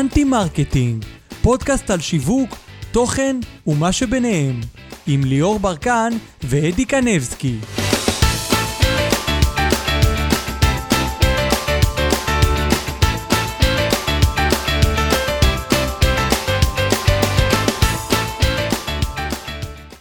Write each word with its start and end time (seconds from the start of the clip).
Anti 0.00 0.24
Marketing, 0.24 1.04
פודקאסט 1.42 1.90
על 1.90 2.00
שיווק, 2.00 2.56
תוכן 2.92 3.36
ומה 3.66 3.92
שביניהם, 3.92 4.60
עם 5.06 5.24
ליאור 5.24 5.58
ברקן 5.58 6.12
ואדי 6.42 6.84
קנבסקי. 6.84 7.54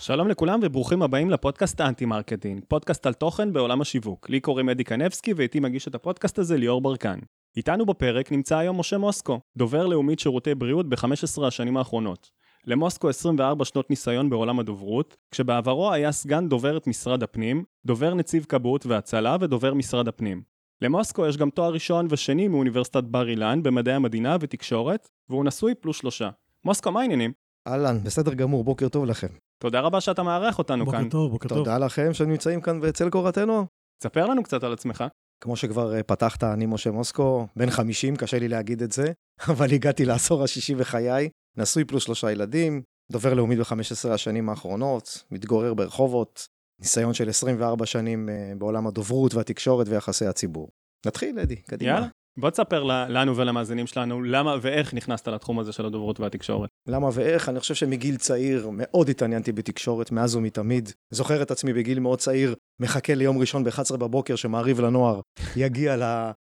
שלום 0.05 0.27
לכולם 0.27 0.59
וברוכים 0.63 1.01
הבאים 1.01 1.29
לפודקאסט 1.29 1.81
ה 1.81 1.86
Anti 1.86 2.05
Marketing, 2.05 2.63
פודקאסט 2.67 3.05
על 3.05 3.13
תוכן 3.13 3.53
בעולם 3.53 3.81
השיווק. 3.81 4.29
לי 4.29 4.39
קוראים 4.39 4.69
אדי 4.69 4.83
קנבסקי 4.83 5.33
ואיתי 5.33 5.59
מגיש 5.59 5.87
את 5.87 5.95
הפודקאסט 5.95 6.39
הזה 6.39 6.57
ליאור 6.57 6.81
ברקן. 6.81 7.19
איתנו 7.57 7.85
בפרק 7.85 8.31
נמצא 8.31 8.57
היום 8.57 8.79
משה 8.79 8.97
מוסקו, 8.97 9.39
דובר 9.57 9.87
לאומית 9.87 10.19
שירותי 10.19 10.55
בריאות 10.55 10.89
ב-15 10.89 11.45
השנים 11.47 11.77
האחרונות. 11.77 12.29
למוסקו 12.65 13.09
24 13.09 13.65
שנות 13.65 13.89
ניסיון 13.89 14.29
בעולם 14.29 14.59
הדוברות, 14.59 15.17
כשבעברו 15.31 15.91
היה 15.91 16.11
סגן 16.11 16.49
דוברת 16.49 16.87
משרד 16.87 17.23
הפנים, 17.23 17.63
דובר 17.85 18.13
נציב 18.13 18.45
כבאות 18.49 18.85
והצלה 18.85 19.37
ודובר 19.41 19.73
משרד 19.73 20.07
הפנים. 20.07 20.41
למוסקו 20.81 21.27
יש 21.27 21.37
גם 21.37 21.49
תואר 21.49 21.73
ראשון 21.73 22.07
ושני 22.09 22.47
מאוניברסיטת 22.47 23.03
בר 23.03 23.29
אילן 23.29 23.63
במדעי 23.63 23.93
המדינה 23.93 24.37
ותקשורת, 24.39 25.09
והוא 25.29 25.45
נשוי 25.45 25.75
פלוס 25.75 25.97
שלושה. 25.97 26.29
מוסקו, 26.65 26.91
מה 26.91 27.01
העניינים? 27.01 27.31
אהלן, 27.67 28.03
בסדר 28.03 28.33
גמור, 28.33 28.63
בוקר 28.63 28.89
טוב 28.89 29.05
לכם. 29.05 29.27
תודה 29.63 29.79
רבה 29.79 30.01
שאתה 30.01 30.23
מארח 30.23 30.57
אותנו 30.57 30.85
בוקר 30.85 30.97
כאן. 30.97 31.09
טוב, 31.09 31.31
בוקר 31.31 31.49
טוב. 31.49 31.57
תודה 31.57 31.77
לכם 31.77 32.13
שאתם 32.13 32.29
נמצאים 32.29 32.61
כאן 32.61 32.81
בצל 32.81 33.09
קורתנו. 33.09 33.65
ספר 34.03 34.25
לנו 34.25 34.43
קצת 34.43 34.63
על 34.63 34.73
עצמך. 34.73 35.03
כמו 35.43 35.55
שכבר 35.55 35.95
אה, 35.95 36.03
פתחת, 36.03 36.43
אני 36.43 36.65
משה 36.65 36.91
מוסקו, 36.91 37.47
בן 37.55 37.69
50, 37.69 38.15
קשה 38.15 38.39
לי 38.39 38.47
להגיד 38.47 38.81
את 38.81 38.91
זה, 38.91 39.11
אבל 39.51 39.73
הגעתי 39.73 40.05
לעשור 40.05 40.43
השישי 40.43 40.75
בחיי, 40.75 41.29
נשוי 41.57 41.85
פלוס 41.85 42.03
שלושה 42.03 42.31
ילדים, 42.31 42.81
דובר 43.11 43.33
לאומית 43.33 43.59
ב-15 43.59 44.09
השנים 44.09 44.49
האחרונות, 44.49 45.23
מתגורר 45.31 45.73
ברחובות, 45.73 46.47
ניסיון 46.81 47.13
של 47.13 47.29
24 47.29 47.85
שנים 47.85 48.29
אה, 48.29 48.53
בעולם 48.57 48.87
הדוברות 48.87 49.33
והתקשורת 49.33 49.87
ויחסי 49.87 50.25
הציבור. 50.25 50.69
נתחיל, 51.05 51.39
אדי, 51.39 51.55
קדימה. 51.55 51.91
יאללה. 51.91 52.07
בוא 52.37 52.49
תספר 52.49 52.83
לנו 52.83 53.37
ולמאזינים 53.37 53.87
שלנו 53.87 54.23
למה 54.23 54.55
ואיך 54.61 54.93
נכנסת 54.93 55.27
לתחום 55.27 55.59
הזה 55.59 55.71
של 55.71 55.85
הדוברות 55.85 56.19
והתקשורת. 56.19 56.69
למה 56.87 57.09
ואיך? 57.13 57.49
אני 57.49 57.59
חושב 57.59 57.73
שמגיל 57.73 58.17
צעיר 58.17 58.69
מאוד 58.71 59.09
התעניינתי 59.09 59.51
בתקשורת, 59.51 60.11
מאז 60.11 60.35
ומתמיד. 60.35 60.89
זוכר 61.11 61.41
את 61.41 61.51
עצמי 61.51 61.73
בגיל 61.73 61.99
מאוד 61.99 62.19
צעיר, 62.19 62.55
מחכה 62.79 63.15
ליום 63.15 63.37
ראשון 63.37 63.63
ב-11 63.63 63.97
בבוקר 63.97 64.35
שמעריב 64.35 64.79
לנוער 64.79 65.21
יגיע 65.55 65.95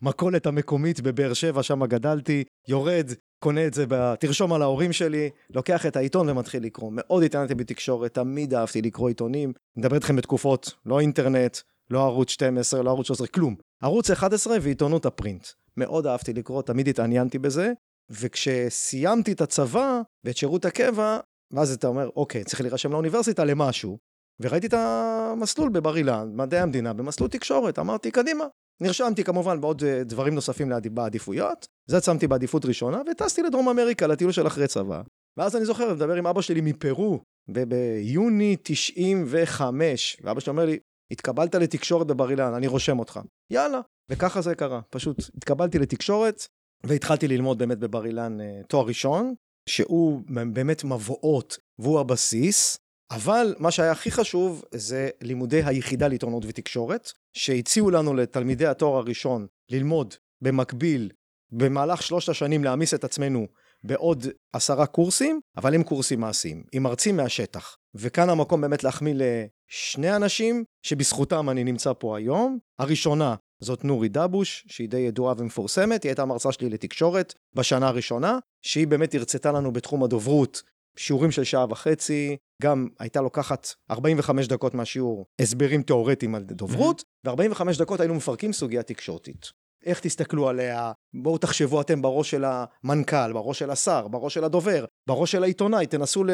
למכולת 0.03 0.47
המקומית 0.47 1.01
בבאר 1.01 1.33
שבע, 1.33 1.63
שם 1.63 1.85
גדלתי, 1.85 2.45
יורד, 2.69 3.11
קונה 3.39 3.67
את 3.67 3.75
זה, 3.75 3.85
ב... 3.89 4.15
תרשום 4.15 4.53
על 4.53 4.63
ההורים 4.63 4.93
שלי, 4.93 5.31
לוקח 5.55 5.87
את 5.87 5.97
העיתון 5.97 6.29
ומתחיל 6.29 6.63
לקרוא. 6.63 6.91
מאוד 6.95 7.23
התעניינתי 7.23 7.55
בתקשורת, 7.55 8.15
תמיד 8.15 8.55
אהבתי 8.55 8.83
לקרוא 8.83 9.09
עיתונים. 9.09 9.53
מדבר 9.77 9.95
איתכם 9.95 10.17
בתקופות, 10.17 10.75
לא 10.87 11.01
אינטרנט, 11.01 11.59
לא 11.91 12.05
ערוץ 12.05 12.31
12, 12.31 12.83
לא 12.83 12.91
ערוץ 12.91 13.07
13, 13.07 13.27
כלום. 13.27 13.55
ערוץ 13.83 14.11
11 14.11 14.57
ועיתונות 14.63 15.07
הפרינט. 15.07 15.47
מאוד 15.77 16.07
אהבתי 16.07 16.33
לקרוא, 16.33 16.63
תמיד 16.63 16.89
התעניינתי 16.89 17.39
בזה. 17.39 17.73
וכשסיימתי 18.11 19.33
את 19.33 19.41
הצבא 19.41 20.01
ואת 20.25 20.37
שירות 20.37 20.65
הקבע, 20.65 21.19
ואז 21.53 21.73
אתה 21.73 21.87
אומר, 21.87 22.11
אוקיי, 22.17 22.45
צריך 22.45 22.61
להירשם 22.61 22.93
לאוניברסיטה 22.93 23.45
למשהו. 23.45 23.99
וראיתי 24.41 24.67
את 24.67 24.75
המסלול 24.75 25.69
בבר 25.69 25.97
אילן, 25.97 26.31
מדעי 26.35 26.61
המדינה, 26.61 26.93
במסלול 26.93 27.29
תקשורת, 27.31 27.79
אמרתי, 27.79 28.11
קדימה. 28.11 28.45
נרשמתי 28.81 29.25
כמובן 29.25 29.61
בעוד 29.61 29.85
אה, 29.85 30.05
דברים 30.05 30.35
נוספים 30.35 30.73
בעדיפויות, 30.91 31.67
זה 31.87 32.01
שמתי 32.01 32.27
בעדיפות 32.27 32.65
ראשונה, 32.65 33.03
וטסתי 33.11 33.43
לדרום 33.43 33.69
אמריקה 33.69 34.07
לטיול 34.07 34.33
של 34.33 34.47
אחרי 34.47 34.67
צבא. 34.69 35.03
ואז 35.39 35.57
אני 35.57 35.65
זוכר, 35.65 35.95
מדבר 35.95 36.15
עם 36.15 36.27
אבא 36.27 36.41
שלי 36.41 36.61
מפרו, 36.61 37.21
ב- 37.53 37.63
ביוני 37.63 38.57
95, 38.63 40.17
ואבא 40.23 40.41
שלי 40.41 40.51
אומר 40.51 40.65
לי, 40.65 40.79
התקבלת 41.13 41.55
לתקשורת 41.55 42.07
בבר 42.07 42.31
אילן, 42.31 42.55
אני 42.55 42.67
רושם 42.67 42.99
אותך. 42.99 43.21
יאללה. 43.53 43.81
וככה 44.11 44.41
זה 44.41 44.55
קרה, 44.55 44.81
פשוט 44.91 45.19
התקבלתי 45.37 45.79
לתקשורת, 45.79 46.47
והתחלתי 46.85 47.29
ללמוד 47.29 47.59
באמת 47.59 47.79
בבר 47.79 48.07
אילן 48.07 48.41
אה, 48.41 48.61
תואר 48.69 48.87
ראשון, 48.87 49.35
שהוא 49.69 50.23
באמת 50.53 50.85
מבואות 50.85 51.59
והוא 51.79 52.01
הבסיס, 52.01 52.79
אבל 53.11 53.55
מה 53.59 53.71
שהיה 53.71 53.93
הכי 53.93 54.11
חשוב 54.11 54.65
זה 54.75 55.09
לימודי 55.21 55.63
היחידה 55.65 56.09
לעיתונות 56.09 56.45
ותקשורת, 56.47 57.13
שהציעו 57.33 57.91
לנו 57.91 58.15
לתלמידי 58.15 58.67
התואר 58.67 58.97
הראשון 58.97 59.47
ללמוד 59.71 60.15
במקביל, 60.43 61.11
במהלך 61.53 62.03
שלושת 62.03 62.29
השנים 62.29 62.65
להעמיס 62.65 62.95
את 62.95 63.05
עצמנו 63.05 63.47
בעוד 63.85 64.27
עשרה 64.53 64.87
קורסים, 64.87 65.41
אבל 65.57 65.75
הם 65.75 65.83
קורסים 65.83 66.21
מעשיים, 66.21 66.65
עם 66.73 66.83
מרצים 66.83 67.17
מהשטח. 67.17 67.77
וכאן 67.95 68.29
המקום 68.29 68.61
באמת 68.61 68.85
להחמיא 68.85 69.15
לשני 69.17 70.17
אנשים 70.17 70.65
שבזכותם 70.83 71.51
אני 71.51 71.65
נמצא 71.65 71.93
פה 71.99 72.17
היום. 72.17 72.59
הראשונה 72.79 73.35
זאת 73.61 73.85
נורי 73.85 74.09
דבוש, 74.09 74.65
שהיא 74.69 74.89
די 74.89 74.99
ידועה 74.99 75.35
ומפורסמת, 75.39 76.03
היא 76.03 76.11
הייתה 76.11 76.25
מרצה 76.25 76.53
שלי 76.53 76.69
לתקשורת 76.69 77.35
בשנה 77.55 77.89
הראשונה, 77.89 78.39
שהיא 78.63 78.87
באמת 78.87 79.15
הרצתה 79.15 79.53
לנו 79.53 79.73
בתחום 79.73 80.05
הדוברות 80.05 80.63
שיעורים 80.99 81.31
של 81.31 81.45
שעה 81.45 81.67
וחצי, 81.71 82.37
גם 82.63 82.89
הייתה 82.99 83.21
לוקחת 83.21 83.69
45 83.91 84.49
דקות 84.49 84.75
מהשיעור 84.75 85.27
הסברים 85.41 85.83
תיאורטיים 85.83 86.35
על 86.35 86.43
דוברות, 86.43 87.03
ו-45 87.27 87.79
דקות 87.79 88.01
היינו 88.01 88.15
מפרקים 88.15 88.53
סוגיה 88.53 88.83
תקשורתית. 88.83 89.47
איך 89.87 90.01
תסתכלו 90.01 90.49
עליה, 90.49 90.93
בואו 91.15 91.39
תחשבו 91.39 91.81
אתם 91.81 92.03
בראש 92.03 92.31
של 92.31 92.45
המנכ"ל, 92.45 93.33
בראש 93.33 93.59
של 93.59 93.71
השר, 93.71 94.09
בראש 94.09 94.35
של 94.35 94.45
הדובר, 94.45 94.85
בראש 95.09 95.33
של 95.33 95.43
העיתונאי, 95.43 95.87
תנסו 95.87 96.25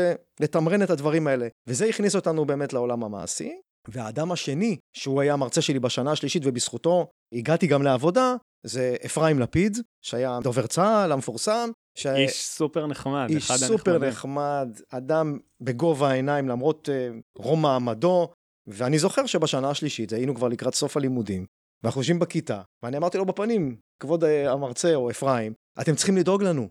לתמרן 0.41 0.83
את 0.83 0.91
הדברים 0.91 1.27
האלה. 1.27 1.49
וזה 1.67 1.85
הכניס 1.85 2.17
אותנו 2.17 2.45
באמת 2.45 2.73
לעולם 2.73 3.05
המעשי. 3.05 3.53
והאדם 3.89 4.33
השני, 4.33 4.77
שהוא 4.93 5.21
היה 5.21 5.33
המרצה 5.33 5.63
שלי 5.63 5.79
בשנה 5.79 6.13
השלישית 6.13 6.43
ובזכותו 6.47 7.07
הגעתי 7.33 7.67
גם 7.67 7.83
לעבודה, 7.83 8.35
זה 8.67 8.97
אפרים 9.07 9.39
לפיד, 9.39 9.79
שהיה 10.05 10.39
דובר 10.43 10.67
צה"ל 10.67 11.13
המפורסם. 11.13 11.71
ש... 11.99 12.07
איש 12.07 12.45
סופר 12.49 12.87
נחמד, 12.87 13.27
איש 13.31 13.51
אחד 13.51 13.57
סופר 13.57 13.91
הנחמדים. 13.91 14.09
נחמד, 14.09 14.81
אדם 14.91 15.39
בגובה 15.61 16.11
העיניים 16.11 16.49
למרות 16.49 16.89
uh, 16.89 17.43
רום 17.43 17.63
מעמדו, 17.63 18.29
ואני 18.67 18.99
זוכר 18.99 19.27
שבשנה 19.27 19.71
השלישית 19.71 20.13
היינו 20.13 20.35
כבר 20.35 20.49
לקראת 20.49 20.75
סוף 20.75 20.97
הלימודים, 20.97 21.47
ואנחנו 21.83 22.01
יושבים 22.01 22.19
בכיתה, 22.19 22.63
ואני 22.83 22.97
אמרתי 22.97 23.19
לו 23.19 23.27
בפנים, 23.27 23.77
כבוד 24.01 24.25
uh, 24.25 24.27
המרצה 24.49 24.95
או 24.95 25.11
אפרים, 25.11 25.53
אתם 25.81 25.95
צריכים 25.95 26.17
לדאוג 26.17 26.43
לנו. 26.43 26.69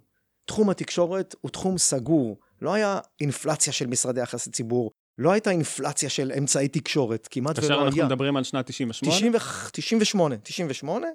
תחום 0.48 0.70
התקשורת 0.70 1.36
הוא 1.42 1.52
תחום 1.52 1.78
סגור, 1.78 2.40
לא 2.62 2.74
היה 2.74 3.00
אינפלציה 3.22 3.74
של 3.74 3.88
משרדי 3.88 4.22
יחסי 4.22 4.52
ציבור, 4.52 4.92
לא 5.22 5.32
הייתה 5.32 5.52
אינפלציה 5.52 6.10
של 6.10 6.32
אמצעי 6.38 6.68
תקשורת, 6.68 7.28
כמעט 7.32 7.60
ולא 7.60 7.84
אנחנו 7.84 7.98
היה. 7.98 8.06
מדברים 8.06 8.38
על 8.38 8.44
שנת 8.44 8.66
98, 8.68 9.16
90 9.16 9.34
ו- 9.36 9.70
98, 9.72 10.38
98, 10.38 11.08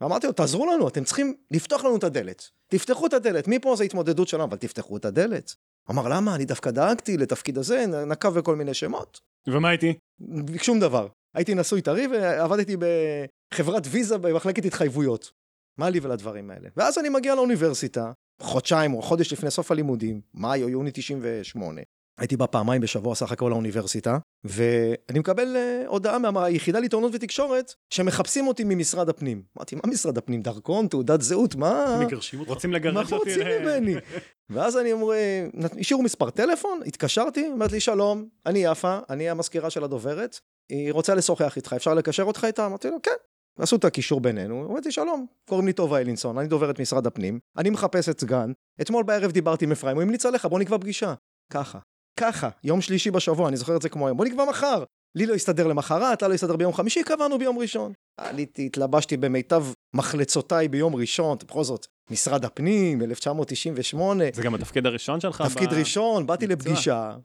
ואמרתי 0.00 0.26
לו, 0.26 0.32
תעזרו 0.32 0.66
לנו, 0.66 0.88
אתם 0.88 1.04
צריכים 1.04 1.34
לפתוח 1.50 1.84
לנו 1.84 1.96
את 1.96 2.04
הדלת. 2.04 2.50
תפתחו 2.68 3.06
את 3.06 3.12
הדלת, 3.12 3.48
מפה 3.48 3.76
זה 3.76 3.84
התמודדות 3.84 4.28
שלנו, 4.28 4.44
אבל 4.44 4.56
תפתחו 4.56 4.96
את 4.96 5.04
הדלת. 5.04 5.54
אמר, 5.90 6.08
למה? 6.08 6.34
אני 6.34 6.44
דווקא 6.44 6.70
דאגתי 6.70 7.16
לתפקיד 7.16 7.58
הזה, 7.58 7.84
נקב 8.06 8.38
בכל 8.38 8.56
מיני 8.56 8.74
שמות. 8.74 9.20
ומה 9.46 9.72
איתי? 9.72 9.94
שום 10.62 10.80
דבר. 10.80 11.08
הייתי 11.34 11.54
נשוי 11.54 11.82
טרי 11.82 12.06
ועבדתי 12.06 12.76
בחברת 12.76 13.82
ויזה 13.90 14.18
במחלקת 14.18 14.64
התחייבויות. 14.64 15.30
מה 15.78 15.90
לי 15.90 16.00
ולדברים 16.02 16.50
האלה? 16.50 16.68
ואז 16.76 16.98
אני 16.98 17.08
מגיע 17.08 17.34
לאוניברסיטה, 17.34 18.12
חודשיים 18.42 18.94
או 18.94 19.02
חודש 19.02 19.32
לפני 19.32 19.50
סוף 19.50 19.70
הלימודים, 19.70 20.20
מאי 20.34 20.62
או 20.62 20.68
יוני 20.68 20.90
98. 20.94 21.80
הייתי 22.20 22.36
בא 22.36 22.46
פעמיים 22.46 22.82
בשבוע 22.82 23.14
סך 23.14 23.32
הכל 23.32 23.48
לאוניברסיטה, 23.50 24.18
ואני 24.44 25.18
מקבל 25.18 25.56
uh, 25.56 25.88
הודעה 25.88 26.18
מהיחידה 26.18 26.80
לעיתונות 26.80 27.14
ותקשורת 27.14 27.74
שמחפשים 27.90 28.46
אותי 28.46 28.64
ממשרד 28.66 29.08
הפנים. 29.08 29.42
אמרתי, 29.58 29.76
מה 29.76 29.82
משרד 29.86 30.18
הפנים? 30.18 30.42
דרכון, 30.42 30.86
תעודת 30.86 31.20
זהות, 31.22 31.54
מה? 31.54 32.00
מגרשים 32.06 32.40
אותך. 32.40 32.50
רוצים 32.50 32.70
מה 32.70 32.76
לגרש 32.78 33.12
אותי? 33.12 33.30
רוצים 33.30 33.46
ל- 33.46 33.58
ממני? 33.62 33.94
ואז 34.50 34.78
אני 34.78 34.92
אומר, 34.92 35.06
נת- 35.54 35.76
השאירו 35.80 36.02
מספר 36.02 36.30
טלפון, 36.30 36.80
התקשרתי, 36.86 37.48
אומרת 37.52 37.72
לי, 37.72 37.80
שלום, 37.80 38.28
אני 38.46 38.58
יפה, 38.64 38.98
אני 39.10 39.30
המזכירה 39.30 39.70
של 39.70 39.84
הדוברת, 39.84 40.38
היא 40.72 40.92
רוצה 40.92 41.14
לשוחח 41.14 41.56
איתך, 41.56 41.72
אפשר 41.72 41.94
לקשר 41.94 42.22
אותך 42.22 42.44
איתה? 42.44 42.66
אמרתי 42.66 42.90
לו, 42.90 42.96
כן. 43.02 43.10
עשו 43.58 43.76
את 43.76 43.84
הקישור 43.84 44.20
בינינו, 44.20 44.66
אמרתי, 44.70 44.92
שלום, 44.92 45.26
קוראים 45.48 45.66
לי 45.66 45.72
טובה 45.72 45.98
אלינסון, 46.00 46.38
אני 46.38 46.48
דוברת 46.48 46.80
משרד 46.80 47.06
הפנים, 47.06 47.38
אני 47.58 47.70
מחפשת 47.70 48.20
סגן, 48.20 48.52
אתמול 48.80 49.02
בערב 49.04 49.30
דיברתי 49.32 49.64
עם 49.64 49.72
אפרים, 49.72 49.96
הוא 49.96 50.02
המליץ 50.02 50.26
עליך, 50.26 50.46
בוא 50.46 50.58
נקבע 50.58 50.78
פגישה. 50.78 51.14
ככה, 51.52 51.78
ככה, 52.16 52.48
יום 52.64 52.80
שלישי 52.80 53.10
בשבוע, 53.10 53.48
אני 53.48 53.56
זוכר 53.56 53.76
את 53.76 53.82
זה 53.82 53.88
כמו 53.88 54.06
היום, 54.06 54.16
בוא 54.16 54.24
נקבע 54.24 54.44
מחר. 54.44 54.84
לי 55.14 55.26
לא 55.26 55.34
יסתדר 55.34 55.66
למחרת, 55.66 56.22
לה 56.22 56.28
לא 56.28 56.34
יסתדר 56.34 56.56
ביום 56.56 56.72
חמישי, 56.72 57.02
קבענו 57.02 57.38
ביום 57.38 57.58
ראשון. 57.58 57.92
עליתי, 58.16 58.66
התלבשתי 58.66 59.16
במיטב 59.16 59.64
מחלצותיי 59.94 60.68
ביום 60.68 60.94
ראשון, 60.94 61.38
בכל 61.48 61.64
זאת, 61.64 61.86
משרד 62.10 62.44
הפנים, 62.44 63.02
1998, 63.02 64.24
זה 64.34 64.42
גם 64.42 64.54
התפקיד 64.54 64.86
הראשון 64.86 65.20
שלך? 65.20 65.42
תפקיד 65.42 65.70
ב- 65.70 65.72
ראשון, 65.72 66.26
באתי 66.26 66.46
מקצוע. 66.46 66.72
לפגישה, 66.72 67.16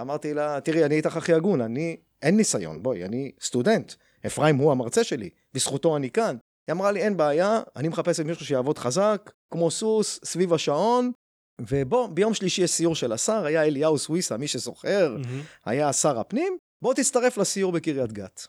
אמרתי 0.00 0.34
לה, 0.34 0.60
תראי, 0.60 0.84
אני 0.84 0.94
איתך 0.94 1.16
הכי 1.16 1.32
הגון, 1.32 1.60
אני, 1.60 1.96
אין 2.22 2.36
ניסיון, 2.36 2.82
בואי, 2.82 3.04
אני 3.04 3.32
סטודנט, 3.40 3.92
אפרים 4.26 4.56
הוא 4.56 4.72
המרצה 4.72 5.04
שלי, 5.04 5.30
בזכותו 5.54 5.96
אני 5.96 6.10
כאן. 6.10 6.36
היא 6.68 6.72
אמרה 6.72 6.92
לי, 6.92 7.02
אין 7.02 7.16
בעיה, 7.16 7.60
אני 7.76 7.88
מחפשת 7.88 8.24
מישהו 8.24 8.46
שיעבוד 8.46 8.78
חזק, 8.78 9.32
כמו 9.52 9.70
סוס, 9.70 10.20
סביב 10.24 10.54
השעון, 10.54 11.12
ובוא, 11.60 12.06
ביום 12.06 12.34
שלישי 12.34 12.62
יש 12.62 12.70
סיור 12.70 12.94
של 12.94 13.12
השר, 13.12 13.44
היה 13.44 13.64
אליהו 13.64 13.98
סוויסה, 13.98 14.36
מי 14.36 14.48
שזוכר, 14.48 15.16
היה 15.64 15.92
שר 15.92 16.18
הפנים, 16.20 16.56
בוא 16.82 16.94
תצטרף 16.94 17.36
לסיור 17.36 17.72
בקריית 17.72 18.12
גת. 18.12 18.46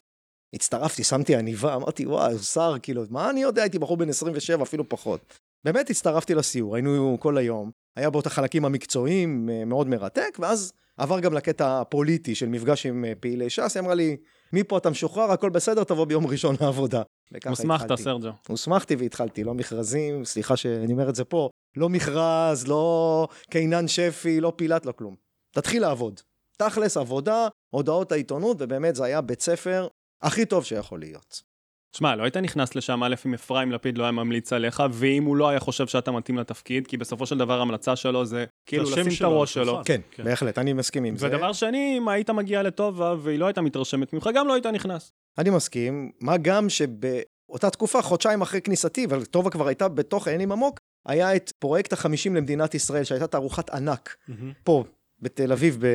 הצטרפתי, 0.53 1.03
שמתי 1.03 1.35
עניבה, 1.35 1.75
אמרתי, 1.75 2.05
וואי, 2.05 2.37
שר, 2.37 2.75
כאילו, 2.81 3.03
מה 3.09 3.29
אני 3.29 3.41
יודע, 3.41 3.61
הייתי 3.61 3.79
בחור 3.79 3.97
בן 3.97 4.09
27, 4.09 4.63
אפילו 4.63 4.89
פחות. 4.89 5.39
באמת 5.63 5.89
הצטרפתי 5.89 6.35
לסיור, 6.35 6.75
היינו 6.75 7.17
כל 7.19 7.37
היום, 7.37 7.71
היה 7.95 8.09
בו 8.09 8.19
את 8.19 8.25
החלקים 8.25 8.65
המקצועיים, 8.65 9.49
אה, 9.49 9.65
מאוד 9.65 9.87
מרתק, 9.87 10.37
ואז 10.39 10.73
עבר 10.97 11.19
גם 11.19 11.33
לקטע 11.33 11.81
הפוליטי 11.81 12.35
של 12.35 12.49
מפגש 12.49 12.85
עם 12.85 13.05
אה, 13.05 13.13
פעילי 13.19 13.49
ש"ס, 13.49 13.75
היא 13.75 13.81
אמרה 13.81 13.95
לי, 13.95 14.17
מפה 14.53 14.77
אתה 14.77 14.89
משוחרר, 14.89 15.31
הכל 15.31 15.49
בסדר, 15.49 15.83
תבוא 15.83 16.05
ביום 16.05 16.27
ראשון 16.27 16.55
לעבודה. 16.61 17.01
הוסמכת. 17.45 17.95
סרג'ו. 17.95 18.29
הוסמכתי 18.47 18.95
והתחלתי, 18.95 19.43
לא 19.43 19.53
מכרזים, 19.53 20.25
סליחה 20.25 20.57
שאני 20.57 20.93
אומר 20.93 21.09
את 21.09 21.15
זה 21.15 21.25
פה, 21.25 21.49
לא 21.77 21.89
מכרז, 21.89 22.67
לא 22.67 23.27
קינן 23.49 23.87
שפי, 23.87 24.41
לא 24.41 24.53
פילת, 24.55 24.85
לא 24.85 24.91
כלום. 24.91 25.15
תתחיל 25.51 25.81
לעבוד. 25.81 26.19
תכלס, 26.57 26.97
עבודה, 26.97 27.47
הודעות 27.69 28.11
העיתונות, 28.11 28.57
ובאמת 28.59 28.95
זה 28.95 29.03
היה 29.05 29.21
בית 29.21 29.41
ספר 29.41 29.87
הכי 30.21 30.45
טוב 30.45 30.63
שיכול 30.65 30.99
להיות. 30.99 31.52
שמע, 31.97 32.15
לא 32.15 32.23
היית 32.23 32.37
נכנס 32.37 32.75
לשם 32.75 33.03
א' 33.03 33.15
אם 33.25 33.33
אפרים 33.33 33.71
לפיד 33.71 33.97
לא 33.97 34.03
היה 34.03 34.11
ממליץ 34.11 34.53
עליך, 34.53 34.83
ואם 34.91 35.23
הוא 35.23 35.35
לא 35.35 35.49
היה 35.49 35.59
חושב 35.59 35.87
שאתה 35.87 36.11
מתאים 36.11 36.37
לתפקיד, 36.37 36.87
כי 36.87 36.97
בסופו 36.97 37.25
של 37.25 37.37
דבר 37.37 37.59
ההמלצה 37.59 37.95
שלו 37.95 38.25
זה 38.25 38.45
כאילו 38.65 38.83
לשים 38.83 39.05
את 39.17 39.21
הראש 39.21 39.57
נכון. 39.57 39.73
שלו. 39.73 39.81
כן, 39.85 40.01
כן. 40.11 40.23
בהחלט, 40.23 40.57
אני 40.57 40.73
מסכים 40.73 41.03
עם 41.03 41.17
זה. 41.17 41.27
ודבר 41.27 41.53
שני, 41.53 41.95
אם 41.97 42.07
היית 42.07 42.29
מגיע 42.29 42.63
לטובה 42.63 43.15
והיא 43.19 43.39
לא 43.39 43.45
הייתה 43.45 43.61
מתרשמת 43.61 44.13
ממך, 44.13 44.29
גם 44.35 44.47
לא 44.47 44.53
היית 44.53 44.65
נכנס. 44.65 45.11
אני 45.37 45.49
מסכים, 45.49 46.11
מה 46.21 46.37
גם 46.37 46.69
שבאותה 46.69 47.69
תקופה, 47.71 48.01
חודשיים 48.01 48.41
אחרי 48.41 48.61
כניסתי, 48.61 49.05
אבל 49.05 49.25
טובה 49.25 49.49
כבר 49.49 49.67
הייתה 49.67 49.87
בתוך 49.87 50.27
העניינים 50.27 50.51
עמוק, 50.51 50.79
היה 51.07 51.35
את 51.35 51.51
פרויקט 51.59 51.93
החמישים 51.93 52.35
למדינת 52.35 52.75
ישראל, 52.75 53.03
שהייתה 53.03 53.27
תערוכת 53.27 53.69
ענק. 53.69 54.15
פה, 54.63 54.83
בתל 55.21 55.51
אביב, 55.51 55.77
ב... 55.79 55.87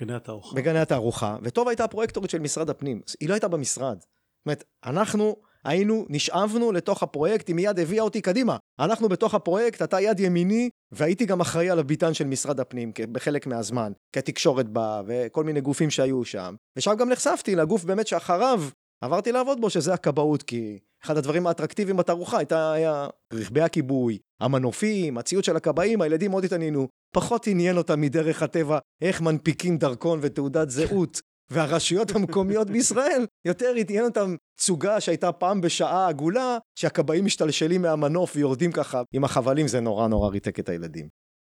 גני 0.00 0.14
התערוכה. 0.14 0.56
בגני 0.56 0.78
התערוכה, 0.78 1.36
וטובה 1.42 1.70
הייתה 1.70 1.84
הפרויקטורית 1.84 2.30
של 2.30 2.38
משרד 2.38 2.70
הפנים, 2.70 3.00
היא 3.20 3.28
לא 3.28 3.34
הייתה 3.34 3.48
במשרד. 3.48 3.98
אומרת, 4.46 4.64
אנחנו 4.84 5.36
היינו, 5.64 6.06
נשאבנו 6.08 6.72
לתוך 6.72 7.02
הפרויקט, 7.02 7.48
היא 7.48 7.56
מיד 7.56 7.78
הביאה 7.78 8.02
אותי 8.02 8.20
קדימה. 8.20 8.56
אנחנו 8.80 9.08
בתוך 9.08 9.34
הפרויקט, 9.34 9.82
אתה 9.82 10.00
יד 10.00 10.20
ימיני, 10.20 10.70
והייתי 10.92 11.26
גם 11.26 11.40
אחראי 11.40 11.70
על 11.70 11.78
הביטן 11.78 12.14
של 12.14 12.26
משרד 12.26 12.60
הפנים 12.60 12.92
בחלק 13.12 13.46
מהזמן, 13.46 13.92
כי 14.12 14.18
התקשורת 14.18 14.68
באה, 14.68 15.02
וכל 15.06 15.44
מיני 15.44 15.60
גופים 15.60 15.90
שהיו 15.90 16.24
שם. 16.24 16.54
ושם 16.76 16.94
גם 16.98 17.08
נחשפתי 17.08 17.56
לגוף 17.56 17.84
באמת 17.84 18.06
שאחריו 18.06 18.62
עברתי 19.00 19.32
לעבוד 19.32 19.60
בו, 19.60 19.70
שזה 19.70 19.94
הכבאות, 19.94 20.42
כי 20.42 20.78
אחד 21.04 21.16
הדברים 21.16 21.46
האטרקטיביים 21.46 21.96
בתערוכה 21.96 22.38
הייתה, 22.38 22.72
היה 22.72 23.08
רכבי 23.32 23.60
הכיבוי, 23.60 24.18
המנופים, 24.40 25.18
הציוד 25.18 25.44
של 25.44 25.56
הכבאים, 25.56 26.02
הילדים 26.02 26.30
מאוד 26.30 26.44
התעניינו. 26.44 26.88
פחות 27.14 27.46
עניין 27.46 27.76
אותם 27.76 28.00
מדרך 28.00 28.42
הטבע 28.42 28.78
איך 29.02 29.20
מנפיקים 29.20 29.78
דרכון 29.78 30.18
ותעודת 30.22 30.70
זהות. 30.70 31.20
והרשויות 31.50 32.10
המקומיות 32.10 32.70
בישראל, 32.70 33.26
יותר 33.44 33.72
עניין 33.76 34.04
אותם 34.04 34.36
צוגה 34.56 35.00
שהייתה 35.00 35.32
פעם 35.32 35.60
בשעה 35.60 36.08
עגולה, 36.08 36.58
שהכבאים 36.74 37.24
משתלשלים 37.24 37.82
מהמנוף 37.82 38.36
ויורדים 38.36 38.72
ככה 38.72 39.02
עם 39.12 39.24
החבלים, 39.24 39.68
זה 39.68 39.80
נורא 39.80 40.08
נורא 40.08 40.28
ריתק 40.28 40.58
את 40.58 40.68
הילדים. 40.68 41.08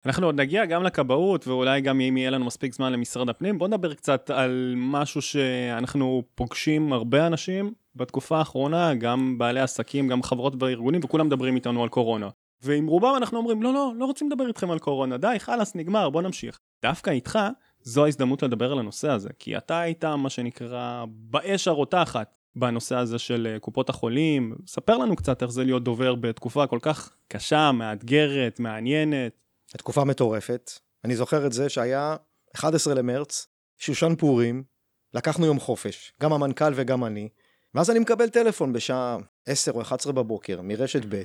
אנחנו 0.07 0.27
עוד 0.27 0.41
נגיע 0.41 0.65
גם 0.65 0.83
לכבאות, 0.83 1.49
ואולי 1.49 1.81
גם 1.81 2.01
אם 2.01 2.17
יהיה 2.17 2.31
לנו 2.31 2.45
מספיק 2.45 2.75
זמן 2.75 2.93
למשרד 2.93 3.29
הפנים. 3.29 3.59
בוא 3.59 3.69
נדבר 3.69 3.95
קצת 3.95 4.31
על 4.31 4.75
משהו 4.77 5.23
שאנחנו 5.23 6.23
פוגשים 6.35 6.93
הרבה 6.93 7.27
אנשים 7.27 7.73
בתקופה 7.95 8.39
האחרונה, 8.39 8.95
גם 8.95 9.39
בעלי 9.39 9.61
עסקים, 9.61 10.09
גם 10.09 10.23
חברות 10.23 10.63
וארגונים, 10.63 11.01
וכולם 11.05 11.27
מדברים 11.27 11.57
איתנו 11.57 11.83
על 11.83 11.89
קורונה. 11.89 12.29
ועם 12.63 12.87
רובם 12.87 13.15
אנחנו 13.17 13.39
אומרים, 13.39 13.63
לא, 13.63 13.73
לא, 13.73 13.93
לא 13.99 14.05
רוצים 14.05 14.31
לדבר 14.31 14.49
איתכם 14.49 14.71
על 14.71 14.79
קורונה, 14.79 15.17
די, 15.17 15.37
חלאס, 15.39 15.75
נגמר, 15.75 16.11
בוא 16.11 16.23
נמשיך. 16.23 16.59
דווקא 16.83 17.11
איתך, 17.11 17.39
זו 17.83 18.05
ההזדמנות 18.05 18.43
לדבר 18.43 18.73
על 18.73 18.79
הנושא 18.79 19.11
הזה, 19.11 19.29
כי 19.39 19.57
אתה 19.57 19.81
היית, 19.81 20.05
מה 20.05 20.31
שנקרא, 20.31 21.05
באש 21.09 21.69
הרותחת 21.69 22.37
בנושא 22.57 22.97
הזה 22.97 23.19
של 23.19 23.49
אה, 23.51 23.59
קופות 23.59 23.89
החולים. 23.89 24.55
ספר 24.67 24.99
לנו 24.99 25.17
קצת 25.17 25.43
איך 25.43 25.51
זה 25.51 25.65
להיות 25.65 25.85
דובר 25.85 26.15
בתקופה 26.15 26.67
כל 26.67 26.79
כך 26.83 27.11
קשה, 27.29 27.73
מאתגרת, 27.73 28.61
מעניינת. 28.61 29.33
תקופה 29.77 30.05
מטורפת. 30.05 30.71
אני 31.05 31.17
זוכר 31.17 31.47
את 31.47 31.53
זה 31.53 31.69
שהיה 31.69 32.17
11 32.55 32.95
למרץ, 32.95 33.47
שושן 33.79 34.15
פורים, 34.19 34.63
לקחנו 35.15 35.47
יום 35.47 35.61
חופש, 35.61 36.13
גם 36.23 36.33
המנכ"ל 36.33 36.73
וגם 36.75 37.05
אני, 37.05 37.29
ואז 37.75 37.91
אני 37.91 37.99
מקבל 37.99 38.29
טלפון 38.29 38.73
בשעה 38.73 39.17
10 39.47 39.73
או 39.73 39.83
11 39.83 40.13
בבוקר 40.13 40.61
מרשת 40.63 41.03
ב', 41.09 41.23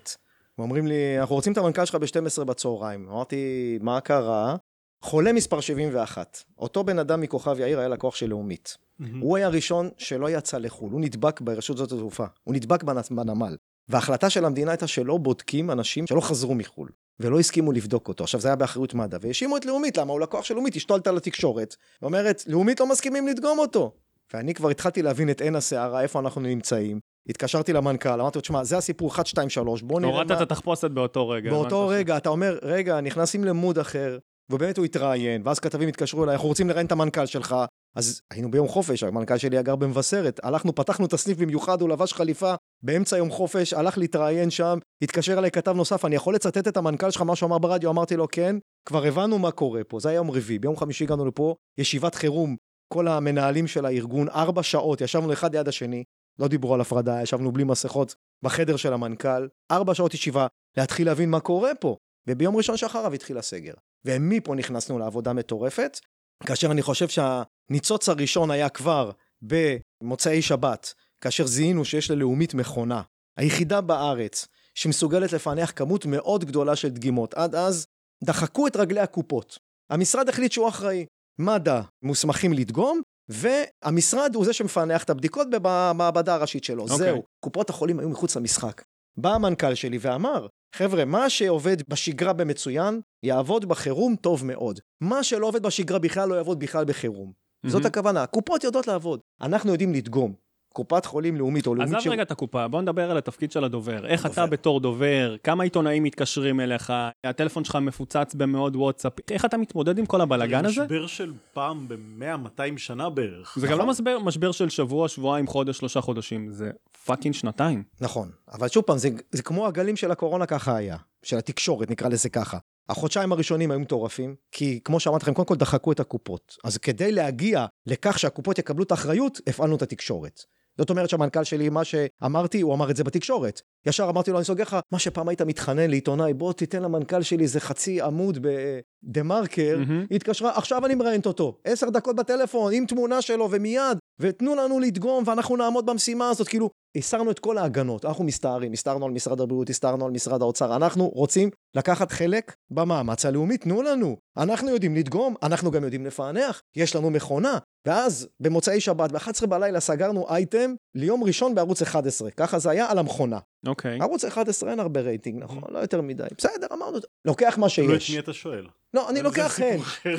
ואומרים 0.57 0.88
לי, 0.88 1.19
אנחנו 1.19 1.36
רוצים 1.36 1.54
את 1.54 1.57
המנכ"ל 1.57 1.86
שלך 1.86 1.95
ב-12 1.95 2.44
בצהריים. 2.44 3.09
אמרתי, 3.09 3.80
מה 3.81 4.01
קרה? 4.01 4.56
חולה 5.02 5.34
מספר 5.34 5.60
71. 5.62 6.44
אותו 6.58 6.84
בן 6.84 7.00
אדם 7.00 7.22
מכוכב 7.22 7.60
יאיר 7.60 7.80
היה 7.80 7.88
לקוח 7.88 8.16
של 8.16 8.30
לאומית. 8.30 8.78
מהמם. 9.00 9.20
הוא 9.20 9.38
היה 9.38 9.48
הראשון 9.48 9.90
שלא 9.98 10.30
יצא 10.30 10.58
לחו"ל, 10.58 10.92
הוא 10.92 11.02
נדבק 11.02 11.42
ברשות 11.42 11.78
שדות 11.78 11.92
התעופה, 11.92 12.26
הוא 12.44 12.56
נדבק 12.56 12.84
בנ- 12.84 13.14
בנמל. 13.16 13.56
וההחלטה 13.90 14.30
של 14.30 14.46
המדינה 14.46 14.72
הייתה 14.72 14.88
שלא 14.88 15.18
בודקים 15.18 15.72
אנשים 15.72 16.08
שלא 16.08 16.22
חזרו 16.22 16.56
מחו"ל, 16.56 16.90
ולא 17.20 17.40
הסכימו 17.40 17.72
לבדוק 17.72 18.08
אותו. 18.08 18.24
עכשיו, 18.24 18.40
זה 18.42 18.48
היה 18.48 18.56
באחריות 18.56 18.94
מד"א, 18.94 19.18
והאשימו 19.22 19.58
את 19.58 19.66
לאומית, 19.66 19.98
למה 19.98 20.14
הוא 20.14 20.20
לקוח 20.20 20.44
של 20.46 20.54
לאומית, 20.54 20.76
אשתו 20.76 20.94
עלתה 20.94 21.12
לתקשורת, 21.12 21.76
ואומרת, 22.02 22.44
לאומית 22.48 22.80
לא 22.80 22.88
מסכימים 22.90 23.28
לדגום 23.28 23.60
אותו. 23.60 23.92
ואני 24.34 24.54
כבר 24.54 24.70
התחלתי 24.70 25.02
להבין 25.02 25.30
את 25.30 25.42
עין 25.42 25.56
הסערה, 25.56 26.02
איפה 26.02 26.20
אנחנו 26.20 26.42
נמצאים. 26.42 27.00
התקשרתי 27.30 27.74
למנכ"ל, 27.74 28.22
אמרתי 28.22 28.38
לו, 28.38 28.42
תשמע, 28.42 28.64
זה 28.64 28.78
הסיפור 28.78 29.10
1, 29.10 29.26
2, 29.28 29.50
3, 29.50 29.82
בוא 29.82 30.00
נראה 30.00 30.12
הורדת. 30.14 30.32
את 30.32 30.42
התחפושת 30.42 30.92
באותו 30.92 31.30
רגע. 31.30 31.50
באותו 31.50 31.88
רגע, 31.88 32.18
אתה 32.18 32.30
אומר, 32.30 32.58
רגע, 32.62 33.02
נכנסים 33.02 33.44
למוד 33.44 33.80
אחר, 33.80 34.18
ובאמת 34.52 34.78
הוא 34.78 34.86
התראיין, 34.86 35.42
ואז 35.46 35.60
כתבים 35.60 35.90
התקשרו 35.90 36.24
אליי, 36.24 36.34
אנחנו 36.34 36.48
רוצים 36.48 36.70
לראיין 36.70 36.86
את 36.86 36.92
המנכ"ל 36.92 37.26
שלך. 37.26 37.56
אז 37.96 38.22
היינו 38.32 38.52
ביום 38.52 38.68
חופש, 38.68 39.04
המנכ"ל 39.04 39.38
שלי 39.38 39.64
גר 39.64 39.76
במבשרת, 39.76 40.40
הלכנו, 40.44 40.76
פתחנו 40.76 41.06
את 41.06 41.14
הסניף 41.14 41.38
במיוחד, 41.38 41.82
הוא 41.82 41.90
לבש 41.90 42.14
חליפה 42.14 42.54
באמצע 42.84 43.18
יום 43.18 43.30
חופש, 43.30 43.74
הלך 43.74 43.98
להתראיין 43.98 44.50
שם, 44.50 44.78
התקשר 45.02 45.38
אליי 45.38 45.52
כתב 45.52 45.72
נוסף, 45.72 46.06
אני 46.06 46.16
יכול 46.16 46.36
לצטט 46.36 46.68
את 46.68 46.78
המנכ"ל 46.78 47.12
שלך, 47.12 47.22
מה 47.22 47.36
שהוא 47.36 47.48
אמר 47.48 47.58
ברדיו, 47.58 47.90
אמרתי 47.90 48.16
לו, 48.16 48.28
כן, 48.32 48.56
כבר 48.86 49.06
הבנו 49.06 49.40
מה 49.40 49.52
קורה 49.52 49.84
פה, 49.84 50.00
זה 50.00 50.10
היה 50.10 50.16
יום 50.16 50.32
רביעי, 50.32 50.60
ביום 50.60 50.78
חמישי 50.78 51.04
הגענו 51.04 51.26
לפה, 51.26 51.56
ישיבת 51.78 52.16
חירום, 52.16 52.56
כל 52.94 53.08
המנהלים 53.08 53.68
של 53.68 53.86
הארגון, 53.86 54.30
ארבע 54.30 54.64
שעות, 54.64 55.02
ישבנו 55.02 55.34
אחד 55.34 55.56
ליד 55.56 55.68
השני, 55.68 56.04
לא 56.40 56.48
דיברו 56.48 56.74
על 56.74 56.82
הפרדה, 56.82 57.22
ישבנו 57.22 57.52
בלי 57.52 57.64
מסכות 57.64 58.16
בחדר 58.44 58.76
של 58.76 58.94
המנכ"ל, 58.94 59.48
ארבע 59.72 59.94
שעות 59.94 60.14
ישיבה, 60.14 60.48
להתחיל 60.78 61.07
להבין 61.07 61.30
מה 61.30 61.40
קורה 61.40 61.76
פה. 61.76 61.98
וביום 62.28 62.56
ראשון 62.56 62.78
שאחריו 62.78 63.14
התחיל 63.14 63.38
הסגר. 63.38 63.74
ומפה 64.06 64.56
נכנסנו 64.56 65.00
לעבודה 65.00 65.34
מטורפת, 65.34 66.00
כאשר 66.46 66.72
אני 66.72 66.81
חושב 66.81 67.07
שהניצוץ 67.07 68.10
הראשון 68.10 68.52
היה 68.52 68.69
כבר 68.69 69.12
במוצאי 69.42 70.42
שבת, 70.42 70.94
כאשר 71.22 71.48
זיהינו 71.48 71.86
שיש 71.86 72.12
ללאומית 72.12 72.54
מכונה, 72.54 73.02
היחידה 73.38 73.81
בארץ 73.81 74.48
שמסוגלת 74.76 75.34
לפענח 75.34 75.72
כמות 75.76 76.06
מאוד 76.06 76.46
גדולה 76.46 76.76
של 76.76 76.90
דגימות. 76.90 77.34
עד 77.34 77.56
אז 77.56 77.88
דחקו 78.24 78.68
את 78.68 78.76
רגלי 78.76 79.00
הקופות. 79.00 79.60
המשרד 79.90 80.30
החליט 80.30 80.52
שהוא 80.52 80.69
אחראי. 80.69 81.06
מד"א 81.40 81.81
מוסמכים 82.04 82.54
לדגום, 82.54 83.02
והמשרד 83.30 84.36
הוא 84.36 84.46
זה 84.46 84.54
שמפענח 84.54 85.04
את 85.04 85.10
הבדיקות 85.10 85.48
במעבדה 85.52 86.34
הראשית 86.34 86.64
שלו. 86.64 86.84
אוקיי. 86.84 86.98
זהו. 86.98 87.24
קופות 87.40 87.69
החולים 87.69 88.00
היו 88.00 88.10
מחוץ 88.10 88.36
למשחק. 88.36 88.84
בא 89.18 89.34
המנכ"ל 89.34 89.76
שלי 89.76 89.98
ואמר, 90.02 90.48
חבר'ה, 90.76 91.06
מה 91.06 91.30
שעובד 91.30 91.78
בשגרה 91.90 92.33
במצוין, 92.33 93.02
יעבוד 93.24 93.66
בחירום 93.66 94.16
טוב 94.16 94.45
מאוד. 94.45 94.80
מה 95.02 95.24
שלא 95.24 95.47
עובד 95.47 95.64
בשגרה 95.64 96.00
בכלל, 96.00 96.30
לא 96.30 96.36
יעבוד 96.36 96.59
בכלל 96.59 96.86
בחירום. 96.86 97.31
זאת 97.66 97.74
מהמם. 97.74 97.86
הכוונה, 97.86 98.24
הקופות 98.24 98.64
יודעות 98.64 98.88
לעבוד. 98.88 99.19
אנחנו 99.42 99.71
יודעים 99.71 99.94
לדגום. 99.94 100.46
קופת 100.78 101.06
חולים 101.06 101.36
לאומית 101.36 101.68
או 101.68 101.76
לאומית 101.76 101.96
עזב 101.96 102.10
רגע 102.10 102.22
את 102.22 102.31
הקופה, 102.31 102.68
בוא 102.68 102.81
נדבר 102.81 103.12
על 103.12 103.18
התפקיד 103.18 103.52
של 103.52 103.64
הדובר. 103.64 104.07
איך 104.07 104.26
אתה 104.26 104.36
דובר. 104.36 104.46
בתור 104.46 104.80
דובר, 104.80 105.36
כמה 105.44 105.64
עיתונאים 105.64 106.04
מתקשרים 106.04 106.60
אליך, 106.60 106.94
הטלפון 107.24 107.64
שלך 107.64 107.76
מפוצץ 107.76 108.36
במאות 108.36 108.76
וואטסאפ, 108.76 109.14
איך 109.31 109.46
אתה 109.46 109.57
מתמודד 109.57 109.98
עם 109.98 110.06
כל 110.06 110.22
הבלגן 110.22 110.66
הזה? 110.66 110.84
משבר 110.84 111.07
של 111.07 111.34
פעם 111.54 111.88
ב-100-200 111.88 112.78
שנה 112.78 113.10
בערך. 113.10 113.57
זה 113.60 113.68
גם 113.68 113.72
לא 113.72 113.78
נכון. 113.78 113.90
משבר, 113.90 114.19
משבר 114.19 114.52
של 114.52 114.69
שבוע, 114.69 115.07
שבועיים, 115.07 115.48
חודש, 115.48 115.78
שלושה 115.78 116.02
חודשים, 116.02 116.52
זה 116.52 116.72
fucking 117.06 117.36
שנתיים. 117.36 117.84
נכון, 118.02 118.31
אבל 118.52 118.68
שוב 118.68 118.84
פעם, 118.84 118.98
זה, 118.98 119.10
זה 119.31 119.44
כמו 119.44 119.68
הגלים 119.68 119.96
של 119.96 120.12
הקורונה 120.12 120.46
ככה 120.46 120.76
היה, 120.76 120.98
של 121.24 121.38
התקשורת, 121.38 121.92
נקרא 121.92 122.10
לזה 122.10 122.30
ככה. 122.30 122.57
החודשיים 122.90 123.31
הראשונים 123.31 123.72
היו 123.72 123.80
מטורפים, 123.80 124.36
כי 124.52 124.80
כמו 124.84 125.00
שאמרתי 125.00 125.24
לכם, 125.24 125.34
קודם 125.34 125.48
כל 125.48 125.56
דחקו 125.56 125.92
את 125.92 126.00
הקופות. 126.00 126.57
אז 126.64 126.78
כדי 126.78 127.12
להגיע 127.12 127.66
לכך 127.86 128.19
שהקופות 128.19 128.60
יקבלו 128.60 128.84
את 128.84 128.92
האחריות, 128.92 129.42
הפעלנו 129.48 129.76
את 129.76 129.81
התקשורת. 129.81 130.42
זאת 130.78 130.90
אומרת 130.90 131.10
שהמנכ"ל 131.10 131.44
שלי, 131.44 131.69
מה 131.69 131.84
שאמרתי, 131.84 132.62
הוא 132.62 132.74
אמר 132.74 132.92
את 132.92 132.96
זה 132.96 133.04
בתקשורת. 133.04 133.62
ישר 133.88 134.10
אמרתי 134.10 134.32
לו, 134.32 134.38
אני 134.38 134.46
סוגר 134.46 134.64
לך, 134.64 134.78
מה 134.92 135.00
שפעם 135.00 135.30
היית 135.30 135.42
מתחנן 135.42 135.90
לעיתונאי, 135.90 136.34
בוא 136.34 136.54
תיתן 136.54 136.84
למנכ"ל 136.84 137.22
שלי 137.22 137.44
איזה 137.44 137.60
חצי 137.60 138.02
עמוד 138.02 138.38
בדה 138.42 139.24
מרקר, 139.24 139.78
מהמם. 139.80 140.06
היא 140.10 140.16
התקשרה, 140.16 140.58
עכשיו 140.58 140.86
אני 140.86 140.96
מראיינת 140.96 141.26
אותו, 141.26 141.58
עשר 141.64 141.90
דקות 141.90 142.16
בטלפון, 142.16 142.74
עם 142.74 142.86
תמונה 142.86 143.22
שלו 143.22 143.48
ומיד, 143.52 143.98
ותנו 144.20 144.56
לנו 144.56 144.80
לדגום 144.80 145.24
ואנחנו 145.28 145.58
נעמוד 145.58 145.86
במשימה 145.86 146.30
הזאת, 146.30 146.48
כאילו, 146.48 146.70
הסרנו 146.98 147.32
את 147.32 147.40
כל 147.40 147.58
ההגנות, 147.58 148.06
אנחנו 148.06 148.24
מסתערים, 148.24 148.74
הסתערנו 148.74 149.06
על 149.06 149.12
משרד 149.12 149.42
הבריאות, 149.42 149.70
הסתערנו 149.70 150.06
על 150.06 150.12
משרד 150.12 150.42
האוצר, 150.42 150.76
אנחנו 150.76 151.08
רוצים 151.08 151.50
לקחת 151.76 152.12
חלק 152.12 152.56
במאמץ 152.72 153.26
הלאומי, 153.26 153.58
תנו 153.58 153.82
לנו, 153.82 154.18
אנחנו 154.38 154.70
יודעים 154.70 154.96
לדגום, 154.96 155.36
אנחנו 155.44 155.72
גם 155.72 155.84
יודעים 155.84 156.06
לפענח, 156.06 156.62
יש 156.76 156.96
לנו 156.96 157.10
מכונה, 157.10 157.58
ואז 157.88 158.28
במוצאי 158.40 158.80
שבת, 158.80 159.12
ב-11 159.12 159.46
בלילה 159.46 159.80
סגרנו 159.80 160.30
אייטם 160.30 160.76
ליום 160.96 161.24
ראשון 161.24 161.56
בערוץ 161.56 161.82
11, 161.82 162.32
ככה 162.32 162.60
זה 162.60 162.70
היה 162.70 162.92
על 162.92 162.98
המכונה. 162.98 163.40
אוקיי. 163.66 163.97
ערוץ 164.02 164.26
11 164.26 164.71
אין 164.71 164.80
הרבה 164.80 165.02
רייטינג, 165.02 165.44
נכון? 165.44 165.64
לא 165.69 165.80
יותר 165.80 166.02
מדי. 166.02 166.23
בסדר, 166.37 166.68
אמרנו, 166.73 166.97
לוקח 167.26 167.57
מה 167.57 167.68
תלוי 167.76 167.95
את 167.95 168.02
שיש. 168.02 168.11
מי 168.16 168.19
אתה 168.19 168.33
שואל. 168.33 168.68
לא, 168.94 169.09
אני 169.09 169.21
אבל 169.21 169.30
זה 169.31 169.37
לוקח 169.42 169.56
סיפור. 169.56 169.81
אחר. 169.81 170.16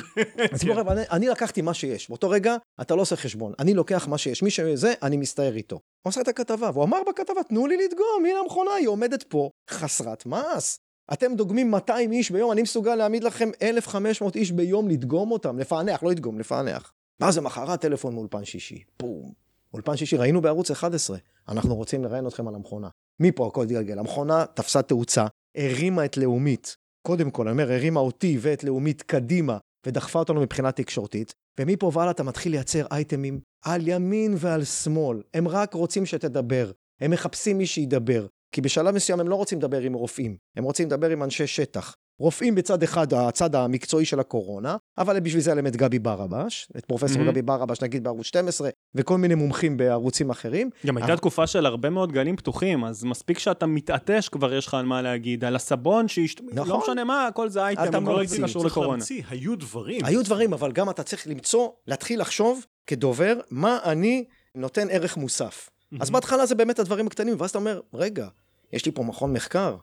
אני- 0.91 1.01
אני 1.11 1.27
לקחתי 1.27 1.61
מה 1.61 1.73
שיש. 1.73 2.09
באותו 2.09 2.29
רגע, 2.29 2.55
אתה 2.81 2.95
לא 2.95 3.01
עושה 3.01 3.15
חשבון. 3.15 3.53
אני 3.59 3.73
לוקח 3.73 4.07
מה 4.07 4.17
שיש. 4.17 4.43
מי 4.43 4.49
שזה, 4.49 4.93
אני 5.03 5.17
מסתער 5.17 5.55
איתו. 5.55 5.75
הוא 5.75 5.81
עושה 6.09 6.21
את 6.21 6.27
הכתבה, 6.27 6.69
והוא 6.73 6.83
אמר 6.83 6.97
בכתבה, 7.09 7.43
תנו 7.43 7.67
לי 7.67 7.77
לדגום, 7.77 8.25
הנה 8.29 8.39
המכונה, 8.39 8.71
היא 8.71 8.87
עומדת 8.87 9.23
פה, 9.23 9.49
חסרת 9.69 10.25
מעש. 10.25 10.77
אתם 11.13 11.35
דוגמים 11.35 11.71
200 11.71 12.11
איש 12.11 12.31
ביום, 12.31 12.51
אני 12.51 12.61
מסוגל 12.61 12.95
להעמיד 12.95 13.23
לכם 13.23 13.49
1,500 13.61 14.35
איש 14.35 14.51
ביום 14.51 14.87
לדגום 14.87 15.31
אותם, 15.31 15.59
לפענח, 15.59 16.03
לא 16.03 16.09
לדגום, 16.11 16.39
לפענח. 16.39 16.91
ואז 17.19 17.37
למחרת 17.37 17.81
טלפון 17.81 18.13
מאולפן 18.13 18.45
שישי, 18.45 18.83
בום. 18.99 19.31
אולפן 19.73 19.97
שישי, 19.97 20.17
ראינו 20.17 20.41
בערוץ 20.41 20.71
11, 20.71 21.17
אנחנו 21.49 21.75
רוצים 21.75 22.03
לראיין 22.03 22.27
אתכם 22.27 22.47
על 22.47 22.55
המכונה. 22.55 22.89
מפה 23.19 23.47
הכל 23.47 23.63
התגלגל. 23.63 23.99
המכונה 23.99 24.45
תפסה 24.53 24.81
תאוצה, 24.81 25.25
הרימה 25.57 26.05
את 26.05 26.17
לאומית. 26.17 26.75
קודם 27.07 27.31
כל, 27.31 27.47
אני 27.47 27.51
אומר, 27.51 27.71
הרימה 27.71 27.99
אותי 27.99 28.37
ואת 28.41 28.63
לאומית 28.63 29.01
קדימה, 29.01 29.57
ודחפה 29.85 30.19
אותנו 30.19 30.41
מבחינה 30.41 30.71
תקשורתית, 30.71 31.33
ומפה 31.59 31.91
והלאה 31.93 32.11
אתה 32.11 32.23
מתחיל 32.23 32.51
לייצר 32.51 32.85
אייטמים 32.91 33.39
על 33.65 33.87
ימין 33.87 34.35
ועל 34.37 34.63
שמאל. 34.63 35.21
הם 35.33 35.47
רק 35.47 35.73
רוצים 35.73 36.05
שתדבר. 36.05 36.71
הם 37.01 37.11
מחפשים 37.11 37.57
מי 37.57 37.65
שידבר. 37.65 38.27
כי 38.51 38.61
בשלב 38.61 38.95
מסוים 38.95 39.19
הם 39.19 39.27
לא 39.27 39.35
רוצים 39.35 39.57
לדבר 39.57 39.81
עם 39.81 39.93
רופאים, 39.93 40.37
הם 40.57 40.63
רוצים 40.63 40.87
לדבר 40.87 41.09
עם 41.09 41.23
אנשי 41.23 41.47
שטח. 41.47 41.95
רופאים 42.19 42.55
בצד 42.55 42.83
אחד, 42.83 43.13
הצד 43.13 43.55
המקצועי 43.55 44.05
של 44.05 44.19
הקורונה, 44.19 44.77
אבל 44.97 45.19
בשביל 45.19 45.41
זה 45.41 45.49
היה 45.49 45.55
להם 45.55 45.67
את 45.67 45.75
גבי 45.75 45.99
ברבש, 45.99 46.67
את 46.77 46.85
פרופסור 46.85 47.21
Mhm. 47.21 47.25
גבי 47.25 47.41
ברבש, 47.41 47.81
נגיד 47.81 48.03
בערוץ 48.03 48.25
12, 48.25 48.69
וכל 48.95 49.17
מיני 49.17 49.35
מומחים 49.35 49.77
בערוצים 49.77 50.29
אחרים. 50.29 50.69
גם 50.85 50.97
הייתה 50.97 51.07
אבל- 51.07 51.17
תקופה 51.17 51.47
של 51.47 51.65
הרבה 51.65 51.89
מאוד 51.89 52.11
גלים 52.11 52.35
פתוחים, 52.35 52.85
אז 52.85 53.03
מספיק 53.03 53.39
שאתה 53.39 53.65
מתעטש, 53.65 54.29
כבר 54.29 54.53
יש 54.53 54.67
לך 54.67 54.73
על 54.73 54.85
מה 54.85 55.01
להגיד. 55.01 55.43
על 55.43 55.55
הסבון, 55.55 56.07
שהשת... 56.07 56.41
נכון. 56.53 56.67
לא 56.69 56.79
משנה 56.79 57.03
מה, 57.03 57.27
הכל 57.27 57.49
זה 57.49 57.65
אייטם, 57.65 57.83
אתה 57.83 57.91
גם 57.91 58.07
לא 58.09 58.21
קשור 58.43 58.61
צריך 58.61 58.71
לקורונה. 58.77 58.91
להמציא, 58.93 59.23
היו 59.29 59.55
דברים. 59.55 60.05
היו 60.05 60.23
דברים, 60.23 60.53
אבל 60.53 60.71
גם 60.71 60.89
אתה 60.89 61.03
צריך 61.03 61.27
למצוא, 61.27 61.69
להתחיל 61.87 62.21
לחשוב 62.21 62.65
כדובר, 62.87 63.39
מה 63.51 63.79
אני 63.83 64.25
נותן 64.55 64.87
ערך 64.89 65.17
מוסף. 65.17 65.69
אז 65.99 66.09
בהתחלה 66.09 66.45
זה 66.45 66.55
באמת 66.55 66.79
הדברים 66.79 67.07
הקטנים, 67.07 67.35
ואז 67.39 67.49
אתה 67.49 67.59
אומר, 67.59 67.79
רגע, 67.93 68.27
יש 68.73 68.85
לי 68.85 68.91
פה 68.91 69.03
מכון 69.03 69.33
מחקר, 69.33 69.75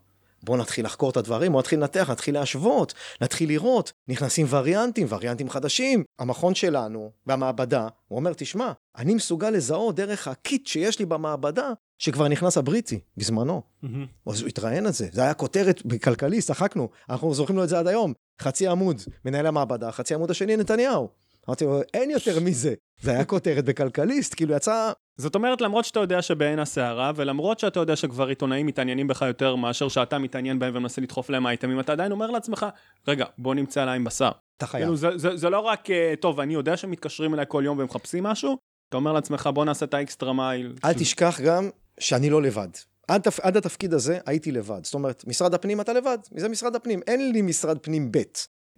בוא 0.43 0.57
נתחיל 0.57 0.85
לחקור 0.85 1.11
את 1.11 1.16
הדברים, 1.16 1.52
בוא 1.52 1.61
נתחיל 1.61 1.78
לנתח, 1.81 2.11
נתחיל 2.11 2.35
להשוות, 2.35 2.95
נתחיל 3.21 3.49
לראות, 3.49 3.93
נכנסים 4.09 4.47
וריאנטים, 4.50 5.07
וריאנטים 5.11 5.50
חדשים. 5.50 6.05
המכון 6.19 6.55
שלנו, 6.55 7.11
במעבדה, 7.26 7.88
הוא 8.09 8.19
אומר, 8.19 8.33
תשמע, 8.37 8.73
אני 8.97 9.14
מסוגל 9.14 9.50
לזהות 9.50 9.95
דרך 9.95 10.28
הקיט 10.28 10.66
שיש 10.66 10.99
לי 10.99 11.07
במעבדה, 11.07 11.73
שכבר 11.99 12.28
נכנס 12.28 12.59
הבריטי, 12.59 13.00
בזמנו. 13.16 13.62
מהמם. 13.83 14.07
אז 14.26 14.40
הוא 14.40 14.49
התראיין 14.49 14.87
על 14.87 14.93
זה, 14.93 15.09
זה 15.12 15.23
היה 15.23 15.35
כותרת 15.35 15.87
בכלכליסט, 15.87 16.49
צחקנו, 16.49 16.88
אנחנו 17.11 17.35
זוכרים 17.35 17.57
לו 17.57 17.64
את 17.64 17.69
זה 17.69 17.78
עד 17.78 17.87
היום. 17.87 18.12
חצי 18.40 18.69
עמוד, 18.69 19.02
מנהל 19.25 19.47
המעבדה, 19.47 19.93
חצי 19.93 20.14
עמוד 20.14 20.31
השני 20.31 20.57
נתניהו. 20.57 21.09
אמרתי 21.48 21.64
לו, 21.64 21.80
אין 21.94 22.10
יותר 22.10 22.40
מזה. 22.40 22.74
זה 23.00 23.10
היה 23.10 23.24
כותרת 23.24 23.64
בכלכליסט, 23.64 24.34
כאילו 24.34 24.54
יצא... 24.54 24.92
זאת 25.16 25.34
אומרת, 25.34 25.60
למרות 25.60 25.84
שאתה 25.84 26.00
יודע 26.00 26.22
שבעין 26.22 26.58
הסערה, 26.58 27.12
ולמרות 27.16 27.58
שאתה 27.58 27.80
יודע 27.80 27.96
שכבר 27.96 28.28
עיתונאים 28.28 28.66
מתעניינים 28.66 29.08
בך 29.08 29.22
יותר 29.22 29.56
מאשר 29.56 29.88
שאתה 29.88 30.18
מתעניין 30.18 30.58
בהם 30.58 30.76
ומנסה 30.76 31.00
לדחוף 31.00 31.30
להם 31.30 31.46
אייטמים, 31.46 31.80
אתה 31.80 31.92
עדיין 31.92 32.12
אומר 32.12 32.30
לעצמך, 32.30 32.66
רגע, 33.08 33.24
בוא 33.38 33.54
נמצא 33.54 33.82
עליי 33.82 33.96
עם 33.96 34.04
בשר. 34.04 34.30
אתה 34.56 34.66
חייב. 34.66 34.84
כאילו, 34.84 34.96
זה, 34.96 35.08
זה, 35.16 35.36
זה 35.36 35.50
לא 35.50 35.60
רק, 35.60 35.90
אה, 35.90 36.14
טוב, 36.20 36.40
אני 36.40 36.54
יודע 36.54 36.76
שמתקשרים 36.76 37.34
אליי 37.34 37.44
כל 37.48 37.62
יום 37.64 37.78
ומחפשים 37.78 38.24
משהו, 38.24 38.56
אתה 38.88 38.96
אומר 38.96 39.12
לעצמך, 39.12 39.50
בוא 39.54 39.64
נעשה 39.64 39.84
את 39.84 39.94
האקסטרה 39.94 40.32
מייל. 40.32 40.74
אל 40.84 40.92
תשכח 40.92 41.40
גם 41.44 41.70
שאני 42.00 42.30
לא 42.30 42.42
לבד. 42.42 42.68
עד, 43.08 43.20
תפ... 43.20 43.40
עד 43.40 43.56
התפקיד 43.56 43.94
הזה 43.94 44.18
הייתי 44.26 44.52
לבד. 44.52 44.84
זאת 44.84 44.94
אומרת, 44.94 45.24
משרד 45.26 45.54
הפנים 45.54 45.80
אתה 45.80 45.92
לבד, 45.92 46.18
זה 46.36 46.48
משרד 46.48 46.76
הפנים. 46.76 47.00
אין 47.06 47.32
לי 47.32 47.42
משרד 47.42 47.78
פנים 47.78 48.12
ב'. 48.12 48.18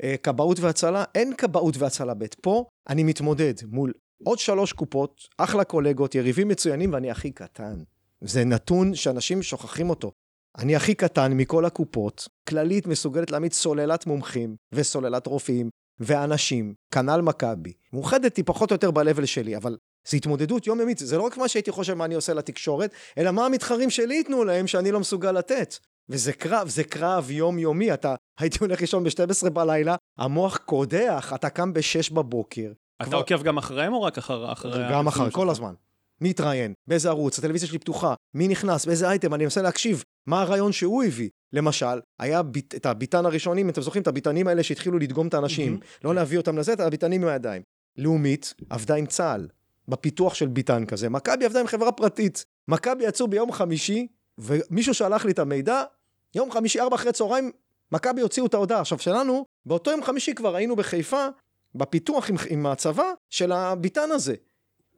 אה, 0.03 0.17
כבאות 0.23 0.61
והצלה, 0.61 1.05
אין 1.15 1.35
כבאות 1.39 1.77
והצלה 1.77 2.15
ב'. 2.15 2.25
פה 2.41 2.65
אני 2.89 3.03
מתמודד 3.03 3.55
מול 3.67 3.93
עוד 4.25 4.39
שלוש 4.39 4.73
קופות, 4.73 5.21
אחלה 5.39 5.65
קולגות, 5.65 6.15
יריבים 6.15 6.49
מצוינים, 6.49 6.93
ואני 6.93 7.11
הכי 7.11 7.31
קטן. 7.31 7.83
זה 8.21 8.45
נתון 8.45 8.95
שאנשים 8.95 9.43
שוכחים 9.43 9.91
אותו. 9.91 10.13
אני 10.59 10.77
הכי 10.77 10.95
קטן 10.95 11.33
מכל 11.33 11.65
הקופות, 11.65 12.29
כללית 12.49 12.87
מסוגלת 12.87 13.31
להעמיד 13.31 13.53
סוללת 13.53 14.07
מומחים 14.07 14.57
וסוללת 14.73 15.27
רופאים 15.27 15.71
ואנשים, 16.01 16.75
כנ"ל 16.95 17.21
מכבי. 17.21 17.73
מאוחדת 17.93 18.37
היא 18.37 18.45
פחות 18.47 18.71
או 18.71 18.75
יותר 18.75 18.91
ב-level 18.91 19.27
שלי, 19.27 19.57
אבל 19.57 19.77
זו 20.09 20.17
התמודדות 20.17 20.67
יומיומית, 20.67 20.99
זה 20.99 21.19
לא 21.19 21.23
רק 21.23 21.37
מה 21.37 21.49
שהייתי 21.49 21.71
חושב 21.71 21.95
מה 21.95 22.05
אני 22.05 22.15
עושה 22.15 22.35
לתקשורת, 22.35 22.93
אלא 23.19 23.31
מה 23.31 23.47
המתחרים 23.47 23.91
שלי 23.91 24.15
ייתנו 24.15 24.45
להם 24.45 24.67
שאני 24.67 24.93
לא 24.93 25.01
מסוגל 25.01 25.33
לתת. 25.33 25.75
וזה 26.09 26.33
קרב, 26.33 26.69
זה 26.69 26.85
קרב 26.85 27.31
יומיומי, 27.31 27.95
אתה, 27.95 28.15
הייתי 28.41 28.59
הולך 28.61 28.81
לישון 28.81 29.05
ב-12 29.05 29.51
בלילה, 29.51 29.97
המוח 30.19 30.57
קודח, 30.57 31.33
אתה 31.35 31.51
קם 31.51 31.73
ב-6 31.73 32.15
בבוקר. 32.15 32.73
אתה 32.97 33.05
כבר- 33.05 33.17
עוקב 33.19 33.43
גם 33.43 33.59
אחריהם 33.59 33.93
או 33.93 34.03
רק 34.03 34.19
אחר... 34.19 34.53
אחרי 34.53 34.83
גם 34.91 35.07
אחר, 35.09 35.31
כל? 35.31 35.51
הזמן. 35.51 35.75
מי 36.21 36.31
התראיין, 36.31 36.73
באיזה 36.87 37.09
ערוץ, 37.09 37.39
הטלוויזיה 37.39 37.69
שלי 37.69 37.79
פתוחה, 37.79 38.15
מי 38.35 38.49
נכנס, 38.49 38.87
באיזה 38.87 39.09
אייטם, 39.09 39.35
אני 39.35 39.45
מנסה 39.45 39.63
להקשיב, 39.63 40.05
מה 40.27 40.41
הרעיון 40.43 40.73
שהוא 40.73 41.05
הביא. 41.05 41.29
למשל, 41.53 42.01
היה 42.19 42.43
ביט, 42.43 42.75
את 42.75 42.87
הביטן 42.87 43.27
הראשונים, 43.27 43.67
אם 43.67 43.71
אתם 43.71 43.83
זוכרים, 43.83 44.03
את 44.03 44.07
הביטנים 44.09 44.49
האלה 44.49 44.63
שהתחילו 44.63 44.99
לדגום 44.99 45.29
את 45.29 45.35
האנשים, 45.35 45.81
לא 46.05 46.15
להביא 46.15 46.39
אותם 46.39 46.59
לזה, 46.59 46.73
את 46.73 46.81
הביטנים 46.81 47.23
עם 47.23 47.29
הידיים. 47.29 47.63
לאומית 47.99 48.55
עבדה 48.71 48.95
עם 48.95 49.07
צה"ל, 49.07 49.49
בפיתוח 49.89 50.35
של 50.35 50.47
ביטן 50.49 50.87
כזה. 50.87 51.09
מכבי 51.09 51.45
עבדה 51.45 51.61
עם 51.61 51.67
חברה 51.67 51.93
פרטית. 51.93 52.45
מכבי 52.69 53.05
יצאו 53.05 53.29
ביום 53.29 53.53
חמישי, 53.53 54.07
ומישהו 54.39 54.95
שלח 54.95 55.25
לי 55.25 55.33
את 55.33 55.39
המידע, 55.39 55.83
יום 56.39 56.51
חמישי, 56.51 56.81
ארבע 56.81 56.97
אחרי 56.97 57.13
צהריים, 57.13 57.53
מכבי 57.93 58.21
הוציאו 58.21 58.47
את 58.47 58.55
ההודעה. 58.55 58.81
עכשיו, 58.81 58.99
שלנו, 58.99 59.45
באותו 59.67 59.91
יום 59.91 60.03
חמישי 60.03 60.35
כבר 60.35 60.57
היינו 60.57 60.77
בחיפה, 60.77 61.27
בפיתוח 61.75 62.31
עם, 62.31 62.37
עם 62.49 62.67
הצבא 62.67 63.13
של 63.31 63.53
הביטן 63.53 64.11
הזה. 64.11 64.35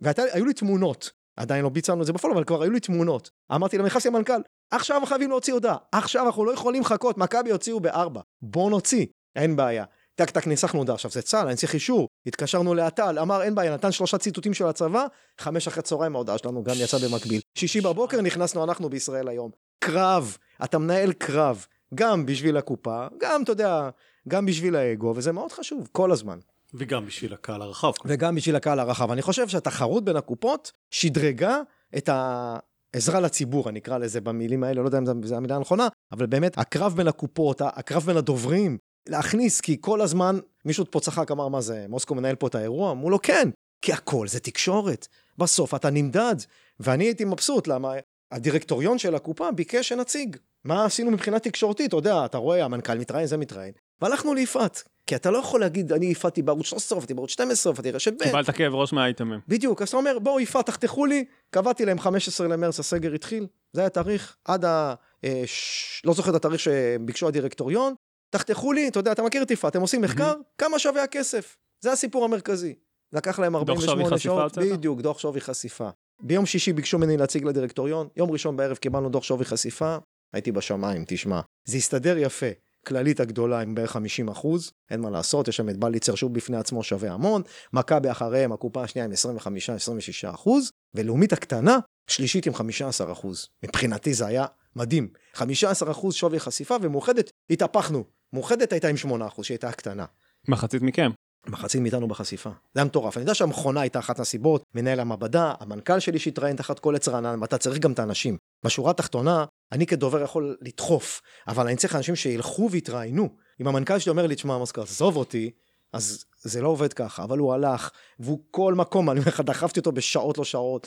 והיו 0.01 0.45
לי 0.45 0.55
תמונות, 0.55 1.11
עדיין 1.37 1.65
לא 1.65 1.69
ביצענו 1.69 2.01
את 2.01 2.07
זה 2.07 2.13
בפועל, 2.13 2.33
אבל 2.33 2.45
כבר 2.45 2.63
היו 2.63 2.71
לי 2.71 2.81
תמונות. 2.81 3.31
אמרתי 3.55 3.77
להם, 3.77 3.87
נכנסתי 3.87 4.09
למנכ"ל, 4.09 4.41
עכשיו 4.71 5.03
חייבים 5.07 5.31
להוציא 5.31 5.53
הודעה, 5.53 5.77
עכשיו 5.93 6.27
אנחנו 6.27 6.45
לא 6.45 6.53
יכולים 6.53 6.83
לחכות, 6.83 7.19
מכבי 7.19 7.51
הוציאו 7.51 7.81
בארבע, 7.81 8.21
בוא 8.43 8.71
נוציא, 8.71 9.07
אין 9.37 9.57
בעיה. 9.57 9.85
טק 10.15 10.31
טק 10.31 10.47
ניסחנו 10.47 10.79
הודעה, 10.79 10.95
עכשיו 10.95 11.11
זה 11.11 11.23
צה"ל, 11.23 11.47
אני 11.47 11.57
צריך 11.57 11.75
אישור, 11.75 12.09
התקשרנו 12.27 12.75
לאט"ל, 12.75 13.19
אמר 13.19 13.43
אין 13.43 13.55
בעיה, 13.55 13.75
נתן 13.75 13.93
שלושה 13.93 14.19
ציטוטים 14.19 14.55
של 14.55 14.67
הצבא, 14.67 15.07
חמש 15.39 15.69
אחרי 15.69 15.83
צהריים 15.83 16.15
ההודעה 16.15 16.39
שלנו 16.39 16.65
גם 16.65 16.75
יצאה 16.77 17.01
במקביל. 17.01 17.41
שישי 17.55 17.81
בבוקר 17.81 18.21
נכנסנו 18.21 18.65
אנחנו 18.65 18.89
בישראל 18.89 19.29
היום. 19.29 19.51
קרב, 19.79 20.37
אתה 20.65 20.79
מנהל 20.79 21.13
קרב, 21.13 21.67
גם 21.95 22.27
בשביל 22.27 22.57
הקופה, 22.57 23.07
גם, 23.21 23.43
אתה 23.43 23.53
יודע, 23.53 23.91
גם 24.29 24.47
בשביל 24.47 24.77
האגו, 24.77 25.13
וזה 25.17 25.33
מאוד 25.33 25.53
חשוב, 25.53 25.89
כל 25.93 26.13
הזמן. 26.13 26.39
וגם 26.75 27.07
בשביל 27.07 27.35
הקהל 27.35 27.63
הרחב. 27.63 27.93
וגם 28.05 28.35
בשביל 28.35 28.57
הקהל 28.57 28.81
הרחב. 28.81 29.11
אני 29.11 29.23
חושב 29.23 29.49
שהתחרות 29.49 30.05
בין 30.05 30.17
הקופות 30.17 30.73
שדרגה 30.91 31.61
את 31.97 32.09
העזרה 32.13 33.21
לציבור, 33.21 33.69
אני 33.69 33.79
אקרא 33.79 33.99
לזה 33.99 34.21
במילים 34.21 34.65
האלה, 34.65 34.83
לא 34.83 34.87
יודע 34.87 34.99
אם 34.99 35.27
זו 35.27 35.37
המילה 35.37 35.57
הנכונה, 35.57 35.89
אבל 36.13 36.27
באמת, 36.27 36.59
הקרב 36.59 36.97
בין 36.97 37.09
הקופות, 37.09 37.61
הקרב 37.65 38.03
בין 38.03 38.17
הדוברים, 38.17 38.79
להכניס, 39.09 39.61
כי 39.61 39.77
כל 39.81 40.01
הזמן, 40.01 40.39
מישהו 40.65 40.85
פה 40.91 41.01
צחק, 41.01 41.31
אמר, 41.31 41.49
מה 41.49 41.61
זה, 41.61 41.87
מוסקו 41.89 42.15
מנהל 42.15 42.37
פה 42.37 42.47
את 42.47 42.55
האירוע? 42.55 42.91
אמרו 42.91 43.11
לו, 43.11 43.23
כן, 43.23 43.49
כי 43.83 43.93
הכל 43.93 44.29
זה 44.29 44.41
תקשורת. 44.41 45.07
בסוף 45.39 45.75
אתה 45.75 45.91
נמדד. 45.91 46.35
ואני 46.81 47.05
הייתי 47.05 47.25
מבסוט, 47.25 47.67
למה 47.67 47.93
הדירקטוריון 48.33 48.99
של 48.99 49.15
הקופה 49.15 49.53
ביקש 49.53 49.89
שנציג. 49.89 50.37
מה 50.65 50.85
עשינו 50.85 51.11
מבחינה 51.11 51.39
תקשורתית? 51.39 51.89
אתה 51.89 51.97
יודע, 51.97 52.25
אתה 52.25 52.39
רואה, 52.39 52.65
המנכ"ל 52.65 52.99
מתראיין, 52.99 53.27
זה 53.27 53.37
מתראיין. 53.37 53.73
והלכנו 54.03 54.35
ליפעת. 54.35 54.83
כי 55.07 55.17
אתה 55.17 55.31
לא 55.31 55.39
יכול 55.39 55.61
להגיד, 55.61 55.93
אני 55.93 56.13
הפעתי 56.13 56.43
בערוץ 56.43 56.67
13, 56.67 56.97
הופעתי 56.97 57.15
בערוץ 57.15 57.31
12, 57.31 57.71
הופעתי 57.71 57.91
רשת 57.91 58.13
ב'. 58.13 58.23
קיבלת 58.23 58.51
כאב 58.51 58.75
ראש 58.75 58.93
מהאייטמים. 58.93 59.41
בדיוק, 59.49 59.83
אז 59.83 59.89
אתה 59.89 59.97
אומר, 59.97 60.19
בואו 60.19 60.41
יפעת, 60.41 60.67
תחתכו 60.67 61.07
לי, 61.07 61.25
קבעתי 61.51 61.85
להם 61.85 61.99
15 61.99 62.49
למרץ, 62.49 62.81
הסגר 62.81 63.13
התחיל, 63.13 63.47
זה 63.73 63.81
היה 63.81 63.91
תאריך, 63.91 64.37
עד 64.45 64.65
ה... 64.65 64.95
אה, 65.25 65.43
ש... 65.47 66.03
לא 66.05 66.13
זוכר 66.13 66.31
את 66.31 66.35
התאריך 66.35 66.61
שביקשו 66.61 67.29
הדירקטוריון, 67.29 67.95
תחתכו 68.31 68.73
לי, 68.73 68.89
אתה 68.89 68.99
יודע, 68.99 69.13
אתה 69.13 69.23
מכיר 69.23 69.43
את 69.43 69.51
יפעת, 69.51 69.77
הם 69.77 69.83
עושים 69.83 70.01
מחקר, 70.01 70.35
כמה 70.59 70.79
שווה 70.79 71.03
הכסף. 71.03 71.57
זה 71.81 71.93
הסיפור 71.93 72.25
המרכזי. 72.25 72.75
לקח 73.13 73.39
להם 73.39 73.65
דוח 73.65 73.81
שווי 73.81 73.91
48 73.91 74.17
חשיפה 74.17 74.49
שעות? 74.59 74.59
בדיוק, 74.59 75.01
דוח 75.01 75.19
שווי 75.19 75.41
חשיפה. 75.41 75.89
ביום 76.23 76.47
שישי 76.47 76.73
ביקשו 76.73 76.99
ממני 76.99 77.17
להציג 77.17 77.45
לדירקטוריון, 77.45 78.09
יום 78.17 78.31
ראשון 78.31 78.57
בערב 78.57 78.77
קיבלנו 78.77 79.09
דוח 79.09 79.23
שווי 79.23 79.45
חשיפה, 79.45 79.97
הייתי 80.33 80.53
בשמיים, 80.53 81.05
תשמע. 81.07 81.41
זה 81.65 81.77
הסתדר 81.77 82.19
יפה. 82.19 82.47
כללית 82.87 83.21
הגדולה 83.21 83.61
עם 83.61 83.75
בערך 83.75 83.91
50 83.91 84.29
אחוז, 84.29 84.73
אין 84.91 85.01
מה 85.01 85.11
לעשות, 85.11 85.49
יש 85.49 85.57
שם 85.57 85.69
את 85.69 85.77
בליצר 85.77 86.15
שהוא 86.15 86.31
בפני 86.31 86.57
עצמו 86.57 86.83
שווה 86.83 87.13
המון, 87.13 87.43
מכבי 87.73 88.11
אחריהם, 88.11 88.53
הקופה 88.53 88.83
השנייה 88.83 89.07
עם 89.07 89.13
25-26 89.13 90.35
אחוז, 90.35 90.71
ולאומית 90.95 91.33
הקטנה, 91.33 91.79
שלישית 92.11 92.47
עם 92.47 92.55
15 92.55 93.13
אחוז. 93.13 93.49
מבחינתי 93.65 94.15
זה 94.15 94.27
היה 94.27 94.47
מדהים. 94.77 95.09
15 95.35 95.91
אחוז 95.91 96.15
שווי 96.15 96.41
חשיפה, 96.41 96.77
ומאוחדת, 96.83 97.31
התהפכנו. 97.51 98.05
מאוחדת 98.33 98.73
הייתה 98.73 98.89
עם 98.89 98.97
8 98.97 99.27
אחוז, 99.27 99.45
שהיא 99.45 99.55
הייתה 99.55 99.69
הקטנה. 99.69 100.05
מחצית 100.49 100.83
מכם. 100.83 101.11
מחצית 101.47 101.81
מאיתנו 101.81 102.09
בחשיפה. 102.09 102.51
זה 102.51 102.81
היה 102.81 102.85
מטורף. 102.85 103.17
אני 103.17 103.23
יודע 103.23 103.35
שהמכונה 103.35 103.81
הייתה 103.81 103.99
אחת 103.99 104.21
הסיבות, 104.21 104.63
מנהל 104.75 105.01
המעבדה, 105.01 105.55
המנכ"ל 105.61 105.99
שלי 105.99 106.19
שהתראיין 106.19 106.57
תחת 106.57 106.79
כל 106.79 106.97
עץ 106.97 107.09
רענן, 107.09 107.39
ואתה 107.41 107.59
צריך 107.59 107.79
גם 107.79 107.93
את 107.93 107.99
האנשים. 107.99 108.37
בשורה 108.65 108.91
התחתונה, 108.91 109.45
אני 109.73 109.87
כדובר 109.87 110.23
יכול 110.23 110.57
לדחוף, 110.61 111.23
אבל 111.49 111.67
אני 111.67 111.77
צריך 111.77 111.97
אנשים 111.97 112.17
שילכו 112.17 112.69
ויתראיינו. 112.71 113.29
אם 113.61 113.69
המנכ"ל 113.69 113.99
שלי 113.99 114.11
אומר 114.11 114.27
לי, 114.27 114.35
תשמע, 114.35 114.59
מוסקר, 114.59 114.83
עזוב 114.83 115.17
אותי, 115.17 115.51
אז 115.93 116.25
זה 116.43 116.63
לא 116.63 116.69
עובד 116.69 116.93
ככה, 116.93 117.25
אבל 117.25 117.39
הוא 117.39 117.53
הלך, 117.53 117.91
והוא 118.19 118.41
כל 118.51 118.75
מקום, 118.75 119.11
אני 119.11 119.21
אומר 119.21 119.29
לך, 119.29 119.41
דחפתי 119.41 119.81
אותו 119.81 119.93
בשעות 119.93 120.39
לא 120.39 120.45
שעות, 120.45 120.87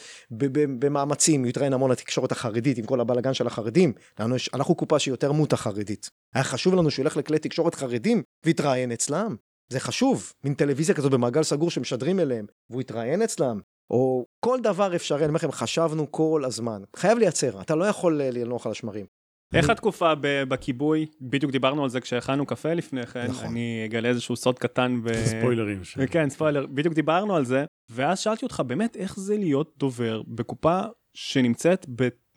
במאמצים, 0.79 1.41
הוא 1.41 1.49
התראיין 1.49 1.73
המון 1.73 1.91
לתקשורת 1.91 2.31
החרדית, 2.31 2.77
עם 2.77 2.85
כל 2.85 2.99
הבלאגן 2.99 3.33
של 3.33 3.47
החרדים. 3.47 3.93
אנחנו, 4.19 4.35
אנחנו 4.53 4.75
קופה 4.75 4.99
שהיא 4.99 5.11
יותר 5.11 5.31
מוטה 5.31 5.57
חרדית. 5.57 6.09
היה 6.33 6.43
חשוב 6.43 6.73
לנו 6.73 6.91
שהוא 6.91 7.03
ילך 7.03 7.17
לכלי 7.17 7.39
תקשורת 7.39 7.75
חרדים 7.75 8.23
ויתראיין 8.45 8.91
אצלם. 8.91 9.35
זה 9.69 9.79
חשוב, 9.79 10.33
מין 10.43 10.53
טלוויזיה 10.53 10.95
כזאת 10.95 11.11
במעגל 11.11 11.43
סגור 11.43 11.71
שמשדרים 11.71 12.19
אליהם, 12.19 12.45
והוא 12.69 12.81
יתראיין 12.81 13.21
אצלם, 13.21 13.59
או 13.91 14.25
כל 14.39 14.59
דבר 14.61 14.95
אפשרי, 14.95 15.19
אני 15.19 15.27
אומר 15.27 15.35
לכם, 15.37 15.51
חשבנו 15.51 16.11
כל 16.11 16.43
הזמן. 16.45 16.81
חייב 16.95 17.17
לייצר, 17.17 17.61
אתה 17.61 17.75
לא 17.75 17.85
יכול 17.85 18.21
אה, 18.21 18.29
לנוח 18.31 18.65
על 18.65 18.71
השמרים. 18.71 19.05
איך 19.53 19.69
התקופה 19.69 20.13
בכיבוי? 20.21 21.05
בדיוק 21.21 21.51
דיברנו 21.51 21.83
על 21.83 21.89
זה 21.89 22.01
כשהכנו 22.01 22.45
קפה 22.45 22.73
לפני 22.73 23.05
כן. 23.05 23.27
נכון. 23.27 23.45
אני 23.45 23.83
אגלה 23.85 24.09
איזשהו 24.09 24.35
סוד 24.35 24.59
קטן. 24.59 25.01
ב... 25.03 25.13
ספוילרים. 25.13 25.83
ש... 25.83 25.97
כן, 25.99 26.29
ספוילר. 26.29 26.65
בדיוק 26.65 26.93
דיברנו 26.93 27.35
על 27.35 27.45
זה, 27.45 27.65
ואז 27.91 28.19
שאלתי 28.19 28.45
אותך 28.45 28.63
באמת 28.67 28.95
איך 28.95 29.19
זה 29.19 29.37
להיות 29.37 29.73
דובר 29.77 30.21
בקופה 30.27 30.81
שנמצאת 31.13 31.85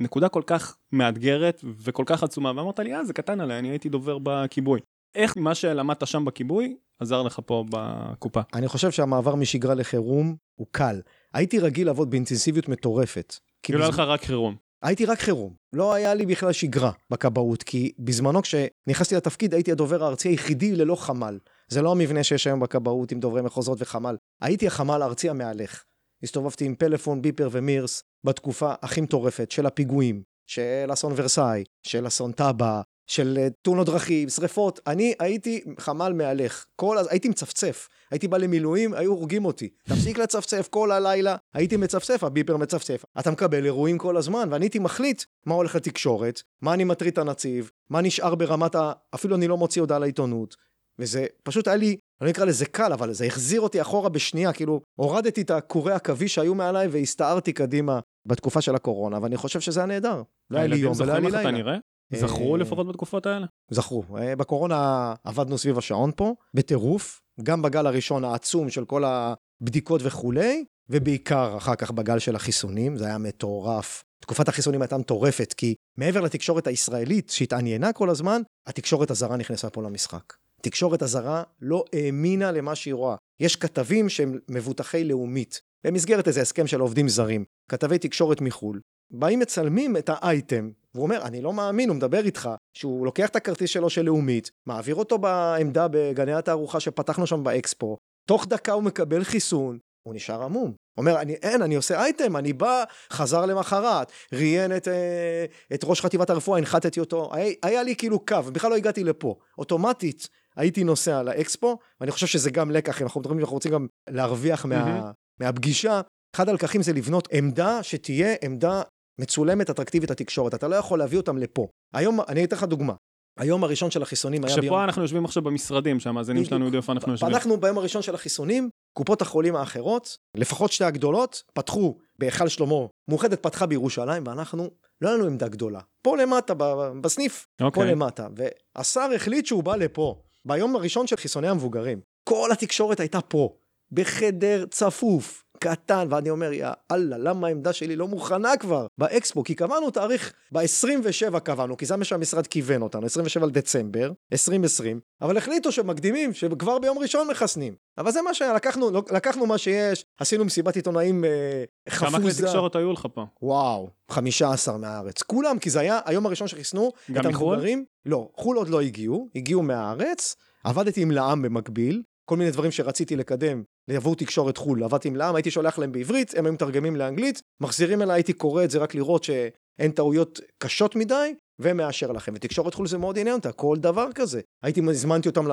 בנקודה 0.01 0.29
כל 0.29 0.43
כך 0.47 0.77
מאתגרת 0.93 1.65
וכל 1.79 2.05
כך 2.07 2.23
עצומה, 2.23 2.53
ואמרת 2.57 2.79
לי, 2.79 2.95
אה, 2.95 3.05
זה 3.05 3.13
קטן 3.13 3.41
עליי, 3.41 3.59
אני 3.59 3.69
הייתי 3.69 3.89
דובר 3.89 4.19
בכיבוי. 4.23 4.81
איך 5.15 5.37
מה 5.37 5.55
שלמדת 5.55 6.07
שם 6.07 6.25
בכיבוי 6.25 6.77
עזר 6.99 7.23
לך 7.23 7.41
פה 7.47 7.65
בקופה? 7.71 8.41
אני 8.55 8.69
חושב 8.69 8.91
שהמעבר 8.91 9.35
משגרה 9.35 9.75
לחירום 9.75 10.37
הוא 10.55 10.67
קל. 10.71 11.01
הייתי 11.37 11.59
רגיל 11.59 11.87
לעבוד 11.87 12.11
באינטנסיביות 12.11 12.69
מטורפת. 12.69 13.35
כאילו 13.63 13.81
היה 13.81 13.89
לך 13.89 13.99
רק 13.99 14.25
חירום. 14.25 14.57
הייתי 14.83 15.07
רק 15.07 15.21
חירום. 15.21 15.55
לא 15.73 15.95
היה 15.95 16.15
לי 16.15 16.27
בכלל 16.27 16.53
שגרה 16.53 16.91
בכבאות, 17.11 17.63
כי 17.63 17.93
בזמנו 17.99 18.43
כשנכנסתי 18.43 19.15
לתפקיד 19.15 19.55
הייתי 19.55 19.73
הדובר 19.73 20.05
הארצי 20.05 20.29
היחידי 20.29 20.77
ללא 20.77 20.97
חמ"ל. 20.97 21.39
זה 21.69 21.83
לא 21.83 21.93
המבנה 21.93 22.25
שיש 22.25 22.47
היום 22.47 22.61
בכבאות 22.61 23.13
עם 23.13 23.21
דוברי 23.21 23.43
מחוזות 23.43 23.79
וחמ"ל. 23.81 24.17
הייתי 24.43 24.67
החמ"ל 24.67 25.03
הארצי 25.03 25.31
המהלך. 25.31 25.85
הסתובבתי 26.23 26.65
עם 26.65 26.75
פלאפון, 26.75 27.23
ביפר 27.23 27.49
ומירס 27.53 28.03
בתקופה 28.25 28.75
הכי 28.83 29.01
מטורפת 29.01 29.51
של 29.51 29.67
הפיגועים, 29.67 30.23
של 30.47 30.89
אסון 30.93 31.13
ורסאי, 31.17 31.65
של 31.83 32.07
אסון 32.07 32.33
טאבה, 32.33 32.83
של 33.07 33.39
אה, 33.39 33.49
תאונות 33.63 33.87
דרכים, 33.87 34.29
שריפות. 34.29 34.81
אני 34.87 35.15
הייתי 35.19 35.61
חמ"ל 35.81 36.13
מהלך. 36.13 36.65
כל 36.77 36.99
אז 36.99 37.09
הייתי 37.11 37.29
מצפצף. 37.29 37.89
הייתי 38.11 38.29
בא 38.29 38.37
למילואים, 38.37 38.95
היו 38.95 39.13
הורגים 39.13 39.45
אותי. 39.45 39.69
תפסיק 39.85 40.19
לצפצף 40.19 40.69
כל 40.71 40.93
הלילה, 40.93 41.37
הייתי 41.55 41.77
מצפצף, 41.77 42.25
הביפר 42.25 42.57
מצפצף. 42.57 43.05
אתה 43.19 43.31
מקבל 43.31 43.65
אירועים 43.65 43.99
כל 43.99 44.17
הזמן, 44.17 44.49
ואני 44.51 44.65
הייתי 44.65 44.79
מחליט 44.79 45.23
מה 45.47 45.55
הולך 45.55 45.75
לתקשורת, 45.75 46.43
מה 46.63 46.75
אני 46.75 46.85
מטריד 46.85 47.13
את 47.13 47.19
הנציב, 47.19 47.71
מה 47.91 48.01
נשאר 48.01 48.35
ברמת 48.35 48.75
ה... 48.75 48.93
אפילו 49.15 49.37
אני 49.37 49.49
לא 49.49 49.57
מוציא 49.57 49.83
הודעה 49.83 49.99
לעיתונות. 49.99 50.57
וזה 50.99 51.27
פשוט 51.43 51.69
היה 51.69 51.77
לי, 51.77 51.97
אני 52.21 52.27
לא 52.27 52.31
אקרא 52.31 52.45
לזה 52.45 52.67
קל, 52.67 52.93
אבל 52.93 53.13
זה 53.13 53.25
החזיר 53.25 53.61
אותי 53.61 53.81
אחורה 53.81 54.09
בשנייה, 54.09 54.53
כאילו, 54.53 54.81
הורדתי 54.95 55.41
את 55.41 55.51
הקורי 55.51 55.93
עכביש 55.93 56.35
שהיו 56.35 56.55
מעליי 56.55 56.89
והסתערתי 56.89 57.53
קדימה 57.53 58.01
בתקופה 58.27 58.61
של 58.61 58.75
הקורונה, 58.75 59.19
ואני 59.23 59.37
חושב 59.37 59.61
שזה 59.61 59.81
היה 59.81 59.87
נהדר. 59.87 60.23
לא 60.51 60.59
היה 60.59 60.67
לי 60.67 60.77
יום 60.77 60.95
ולא 60.99 61.13
היה 61.13 61.21
לי 61.21 61.31
לילה. 61.31 61.79
זכרו 62.13 62.55
אה, 62.55 62.61
לפחות 62.61 62.89
בתקופות 62.89 63.27
האלה? 63.27 63.47
זכרו. 63.71 64.05
אה, 64.19 64.37
בקורונה 64.37 65.15
עבדנו 65.25 65.59
סביב 65.59 65.79
השעון 65.79 66.11
פה, 66.17 66.35
בטירוף, 66.55 67.21
גם 67.43 67.63
בגל 67.63 67.87
הראשון 67.87 68.25
העצום 68.25 68.71
של 68.71 68.85
כל 68.85 69.05
הבדיקות 69.05 70.01
וכולי, 70.05 70.65
ובעיקר 70.91 71.57
אחר 71.57 71.75
כך 71.75 71.91
בגל 71.91 72.19
של 72.19 72.37
החיסונים, 72.37 72.97
זה 72.97 73.07
היה 73.07 73.19
מטורף. 73.19 74.05
תקופת 74.21 74.49
החיסונים 74.49 74.83
הייתה 74.83 74.99
מטורפת, 74.99 75.53
כי 75.53 75.75
מעבר 75.99 76.21
לתקשורת 76.21 76.67
הישראלית 76.67 77.31
שהתעניינה 77.31 77.93
כל 77.93 78.11
הזמן, 78.11 78.43
התקשורת 78.67 79.11
הזרה 79.11 79.37
נכנסה 79.37 79.71
פה 79.71 79.83
למשחק. 79.83 80.33
תקשורת 80.63 81.03
הזרה 81.03 81.43
לא 81.61 81.85
האמינה 81.93 82.53
למה 82.53 82.75
שהיא 82.75 82.95
רואה. 82.95 83.17
יש 83.41 83.57
כתבים 83.57 84.09
שהם 84.09 84.39
מבוטחי 84.49 85.05
לאומית, 85.05 85.61
במסגרת 85.87 86.29
איזה 86.29 86.43
הסכם 86.43 86.67
של 86.67 86.81
עובדים 86.81 87.09
זרים, 87.09 87.45
כתבי 87.71 87.99
תקשורת 87.99 88.41
מחו"ל, 88.41 88.81
באים 89.11 89.39
מצלמים 89.39 89.97
את 89.97 90.11
האייטם, 90.13 90.71
והוא 90.95 91.05
אומר, 91.05 91.23
אני 91.23 91.41
לא 91.41 91.53
מאמין, 91.53 91.89
הוא 91.89 91.97
מדבר 91.97 92.25
איתך, 92.25 92.51
שהוא 92.77 93.07
לוקח 93.07 93.29
את 93.29 93.37
הכרטיס 93.37 93.71
שלו 93.71 93.91
של 93.91 94.03
לאומית, 94.03 94.51
מעביר 94.67 94.95
אותו 94.95 95.19
בעמדה 95.19 95.89
בגני 95.91 96.33
התערוכה 96.33 96.81
שפתחנו 96.81 97.27
שם 97.27 97.45
באקספו, 97.45 97.97
תוך 98.29 98.47
דקה 98.47 98.73
הוא 98.73 98.83
מקבל 98.83 99.25
חיסון, 99.25 99.79
הוא 100.07 100.15
נשאר 100.15 100.43
עמום. 100.43 100.73
אומר, 100.99 101.21
אני, 101.21 101.33
אין, 101.33 101.63
אני 101.63 101.75
עושה 101.75 102.03
אייטם, 102.03 102.37
אני 102.37 102.53
בא, 102.53 102.85
חזר 103.13 103.47
למחרת, 103.47 104.13
ראיין 104.33 104.77
את, 104.77 104.89
אה, 104.89 105.45
את 105.75 105.81
ראש 105.85 106.01
חטיבת 106.01 106.31
הרפואה, 106.31 106.59
הנחתתי 106.59 107.01
אותו, 107.01 107.31
היה, 107.33 107.55
היה 107.63 107.83
לי 107.83 107.97
כאילו 107.97 108.27
קו, 108.27 108.43
בכלל 108.53 108.71
לא 108.71 108.77
הגעתי 108.77 109.05
לפה. 109.05 109.37
אוטומטית 109.59 110.29
הייתי 110.57 110.85
נוסע 110.85 111.23
לאקספו, 111.23 111.79
ואני 112.01 112.11
חושב 112.11 112.27
שזה 112.27 112.51
גם 112.51 112.71
לקח, 112.71 113.01
אם 113.01 113.07
אנחנו 113.07 113.21
מדברים, 113.21 113.39
אנחנו 113.39 113.55
רוצים 113.55 113.73
גם 113.73 113.87
להרוויח 114.11 114.65
מה, 114.65 115.11
מהפגישה, 115.41 116.01
אחד 116.37 116.49
הלקחים 116.49 116.83
זה 116.83 116.93
לבנות 116.93 117.29
עמדה 117.33 117.83
שתהיה 117.83 118.35
עמדה 118.45 118.83
מצולמת, 119.19 119.71
אטרקטיבית 119.71 120.11
לתקשורת. 120.11 120.55
אתה 120.55 120.69
לא 120.69 120.77
יכול 120.77 120.99
להביא 120.99 121.19
אותם 121.19 121.39
לפה. 121.39 121.69
היום, 121.95 122.21
אני 122.29 122.45
אתן 122.45 122.57
לך 122.57 122.63
דוגמה. 122.65 122.95
היום 123.39 123.65
הראשון 123.65 123.91
של 123.91 124.03
החיסונים 124.03 124.45
היה 124.45 124.57
ביום... 124.57 124.67
שפה 124.67 124.85
אנחנו 124.85 125.03
יושבים 125.03 125.25
עכשיו 125.25 125.43
במשרדים, 125.43 126.01
שהמאזינים 126.01 126.45
שלנו 126.45 126.65
יודעים 126.65 126.81
איפה 126.83 126.93
אנחנו 126.93 127.13
יושבים. 127.13 127.35
אנחנו 127.35 127.61
ביום 127.61 127.79
הראשון 127.79 128.03
של 128.03 128.15
החיסונים, 128.15 128.71
קופות 128.93 129.23
החולים 129.23 129.57
האחרות, 129.57 130.17
לפחות 130.37 130.73
שתי 130.73 130.85
הגדולות, 130.85 131.43
פתחו 131.55 131.99
בהיכל 132.19 132.49
שלמה, 132.49 132.87
מאוחדת 133.09 133.43
פתחה 133.43 133.67
בירושלים, 133.67 134.23
ואנחנו, 134.27 134.71
לא 135.01 135.09
היה 135.09 135.17
לנו 135.17 135.27
עמדה 135.27 135.49
גדולה. 135.49 135.81
פה 136.03 136.17
למטה, 136.17 136.55
בסניף, 137.01 137.43
okay. 137.45 137.59
פה 137.59 137.65
אוקיי. 137.65 137.91
למטה. 137.91 138.29
והשר 138.77 139.09
החליט 139.15 139.47
שהוא 139.47 139.63
בא 139.63 139.77
לפה, 139.77 140.23
ביום 140.45 140.77
הראשון 140.77 141.07
של 141.07 141.17
חיסוני 141.17 141.49
המבוגרים. 141.49 142.01
כל 142.29 142.53
התקשורת 142.53 143.01
הייתה 143.01 143.21
פה, 143.21 143.57
בחדר 143.93 144.67
צפוף, 144.71 145.45
קטן, 145.59 146.07
ואני 146.11 146.31
אומר, 146.31 146.53
יא 146.53 146.69
אללה, 146.93 147.19
למה 147.19 147.47
העמדה 147.47 147.73
שלי 147.73 147.97
לא 147.97 148.09
מוכנה 148.09 148.57
כבר 148.57 148.87
באקספו? 148.99 149.45
כי 149.45 149.55
קבענו 149.55 149.91
תאריך, 149.91 150.33
ב-27 150.53 151.39
קבענו, 151.39 151.77
כי 151.77 151.87
זה 151.87 151.97
מה 151.97 152.05
שהמשרד 152.05 152.47
כיוון 152.47 152.83
אותנו, 152.83 153.07
27 153.07 153.47
לדצמבר, 153.47 154.13
2020, 154.33 155.01
אבל 155.23 155.37
החליטו 155.37 155.73
שמקדימים, 155.73 156.35
שכבר 156.35 156.79
ביום 156.79 156.99
ראשון 156.99 157.29
מחסנים. 157.29 157.75
אבל 157.99 158.11
זה 158.11 158.23
מה 158.23 158.35
שהיה, 158.35 158.53
לקחנו, 158.53 158.91
לא, 158.91 159.03
לקחנו 159.13 159.47
מה 159.47 159.59
שיש, 159.59 160.05
עשינו 160.21 160.45
מסיבת 160.45 160.77
עיתונאים 160.77 161.25
אה, 161.25 161.65
חפוזה. 161.89 162.11
כמה 162.11 162.21
כלי 162.21 162.47
תקשורת 162.47 162.77
היו 162.77 162.93
לך 162.93 163.07
פה? 163.15 163.25
וואו, 163.43 163.89
15 164.11 164.79
מהארץ. 164.79 165.23
כולם, 165.23 165.59
כי 165.59 165.71
זה 165.71 165.81
היה 165.81 166.01
היום 166.05 166.27
הראשון 166.27 166.49
שחיסנו 166.49 166.93
את 167.11 167.27
המבוגרים. 167.27 167.85
לא, 168.07 168.29
חו"ל 168.35 168.57
עוד 168.57 168.69
לא 168.69 168.81
הגיעו, 168.81 169.29
הגיעו 169.35 169.63
מהארץ. 169.63 170.37
עבדתי 170.65 171.03
עם 171.03 171.11
לע"מ 171.11 171.43
במקביל, 171.43 172.03
כל 172.25 172.37
מיני 172.37 172.51
דברים 172.51 172.71
שרציתי 172.71 173.17
לקדם, 173.17 173.63
ליבוא 173.89 174.15
תקשורת 174.15 174.57
חו"ל, 174.57 174.85
עבדתי 174.85 175.09
עם 175.09 175.17
לעם, 175.17 175.35
הייתי 175.35 175.51
שולח 175.51 175.79
להם 175.79 175.93
בעברית, 175.93 176.35
הם 176.37 176.47
היו 176.47 176.53
מתרגמים 176.53 176.97
לאנגלית, 176.97 177.43
מחזירים 177.61 178.03
אליי, 178.03 178.17
הייתי 178.17 178.33
קורא 178.33 178.65
את 178.65 178.71
זה 178.71 178.79
רק 178.79 178.95
לראות 178.95 179.25
שאין 179.25 179.91
טעויות 179.91 180.41
קשות 180.59 180.97
מדי, 180.97 181.35
ומאשר 181.59 182.13
לכם. 182.13 182.33
ותקשורת 182.35 182.75
חו"ל 182.75 182.87
זה 182.87 182.99
מאוד 182.99 183.19
עניין 183.19 183.37
אותה, 183.37 183.53
כל 183.53 183.77
דבר 183.81 184.09
כזה. 184.15 184.41
הייתי, 184.63 184.81
הזמנתי 184.91 185.29
אותם 185.29 185.47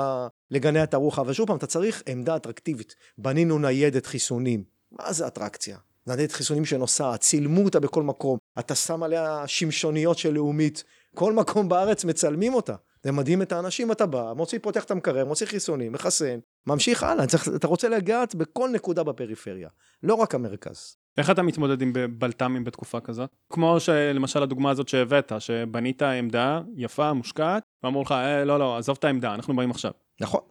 לגני 0.51 0.79
התערוכה, 0.79 1.21
אבל 1.21 1.33
שוב 1.33 1.47
פעם, 1.47 1.57
אתה 1.57 1.67
צריך 1.67 2.03
עמדה 2.05 2.35
אטרקטיבית. 2.35 2.95
בנינו 3.17 3.59
ניידת 3.59 4.05
חיסונים. 4.05 4.63
מה 4.91 5.13
זה 5.13 5.27
אטרקציה? 5.27 5.77
ניידת 6.07 6.31
חיסונים 6.31 6.65
שנוסעת, 6.65 7.19
צילמו 7.19 7.63
אותה 7.63 7.79
בכל 7.79 8.03
מקום, 8.03 8.37
אתה 8.59 8.75
שם 8.75 9.03
עליה 9.03 9.43
שמשוניות 9.47 10.17
של 10.17 10.33
לאומית, 10.33 10.83
כל 11.15 11.33
מקום 11.33 11.69
בארץ 11.69 12.05
מצלמים 12.05 12.53
אותה. 12.53 12.75
זה 13.03 13.11
מדהים 13.11 13.41
את 13.41 13.51
האנשים, 13.51 13.91
אתה 13.91 14.05
בא, 14.05 14.33
מוציא, 14.35 14.59
פותח 14.61 14.83
את 14.83 14.91
המקרר, 14.91 15.25
מוציא 15.25 15.47
חיסונים, 15.47 15.91
מחסן, 15.91 16.39
ממשיך 16.67 17.03
הלאה, 17.03 17.27
צריך, 17.27 17.47
אתה 17.55 17.67
רוצה 17.67 17.89
לגעת 17.89 18.35
בכל 18.35 18.69
נקודה 18.69 19.03
בפריפריה, 19.03 19.69
לא 20.03 20.13
רק 20.13 20.35
המרכז. 20.35 20.95
איך 21.17 21.29
אתה 21.29 21.41
מתמודד 21.41 21.81
עם 21.81 21.93
בלת"מים 22.17 22.63
בתקופה 22.63 22.99
כזאת? 22.99 23.29
כמו 23.49 23.79
שלמשל 23.79 24.43
הדוגמה 24.43 24.71
הזאת 24.71 24.87
שהבאת, 24.87 25.31
שבנית 25.39 26.01
עמדה 26.01 26.61
יפה, 26.75 27.13
מושקעת, 27.13 27.63
ואמרו 27.83 28.01
לך, 28.01 28.11
אה, 28.11 28.45
לא, 28.45 28.59
לא, 28.59 28.77
עזוב 28.77 28.97
את 28.99 29.03
העמדה, 29.03 29.33
אנחנו 29.33 29.55
באים 29.55 29.71
עכשיו. 29.71 29.91
נכון. 30.21 30.41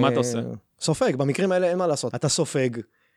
מה 0.00 0.08
אתה 0.08 0.16
עושה? 0.16 0.40
סופג, 0.80 1.16
במקרים 1.16 1.52
האלה 1.52 1.66
אין 1.70 1.78
מה 1.78 1.86
לעשות. 1.86 2.14
אתה 2.14 2.28
סופג, 2.28 2.70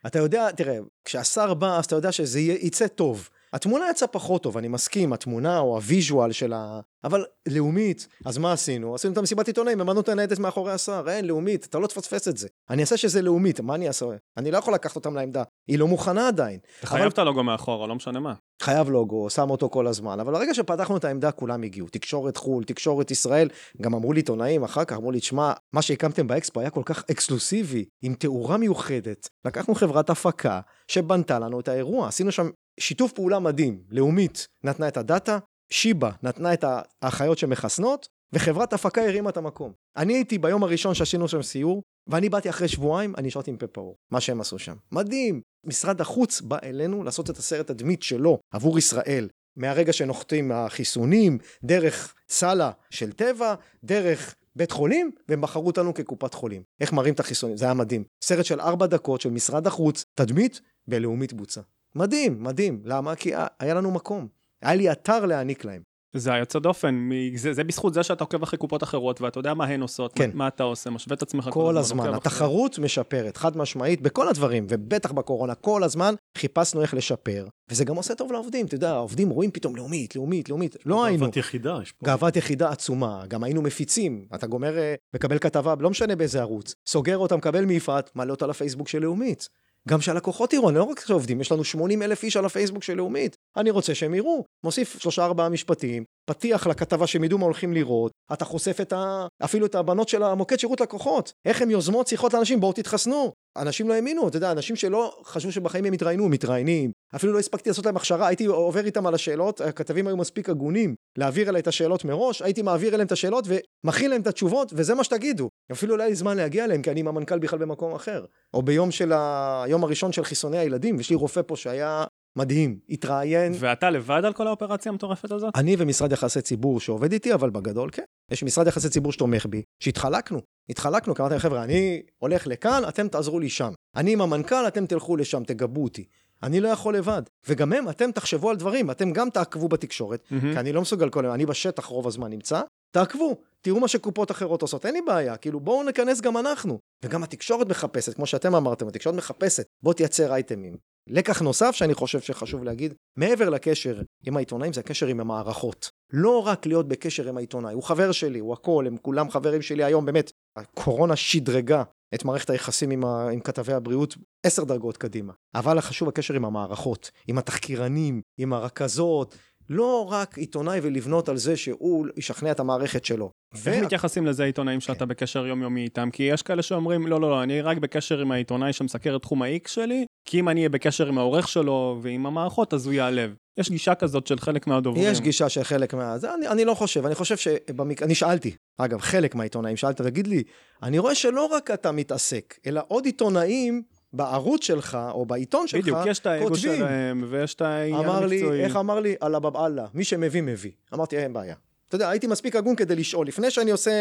אתה 0.06 0.20
יודע, 0.20 0.52
תראה, 0.52 0.78
כשהשר 1.06 1.54
בא, 1.54 1.78
אז 1.78 1.86
אתה 1.86 1.96
יודע 1.96 2.12
שזה 2.12 2.40
יצא 2.40 2.88
טוב. 2.88 3.30
התמונה 3.54 3.90
יצאה 3.90 4.08
פחות 4.08 4.44
טוב, 4.44 4.58
אני 4.58 4.68
מסכים, 4.68 5.14
התמונה 5.14 5.60
או 5.60 5.76
ה 5.76 5.84
visual 5.84 6.32
של 6.32 6.54
ה... 6.54 6.80
אבל 7.04 7.26
לאומית, 7.48 8.08
אז 8.26 8.38
מה 8.38 8.54
עשינו? 8.54 8.96
עשינו 8.96 9.14
את 9.14 9.18
המסיבת 9.18 9.48
עיתונאים, 9.48 9.80
העמדנו 9.80 10.02
את 10.02 10.10
הניידת 10.10 10.40
מאחורי 10.40 10.72
השר, 10.72 11.06
אין, 11.08 11.26
לאומית, 11.26 11.66
אתה 11.66 11.80
לא 11.80 11.88
תפספס 11.88 12.28
את 12.28 12.38
זה. 12.38 12.48
אני 12.70 12.82
אעשה 12.82 12.98
שזה 12.98 13.22
לאומית, 13.22 13.60
מה 13.60 13.76
אני 13.76 13.88
אעשה? 13.88 14.06
אני 14.38 14.52
לא 14.52 14.58
יכול 14.58 14.74
לקחת 14.74 14.96
אותם 14.96 15.16
לעמדה, 15.16 15.44
היא 15.68 15.80
לא 15.80 15.88
מוכנה 15.88 16.28
עדיין. 16.28 16.60
אתה 16.80 16.88
חייב 16.88 17.12
את 17.12 17.20
הלוגו 17.20 17.44
מאחורה, 17.44 17.88
לא 17.88 17.96
משנה 17.96 18.20
מה. 18.20 18.34
חייב 18.62 18.90
לוגו, 18.90 19.30
שם 19.30 19.50
אותו 19.50 19.70
כל 19.70 19.88
הזמן, 19.88 20.20
אבל 20.20 20.34
ברגע 20.34 20.54
שפתחנו 20.54 20.98
את 20.98 21.06
העמדה 21.06 21.32
כולם 21.32 21.64
הגיעו, 21.64 21.88
תקשורת 21.88 22.38
חו"ל, 22.38 22.64
תקשורת 22.64 23.12
ישראל, 23.12 23.50
גם 23.82 23.94
אמרו 23.94 24.14
לי 24.14 24.20
עיתונאים 24.20 24.64
אחר 24.64 24.86
כך, 24.86 24.96
אמרו 24.98 25.12
לי, 25.12 25.20
תשמע, 25.20 25.54
מה 25.74 25.82
שהקמתם 25.82 26.28
באקספו 26.28 26.60
היה 26.60 26.70
כל 26.70 26.84
כך 26.86 27.04
אקסקלוסיבי, 27.12 27.86
עם 28.02 28.14
תאורה 28.14 28.58
מיוחדת, 28.58 29.30
לקחנו 29.46 29.76
חברת 29.76 30.10
הפקה 30.10 30.60
שבנתה 30.88 31.40
לנו 31.40 31.60
את 31.60 31.68
האירוע, 31.68 32.08
עשינו 32.08 32.32
שם 32.32 32.50
שיתוף 32.80 33.12
פעולה 33.12 33.40
מדהים, 33.40 33.84
לאומית 33.90 34.48
נתנה 34.64 34.88
את 34.88 34.98
הדאטה, 34.98 35.38
שיבא 35.70 36.12
נתנה 36.24 36.54
את 36.54 36.66
האחיות 37.02 37.38
שמחסנות, 37.38 38.08
וחברת 38.34 38.74
הפקה 38.74 39.06
הרימה 39.06 39.30
את 39.30 39.38
המקום. 39.38 39.72
אני 39.98 40.14
הייתי 40.14 40.38
ביום 40.38 40.64
הראשון 40.64 40.94
שעשינו 40.94 41.28
שם 41.28 41.42
סיור, 41.42 41.82
ואני 42.08 42.30
באתי 42.30 42.50
אחרי 42.50 42.68
שבועיים, 42.68 43.14
אני 43.18 43.28
נשארתי 43.28 43.52
עם 43.52 43.58
פה 43.58 43.68
פעור, 43.68 43.96
מה 44.12 44.22
שהם 44.22 44.42
עשו 44.42 44.60
שם. 44.60 44.76
מדהים. 44.92 45.42
משרד 45.66 46.02
החוץ 46.02 46.42
בא 46.42 46.58
אלינו 46.64 47.04
לעשות 47.04 47.30
את 47.30 47.38
הסרט 47.38 47.68
תדמית 47.68 48.04
שלו 48.04 48.40
עבור 48.54 48.78
ישראל. 48.78 49.30
מהרגע 49.58 49.94
שנוחתים 49.94 50.52
החיסונים, 50.52 51.38
דרך 51.64 52.14
סאלה 52.30 52.72
של 52.90 53.12
טבע, 53.12 53.56
דרך 53.84 54.36
בית 54.56 54.72
חולים, 54.72 55.12
והם 55.30 55.42
בחרו 55.42 55.68
אותנו 55.68 55.94
כקופת 55.94 56.34
חולים. 56.34 56.64
איך 56.82 56.94
מראים 56.94 57.14
את 57.14 57.20
החיסונים, 57.20 57.58
זה 57.58 57.66
היה 57.66 57.74
מדהים. 57.74 58.04
סרט 58.24 58.46
של 58.46 58.62
ארבע 58.62 58.86
דקות 58.86 59.22
של 59.22 59.30
משרד 59.30 59.68
החוץ, 59.68 60.06
תדמית, 60.16 60.62
בלאומית 60.88 61.34
בוצע. 61.34 61.62
מדהים, 61.98 62.44
מדהים. 62.44 62.82
למה? 62.86 63.16
כי 63.16 63.32
היה 63.60 63.74
לנו 63.74 63.92
מקום. 63.92 64.28
היה 64.62 64.76
לי 64.76 64.92
אתר 64.92 65.26
להעניק 65.26 65.66
להם. 65.66 65.82
זה 66.16 66.34
היוצא 66.34 66.60
דופן, 66.60 66.96
מ- 66.96 67.38
זה, 67.38 67.54
זה 67.54 67.64
בזכות 67.64 67.94
זה 67.94 68.04
שאתה 68.04 68.24
עוקב 68.24 68.44
אחרי 68.44 68.60
קופות 68.60 68.84
אחרות 68.84 69.22
ואתה 69.22 69.40
יודע 69.40 69.54
מה 69.54 69.66
הן 69.66 69.82
עושות, 69.82 70.14
כן. 70.14 70.30
מה, 70.30 70.36
מה 70.36 70.48
אתה 70.48 70.64
עושה, 70.64 70.90
משווה 70.90 71.16
את 71.16 71.22
עצמך 71.22 71.50
כל 71.52 71.78
הזמן. 71.78 71.98
עוקב 72.00 72.10
אחרי- 72.10 72.18
התחרות 72.18 72.80
משפרת, 72.80 73.38
חד 73.38 73.58
משמעית, 73.58 74.02
בכל 74.02 74.28
הדברים, 74.30 74.66
ובטח 74.70 75.12
בקורונה, 75.12 75.56
כל 75.56 75.84
הזמן 75.84 76.14
חיפשנו 76.38 76.82
איך 76.82 76.94
לשפר, 76.94 77.48
וזה 77.72 77.86
גם 77.86 77.96
עושה 77.96 78.16
טוב 78.16 78.32
לעובדים, 78.32 78.66
אתה 78.66 78.76
יודע, 78.76 78.90
העובדים 78.92 79.30
רואים 79.30 79.52
פתאום 79.52 79.76
לאומית, 79.76 80.16
לאומית, 80.16 80.50
לאומית, 80.50 80.76
לא 80.86 81.06
היינו. 81.06 81.20
גאוות 81.20 81.38
יחידה, 81.38 81.80
יש 81.82 81.92
פה. 81.92 82.06
גאוות 82.06 82.36
יחידה 82.36 82.70
עצומה, 82.70 83.24
גם 83.28 83.44
היינו 83.44 83.62
מפיצים, 83.62 84.26
אתה 84.36 84.48
גומר, 84.48 84.78
אה, 84.78 84.96
מקבל 85.16 85.40
כתבה, 85.40 85.74
לא 85.80 85.90
משנה 85.90 86.16
באיזה 86.16 86.42
ערוץ, 86.42 86.76
סוגר 86.88 87.18
אותה, 87.18 87.36
מקבל 87.38 87.66
מיפעת, 87.66 88.12
מעלה 88.16 88.32
אותה 88.32 88.48
לפייסבוק 88.48 88.88
של 88.88 89.00
לאומית. 89.02 89.50
גם 89.88 90.02
שהלקוחות 90.02 90.54
יראו, 90.54 90.72
לא 90.72 90.84
רק 90.84 91.00
שעובדים, 91.06 91.42
יש 91.42 91.52
לנו 91.52 91.64
80 91.64 92.02
אלף 92.02 92.24
איש 92.24 92.38
על 92.38 92.46
הפייסבוק 92.46 92.84
של 92.84 92.94
לאומית. 92.94 93.37
אני 93.58 93.70
רוצה 93.70 93.96
שהם 93.96 94.14
יראו. 94.14 94.44
מוסיף 94.64 95.00
שלושה 95.00 95.26
ארבעה 95.26 95.50
משפטים, 95.50 96.04
פתיח 96.30 96.68
לכתבה 96.68 97.08
שהם 97.08 97.24
ידעו 97.24 97.38
מה 97.38 97.46
הולכים 97.46 97.74
לראות, 97.74 98.12
אתה 98.34 98.46
חושף 98.46 98.78
את 98.82 98.94
ה... 98.94 99.28
אפילו 99.44 99.66
את 99.66 99.76
הבנות 99.76 100.10
של 100.10 100.24
המוקד 100.24 100.60
שירות 100.60 100.82
לקוחות. 100.82 101.32
איך 101.46 101.62
הם 101.62 101.70
יוזמות 101.70 102.08
שיחות 102.08 102.34
לאנשים, 102.34 102.60
בואו 102.60 102.74
תתחסנו. 102.74 103.32
אנשים 103.58 103.90
לא 103.90 103.94
האמינו, 103.94 104.28
אתה 104.28 104.38
יודע, 104.38 104.52
אנשים 104.52 104.76
שלא 104.76 105.18
חשבו 105.24 105.52
שבחיים 105.52 105.86
הם 105.86 105.94
יתראיינו, 105.94 106.30
מתראיינים. 106.30 106.92
אפילו 107.16 107.34
לא 107.34 107.40
הספקתי 107.40 107.70
לעשות 107.70 107.86
להם 107.86 107.98
הכשרה, 107.98 108.28
הייתי 108.28 108.46
עובר 108.46 108.86
איתם 108.86 109.08
על 109.08 109.16
השאלות, 109.16 109.62
הכתבים 109.62 110.08
היו 110.08 110.18
מספיק 110.18 110.50
הגונים 110.50 110.96
להעביר 111.18 111.50
אליי 111.50 111.62
את 111.62 111.68
השאלות 111.68 112.06
מראש, 112.06 112.42
הייתי 112.42 112.62
מעביר 112.62 112.94
אליהם 112.94 113.08
את 113.08 113.12
השאלות 113.12 113.48
ומכין 113.48 114.10
להם 114.10 114.22
את 114.22 114.28
התשובות, 114.28 114.74
וזה 114.76 114.96
מה 114.96 115.04
שתגידו. 115.04 115.50
אפילו 115.72 115.98
לא 115.98 116.04
היה 116.04 116.10
לי 116.10 116.16
זמן 116.16 116.38
להגיע 116.38 116.66
אליהם, 116.66 116.82
כי 116.82 116.92
אני 116.92 117.00
עם 117.00 117.08
המנכ"ל 117.08 117.40
בכלל 117.40 117.60
במקום 117.60 117.96
אחר. 117.96 118.26
או 118.54 118.62
ביום 118.62 118.92
של 118.92 119.14
ה... 119.14 119.64
היום 119.64 119.84
הראשון 119.84 120.12
של 120.12 120.24
חיסוני 120.24 120.58
הילדים, 120.58 121.00
יש 121.00 121.10
לי 121.10 121.16
רופא 121.16 121.42
פה 121.48 121.56
שהיה 121.56 122.06
מדהים, 122.38 122.80
התראיין. 122.90 123.54
ואתה 123.60 123.90
לבד 123.90 124.22
על 124.26 124.34
כל 124.34 124.48
האופרציה 124.48 124.92
המטורפת 124.92 125.32
הזאת? 125.32 125.54
אני 125.56 125.76
ומשרד 125.78 126.12
יחסי 126.12 126.42
ציבור 126.42 126.80
שעובד 126.80 127.12
איתי, 127.12 127.34
אבל 127.34 127.50
בגדול 127.50 127.90
כן. 127.92 128.04
יש 128.32 128.44
משרד 128.44 128.68
יחסי 128.68 128.90
ציבור 128.90 129.12
שתומך 129.12 129.46
בי, 129.46 129.62
שהתחלקנו. 129.80 130.42
התחלקנו, 130.70 131.16
כי 131.16 131.22
אמרתי 131.22 131.34
להם, 131.34 131.42
חבר'ה, 131.42 131.64
אני 131.64 132.02
הולך 132.18 132.48
לכאן, 132.48 132.82
אתם 132.90 133.08
תעזרו 133.08 133.40
לי 133.40 133.50
שם. 133.50 133.74
אני 133.96 134.14
עם 134.14 134.22
המנכ"ל, 134.22 134.68
אתם 134.68 134.86
תלכו 134.86 135.18
לשם, 135.18 135.44
תגבו 135.44 135.84
אותי. 135.84 136.06
אני 136.44 136.60
לא 136.60 136.68
יכול 136.68 136.96
לבד. 136.96 137.22
וגם 137.48 137.74
הם, 137.74 137.90
אתם 137.90 138.12
תחשבו 138.12 138.50
על 138.50 138.56
דברים, 138.56 138.92
אתם 138.92 139.12
גם 139.12 139.30
תעקבו 139.30 139.68
בתקשורת, 139.68 140.24
מהמם. 140.32 140.54
כי 140.54 140.60
אני 140.60 140.74
לא 140.74 140.82
מסוגל 140.82 141.10
כל 141.10 141.26
היום, 141.26 141.34
אני 141.34 141.46
בשטח 141.46 141.86
רוב 141.86 142.08
הזמן 142.08 142.30
נמצא, 142.30 142.62
תעקבו, 142.98 143.38
תראו 143.62 143.80
מה 143.80 143.88
שקופות 143.88 144.32
אחרות 144.32 144.62
עושות, 144.62 144.86
אין 144.86 144.94
לי 144.94 145.02
בעיה, 145.02 145.38
כאילו 145.38 145.60
בואו 145.60 145.84
נכנס 145.84 146.22
גם 146.22 146.38
אנחנו. 146.38 146.80
וגם 147.04 147.24
התקשורת 147.24 147.68
מחפשת, 147.68 148.14
כמו 148.14 148.26
שאתם 148.26 148.56
אמרתם, 148.56 148.88
התקשורת 148.88 149.16
מחפשת, 149.16 149.66
בוא 149.84 149.94
תייצר 149.94 150.34
אייטמים. 150.34 150.78
לקח 151.10 151.42
נוסף 151.42 151.72
שאני 151.72 151.94
חושב 151.94 152.22
שחשוב 152.22 152.64
להגיד, 152.64 152.94
מעבר 153.18 153.50
לקשר 153.50 154.02
עם 154.26 154.38
העיתונאים, 154.38 154.74
זה 154.74 154.82
הקשר 154.82 155.08
עם 155.08 155.20
המערכות. 155.20 155.90
לא 156.14 156.48
רק 156.48 156.66
להיות 156.66 156.88
בקשר 156.88 157.30
עם 157.30 157.38
העיתונאי, 157.38 157.74
הוא 157.74 157.84
חבר 157.84 158.12
שלי, 158.12 158.40
הוא 158.40 158.54
הכל, 158.54 158.84
הם 158.88 158.98
כולם 158.98 159.30
חברים 159.30 159.62
שלי 159.62 159.84
היום, 159.84 160.06
באמת. 160.06 160.32
הקורונה 160.56 161.16
שדרגה 161.16 161.84
את 162.14 162.26
מערכת 162.26 162.50
היחסים 162.50 162.92
עם, 162.92 163.06
ה... 163.06 163.30
עם 163.30 163.40
כתבי 163.40 163.74
הבריאות 163.74 164.16
עשר 164.46 164.64
דרגות 164.64 164.98
קדימה. 164.98 165.34
אבל 165.56 165.78
החשוב 165.78 166.10
הקשר 166.10 166.34
עם 166.34 166.46
המערכות, 166.46 167.12
עם 167.28 167.38
התחקירנים, 167.38 168.22
עם 168.38 168.54
הרכזות, 168.54 169.36
לא 169.70 170.08
רק 170.10 170.38
עיתונאי 170.38 170.80
ולבנות 170.84 171.30
על 171.30 171.38
זה 171.38 171.58
שהוא 171.58 172.08
ישכנע 172.18 172.52
את 172.52 172.60
המערכת 172.60 173.06
שלו. 173.06 173.32
איך 173.66 173.84
מתייחסים 173.84 174.26
לזה 174.26 174.44
עיתונאים 174.44 174.80
שאתה 174.80 175.00
כן. 175.00 175.08
בקשר 175.08 175.48
יומיומי 175.48 175.84
איתם? 175.84 176.10
כי 176.12 176.24
יש 176.24 176.42
כאלה 176.42 176.62
שאומרים, 176.62 177.08
לא, 177.08 177.22
לא, 177.22 177.30
לא, 177.30 177.44
אני 177.44 177.62
רק 177.62 177.78
בקשר 177.78 178.20
עם 178.20 178.32
העיתונאי 178.32 178.74
שמסקר 178.74 179.16
את 179.16 179.22
תחום 179.22 179.42
ה-X 179.42 179.70
שלי, 179.70 180.06
כי 180.26 180.40
אם 180.40 180.50
אני 180.50 180.60
אהיה 180.60 180.70
בקשר 180.70 181.08
עם 181.08 181.18
העורך 181.18 181.48
שלו 181.48 182.00
ועם 182.02 182.26
המערכות, 182.26 182.74
אז 182.74 182.86
הוא 182.86 182.94
ייעלב. 182.94 183.36
יש 183.58 183.70
גישה 183.70 183.96
כזאת 183.96 184.28
של 184.28 184.40
חלק 184.40 184.68
מהדוברים. 184.68 185.12
יש 185.12 185.22
גישה 185.22 185.50
של 185.50 185.64
חלק 185.64 185.94
מה... 185.94 186.18
זה 186.18 186.34
אני, 186.34 186.48
אני 186.48 186.66
לא 186.66 186.74
חושב, 186.74 187.06
אני 187.06 187.16
חושב 187.16 187.38
שבמק... 187.38 188.04
אני 188.04 188.16
שאלתי, 188.16 188.56
אגב, 188.78 189.00
חלק 189.00 189.36
מהעיתונאים, 189.36 189.78
שאלתי, 189.78 190.04
תגיד 190.04 190.28
לי, 190.28 190.44
אני 190.84 191.00
רואה 191.00 191.16
שלא 191.16 191.46
רק 191.46 191.72
אתה 191.72 191.92
מתעסק, 191.92 192.56
אלא 192.68 192.82
עוד 192.88 193.06
עיתונאים 193.06 193.82
בערוץ 194.18 194.64
שלך, 194.64 194.98
או 195.12 195.26
בעיתון 195.26 195.68
שלך, 195.68 195.82
בדיוק, 195.82 195.98
יש 196.06 196.20
את 196.20 196.26
האגו 196.26 196.48
כותבים. 196.48 196.78
שלהם, 196.78 197.24
ויש 197.30 197.54
את 197.54 197.62
העניין 197.62 198.06
אמר 198.06 198.26
לי, 198.26 198.36
המקצועי. 198.40 198.64
איך 198.64 198.76
אמר 198.76 199.00
לי? 199.00 199.16
אללה 199.24 199.40
בבאללה, 199.40 199.86
מי 199.94 200.04
שמביא 200.04 200.42
מביא. 200.42 200.72
אמרתי, 200.94 201.18
אין 201.18 201.34
בעיה. 201.34 201.56
אתה 201.88 201.96
יודע, 201.96 202.10
הייתי 202.10 202.28
מספיק 202.28 202.56
הגון 202.56 202.76
כדי 202.76 202.96
לשאול, 202.96 203.28
לפני 203.28 203.52
שאני 203.52 203.72
עושה, 203.72 203.92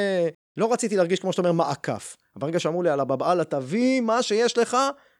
לא 0.56 0.72
רציתי 0.72 0.96
להרגיש 0.96 1.20
כמו 1.20 1.32
שאתה 1.32 1.42
אומר 1.42 1.52
מעקף. 1.52 2.16
ברגע 2.36 2.60
שאמרו 2.60 2.82
לי, 2.82 2.92
אללה 2.92 3.04
בבאללה, 3.04 3.44
תביא 3.44 4.00
מה 4.00 4.22
שיש 4.22 4.58
לך, 4.58 4.76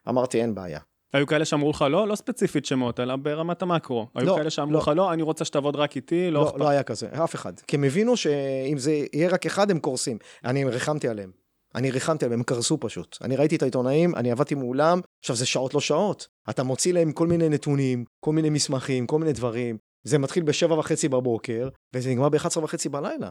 אמרתי, 0.08 0.42
אין 0.42 0.54
בעיה. 0.54 0.80
היו 1.12 1.26
כאלה 1.26 1.44
שאמרו 1.44 1.70
לך 1.70 1.84
לא, 1.90 2.08
לא 2.08 2.14
ספציפית 2.14 2.64
שמות, 2.64 3.00
אלא 3.00 3.16
ברמת 3.16 3.62
המקרו. 3.62 4.06
היו 4.14 4.26
לא, 4.26 4.36
כאלה 4.36 4.50
שאמרו 4.50 4.72
לא. 4.72 4.78
לך 4.78 4.90
לא, 4.96 5.12
אני 5.12 5.22
רוצה 5.22 5.44
שתעבוד 5.44 5.76
רק 5.76 5.96
איתי, 5.96 6.30
לא 6.30 6.40
לא, 6.40 6.48
אכפת. 6.48 6.60
לא 6.60 6.68
היה 6.68 6.82
כזה, 6.82 7.08
אף 7.24 7.34
אחד. 7.34 7.52
כי 7.66 7.76
הם 7.76 7.84
הבינו 7.84 8.16
שאם 8.16 8.78
זה 8.78 8.92
יהיה 9.12 9.28
רק 9.28 9.46
אחד, 9.46 9.70
הם 9.70 9.78
קורסים. 9.78 10.18
אני 10.44 10.64
ריחמתי 10.64 11.08
עליהם. 11.08 11.45
אני 11.76 11.90
ריחמתי 11.90 12.24
עליהם, 12.24 12.40
הם 12.40 12.44
קרסו 12.44 12.80
פשוט. 12.80 13.18
אני 13.22 13.36
ראיתי 13.36 13.56
את 13.56 13.62
העיתונאים, 13.62 14.14
אני 14.14 14.30
עבדתי 14.30 14.54
מולם, 14.54 15.00
עכשיו 15.20 15.36
זה 15.36 15.46
שעות 15.46 15.74
לא 15.74 15.80
שעות. 15.80 16.28
אתה 16.50 16.62
מוציא 16.62 16.92
להם 16.92 17.12
כל 17.12 17.26
מיני 17.26 17.48
נתונים, 17.48 18.04
כל 18.20 18.32
מיני 18.32 18.50
מסמכים, 18.50 19.06
כל 19.06 19.18
מיני 19.18 19.32
דברים. 19.32 19.78
זה 20.04 20.18
מתחיל 20.18 20.42
בשבע 20.42 20.78
וחצי 20.78 21.08
בבוקר, 21.08 21.68
וזה 21.94 22.10
נגמר 22.10 22.28
ב-11 22.28 22.58
וחצי 22.62 22.88
בלילה. 22.88 23.30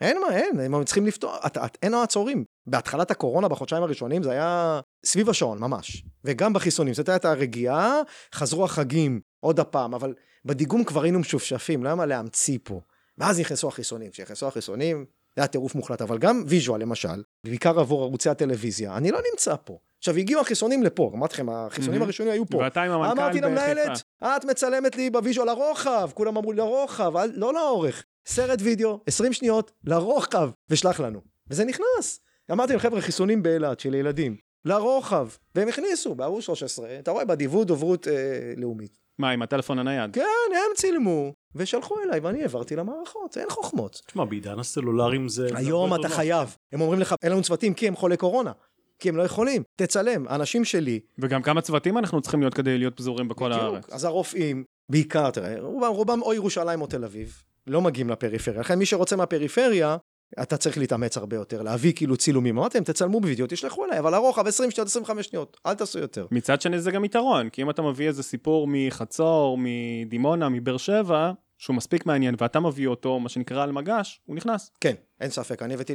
אין 0.00 0.20
מה, 0.20 0.36
אין, 0.36 0.60
הם 0.60 0.84
צריכים 0.84 1.08
את, 1.46 1.58
אין 1.82 1.92
מעצורים. 1.92 2.44
בהתחלת 2.66 3.10
הקורונה, 3.10 3.48
בחודשיים 3.48 3.82
הראשונים, 3.82 4.22
זה 4.22 4.30
היה 4.30 4.80
סביב 5.06 5.30
השעון, 5.30 5.58
ממש. 5.58 6.04
וגם 6.24 6.52
בחיסונים, 6.52 6.94
זאת 6.94 7.08
הייתה 7.08 7.30
הרגיעה, 7.30 8.00
חזרו 8.34 8.64
החגים 8.64 9.20
עוד 9.40 9.60
הפעם, 9.60 9.94
אבל 9.94 10.14
בדיגום 10.44 10.84
כבר 10.84 11.02
היינו 11.02 11.18
משופשפים, 11.18 11.82
לא 11.82 11.88
היה 11.88 11.94
מה 11.94 12.06
להמציא 12.06 12.58
פה. 12.62 12.80
ואז 13.18 13.40
נכנסו 13.40 13.68
החיסונים, 13.68 14.10
כשנכנסו 14.10 14.46
החיסונים, 14.46 15.06
זה 15.36 15.42
היה 15.42 15.46
טירוף 15.46 15.74
מוחלט, 15.74 16.02
אבל 16.02 16.18
גם 16.18 16.44
visual 16.46 16.80
למשל, 16.80 17.22
בעיקר 17.44 17.80
עבור 17.80 18.02
ערוצי 18.02 18.30
הטלוויזיה, 18.30 18.96
אני 18.96 19.10
לא 19.10 19.20
נמצא 19.32 19.54
פה. 19.64 19.78
עכשיו 19.98 20.16
הגיעו 20.16 20.40
החיסונים 20.40 20.82
לפה, 20.82 21.10
אמרתי 21.14 21.34
לכם, 21.34 21.48
החיסונים. 21.50 22.02
הראשונים 22.02 22.32
היו 22.32 22.46
פה. 22.46 22.58
ואתה 22.58 22.82
עם 22.82 22.92
המנכ"ל 22.92 23.20
אמרתי 23.20 23.40
בחיפה. 23.40 23.46
למנהלת, 23.46 24.02
את 24.24 24.44
מצלמת 24.44 24.96
לי 24.96 25.10
ב 25.10 25.15
visual 25.15 25.46
לרוחב, 25.46 26.10
כולם 26.14 26.36
אמרו 26.36 26.52
לי 26.52 26.58
לרוחב, 26.58 27.12
לא 27.34 27.54
לאורך. 27.54 28.04
סרט 28.26 28.58
וידאו, 28.62 29.00
20 29.06 29.32
שניות, 29.32 29.72
לרוחב, 29.84 30.50
ושלח 30.70 31.00
לנו. 31.00 31.20
וזה 31.50 31.64
נכנס. 31.64 32.20
אמרתי 32.52 32.72
להם, 32.72 32.80
חבר'ה, 32.80 33.00
חיסונים 33.00 33.42
באילת 33.42 33.80
של 33.80 33.94
ילדים, 33.94 34.36
לרוחב. 34.64 35.28
והם 35.54 35.68
הכניסו, 35.68 36.14
בערוץ 36.14 36.44
13, 36.44 36.98
אתה 36.98 37.10
רואה, 37.10 37.24
בדיווד 37.24 37.68
דוברות 37.68 38.08
אה, 38.08 38.12
לאומית. 38.56 38.98
מה, 39.18 39.30
עם 39.30 39.42
הטלפון 39.42 39.78
הנייד? 39.78 40.14
כן, 40.14 40.22
הם 40.50 40.74
צילמו, 40.76 41.32
ושלחו 41.56 42.00
אליי, 42.00 42.20
ואני 42.20 42.42
העברתי 42.42 42.76
למערכות, 42.76 43.38
אין 43.38 43.50
חוכמות. 43.50 44.02
תשמע, 44.06 44.24
בעידן 44.24 44.58
הסלולרים 44.58 45.28
זה... 45.28 45.48
זה 45.48 45.56
היום 45.56 45.94
אתה 45.94 46.02
נוח. 46.02 46.12
חייב. 46.12 46.56
הם 46.72 46.80
אומרים 46.80 47.00
לך, 47.00 47.14
אין 47.22 47.32
לנו 47.32 47.42
צוותים 47.42 47.74
כי 47.74 47.88
הם 47.88 47.96
חולי 47.96 48.16
קורונה. 48.16 48.52
כי 48.98 49.08
הם 49.08 49.16
לא 49.16 49.22
יכולים. 49.22 49.62
תצלם, 49.76 50.28
האנשים 50.28 50.64
שלי, 50.64 51.00
וגם 51.18 51.42
כמה 51.42 51.60
צוותים 51.60 51.98
אנחנו 51.98 52.20
צריכים 52.20 52.40
להיות 52.40 52.54
כדי 52.54 52.78
להיות 52.78 52.96
פזורים 52.96 53.28
בכל 53.28 53.50
בדיוק. 53.50 53.62
הארץ. 53.62 53.84
אז 53.92 54.04
הרופאים, 54.04 54.64
בעיקר, 54.88 55.30
תראה, 55.30 55.54
רובם, 55.60 55.86
רובם 55.86 56.22
או 56.22 56.34
ירושלים 56.34 56.80
או 56.80 56.86
תל 56.86 57.04
אביב, 57.04 57.42
לא 57.66 57.80
מגיעים 57.82 58.10
לפריפריה. 58.10 58.60
לכן 58.60 58.78
מי 58.78 58.86
שרוצה 58.86 59.16
מהפריפריה, 59.16 59.96
אתה 60.42 60.56
צריך 60.56 60.78
להתאמץ 60.78 61.16
הרבה 61.16 61.36
יותר, 61.36 61.62
להביא 61.62 61.92
כאילו 61.96 62.16
צילומים. 62.16 62.58
אמרתי 62.58 62.78
להם, 62.78 62.84
תצלמו 62.84 63.20
בווידאו, 63.20 63.46
תשלחו 63.48 63.84
אליי, 63.84 63.98
אבל 63.98 64.14
הרוחב 64.14 64.46
20 64.46 64.70
שניות, 64.70 64.88
25 64.88 65.26
שניות, 65.26 65.56
אל 65.66 65.74
תעשו 65.74 65.98
יותר. 65.98 66.26
מצד 66.30 66.60
שני 66.60 66.80
זה 66.80 66.90
גם 66.90 67.04
יתרון, 67.04 67.48
כי 67.48 67.62
אם 67.62 67.70
אתה 67.70 67.82
מביא 67.82 68.08
איזה 68.08 68.22
סיפור 68.22 68.68
מחצור, 68.70 69.58
מדימונה, 69.60 70.48
מבאר 70.48 70.76
שבע, 70.76 71.32
שהוא 71.64 71.76
מספיק 71.76 72.06
מעניין, 72.06 72.34
ואתה 72.38 72.60
מביא 72.60 72.86
אותו, 72.86 73.20
מה 73.20 73.28
שנקרא 73.28 73.62
על 73.62 73.72
מגש, 73.72 74.20
הוא 74.24 74.36
נכנס. 74.36 74.70
כן, 74.80 74.94
אין 75.20 75.30
ספק. 75.30 75.62
אני 75.62 75.74
הבאתי 75.74 75.94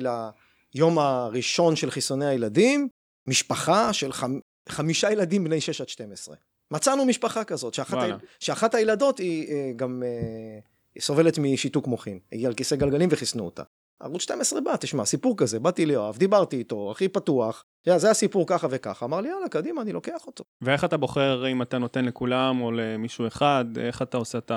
ליום 0.76 1.00
הראשון 1.00 1.76
של 1.76 1.92
חיסוני 1.92 2.26
הילדים, 2.26 2.88
משפחה 3.28 3.94
של 3.94 4.12
חמ... 4.14 4.40
חמישה 4.70 5.12
ילדים 5.12 5.44
בני 5.44 5.62
6 5.62 5.82
עד 5.82 5.90
12. 5.90 6.36
מצאנו 6.72 7.06
משפחה 7.06 7.44
כזאת, 7.44 7.74
שאחת, 7.74 7.98
ה... 7.98 8.18
שאחת 8.40 8.76
הילדות 8.76 9.18
היא 9.18 9.52
אה, 9.52 9.72
גם 9.76 10.04
אה, 10.06 10.60
היא 10.96 11.02
סובלת 11.02 11.40
משיתוק 11.40 11.88
מוחין. 11.88 12.20
היא 12.32 12.48
על 12.48 12.54
כיסא 12.54 12.76
גלגלים 12.76 13.10
וחיסנו 13.12 13.46
אותה. 13.46 13.64
ערוץ 14.00 14.22
12 14.22 14.62
בא, 14.62 14.76
תשמע, 14.76 15.06
סיפור 15.06 15.38
כזה, 15.38 15.60
באתי 15.60 15.86
ליואב, 15.86 16.18
דיברתי 16.18 16.58
איתו, 16.58 16.92
הכי 16.92 17.08
פתוח, 17.08 17.66
זה 17.96 18.12
הסיפור 18.12 18.48
ככה 18.48 18.68
וככה, 18.72 19.06
אמר 19.06 19.22
לי, 19.22 19.30
יאללה, 19.30 19.50
קדימה, 19.50 19.82
אני 19.82 19.94
לוקח 19.94 20.28
אותו. 20.28 20.44
ואיך 20.62 20.84
אתה 20.84 20.98
בוחר 20.98 21.48
אם 21.52 21.62
אתה 21.62 21.78
נותן 21.78 22.06
לכולם 22.06 22.62
או 22.62 22.72
למישהו 22.72 23.28
אחד, 23.28 23.66
איך 23.78 24.02
אתה 24.02 24.18
עושה 24.18 24.38
את 24.38 24.52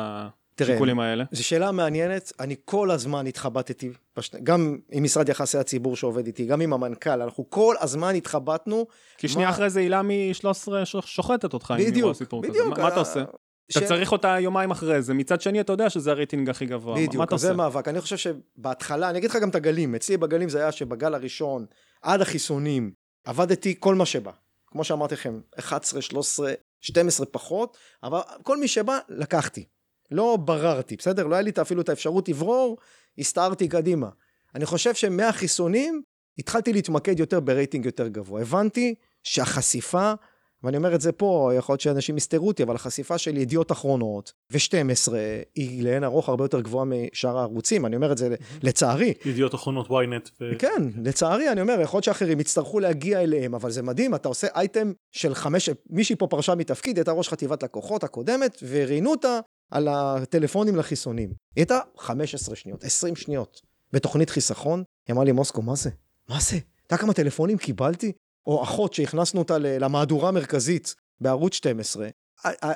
השיקולים 0.61 1.01
האלה? 1.01 1.25
זו 1.33 1.45
שאלה 1.45 1.73
מעניינת, 1.73 2.33
אני 2.41 2.57
כל 2.65 2.91
הזמן 2.91 3.27
התחבטתי, 3.27 3.91
גם 4.43 4.79
עם 4.93 5.03
משרד 5.03 5.29
יחסי 5.29 5.59
הציבור 5.59 5.97
שעובד 5.97 6.27
איתי, 6.27 6.47
גם 6.47 6.61
עם 6.61 6.73
המנכ"ל, 6.73 7.23
אנחנו 7.23 7.51
כל 7.51 7.75
הזמן 7.81 8.15
התחבטנו. 8.15 8.87
כי 9.19 9.29
שנייה 9.29 9.49
מה... 9.49 9.55
אחרי 9.55 9.71
זה 9.71 9.81
הילה 9.81 10.03
מ-13 10.03 10.73
שוחטת 11.01 11.53
אותך, 11.55 11.75
בדיוק, 11.79 12.17
בדיוק. 12.43 12.69
מה, 12.69 12.83
מה 12.83 12.89
אתה 12.89 13.01
עושה? 13.01 13.25
ש... 13.69 13.77
אתה 13.77 13.87
צריך 13.87 14.13
אותה 14.13 14.37
יומיים 14.41 14.71
אחרי 14.71 15.03
זה, 15.03 15.15
מצד 15.15 15.41
שני 15.41 15.61
אתה 15.61 15.73
יודע 15.73 15.91
שזה 15.91 16.11
הרייטינג 16.11 16.51
הכי 16.51 16.67
גבוה, 16.67 16.95
בדיוק, 16.95 17.15
מה 17.15 17.25
אתה 17.25 17.35
עושה? 17.35 17.47
בדיוק, 17.47 17.57
זה 17.57 17.63
מאבק, 17.63 17.89
אני 17.89 18.01
חושב 18.01 18.17
שבהתחלה, 18.17 19.11
אני 19.11 19.19
אגיד 19.19 19.31
לך 19.31 19.37
גם 19.37 19.49
את 19.49 19.55
הגלים, 19.55 19.95
אצלי 19.95 20.17
בגלים 20.17 20.49
זה 20.49 20.59
היה 20.59 20.73
שבגל 20.73 21.15
הראשון, 21.15 21.67
עד 22.03 22.21
החיסונים, 22.21 22.93
עבדתי 23.25 23.75
כל 23.79 23.95
מה 23.95 24.07
שבא, 24.07 24.31
כמו 24.67 24.85
שאמרתי 24.85 25.15
לכם, 25.15 25.41
11, 25.59 26.03
13, 26.03 26.53
12 26.81 27.27
פחות, 27.27 27.77
אבל 28.03 28.21
כל 28.43 28.57
מי 28.57 28.69
שבא, 28.69 28.99
לקחתי, 29.09 29.65
לא 30.13 30.37
בררתי, 30.37 30.97
בסדר? 30.97 31.27
לא 31.27 31.35
היה 31.35 31.43
לי 31.43 31.51
אפילו 31.61 31.83
את 31.83 31.89
האפשרות 31.89 32.29
לברור, 32.29 32.79
הסתערתי 33.19 33.69
קדימה. 33.69 34.09
אני 34.55 34.67
חושב 34.67 34.95
שמהחיסונים, 34.95 36.03
התחלתי 36.39 36.73
להתמקד 36.73 37.21
יותר 37.21 37.41
ברייטינג 37.41 37.87
יותר 37.87 38.09
גבוה, 38.09 38.41
הבנתי 38.41 38.95
שהחשיפה 39.23 40.13
ואני 40.63 40.77
אומר 40.77 40.95
את 40.95 41.01
זה 41.01 41.13
פה, 41.13 41.51
יכול 41.57 41.73
להיות 41.73 41.81
שאנשים 41.81 42.17
יסתרו 42.17 42.49
אותי, 42.49 42.63
אבל 42.63 42.75
החשיפה 42.75 43.19
של 43.19 43.37
ידיעות 43.37 43.73
אחרונות 43.73 44.33
ו-12 44.53 45.13
היא 45.55 45.85
לאין 45.85 46.05
ארוך 46.05 46.29
הרבה 46.29 46.45
יותר 46.45 46.61
גבוהה 46.61 46.85
משאר 46.85 47.39
הערוצים, 47.39 47.87
אני 47.87 47.97
אומר 47.97 48.13
את 48.13 48.19
זה 48.19 48.35
לצערי. 48.63 49.15
ידיעות 49.25 49.55
אחרונות 49.55 49.89
ynet. 49.89 50.31
ו... 50.41 50.59
כן, 50.59 50.83
לצערי, 51.05 51.53
אני 51.53 51.61
אומר, 51.61 51.81
יכול 51.81 51.97
להיות 51.97 52.05
שאחרים 52.05 52.41
יצטרכו 52.41 52.81
להגיע 52.81 53.23
אליהם, 53.23 53.55
אבל 53.55 53.71
זה 53.71 53.83
מדהים, 53.83 54.15
אתה 54.15 54.29
עושה 54.29 54.47
אייטם 54.55 54.93
של 55.11 55.35
חמש, 55.35 55.71
מישהי 55.91 56.17
פה 56.17 56.27
פרשה 56.27 56.55
מתפקיד, 56.55 56.97
הייתה 56.97 57.13
ראש 57.13 57.29
חטיבת 57.29 57.63
לקוחות 57.63 58.05
הקודמת, 58.05 58.59
וראיינו 58.69 59.11
אותה 59.11 59.41
על 59.73 59.89
הטלפונים 59.89 60.77
לחיסונים. 60.77 61.29
היא 61.29 61.63
הייתה 61.63 61.79
15 61.99 62.57
שניות, 62.57 62.85
20 62.85 63.17
שניות, 63.17 63.61
בתוכנית 63.93 64.31
חיסכון, 64.31 64.85
היא 65.09 65.15
אמרה 65.15 65.25
לי, 65.25 65.33
מוסקו, 65.33 65.63
מה 65.63 65.75
זה? 65.75 65.91
מה 66.29 66.41
זה? 66.41 66.57
אתה 66.57 66.95
יודע 66.95 67.03
כמה 67.03 67.13
טלפונים 67.13 67.59
קיבלתי? 67.59 68.13
או 68.47 68.63
אחות 68.63 68.95
שהכנסנו 68.95 69.41
אותה 69.41 69.59
למהדורה 69.59 70.29
המרכזית 70.29 70.95
בערוץ 71.21 71.55
12, 71.55 72.09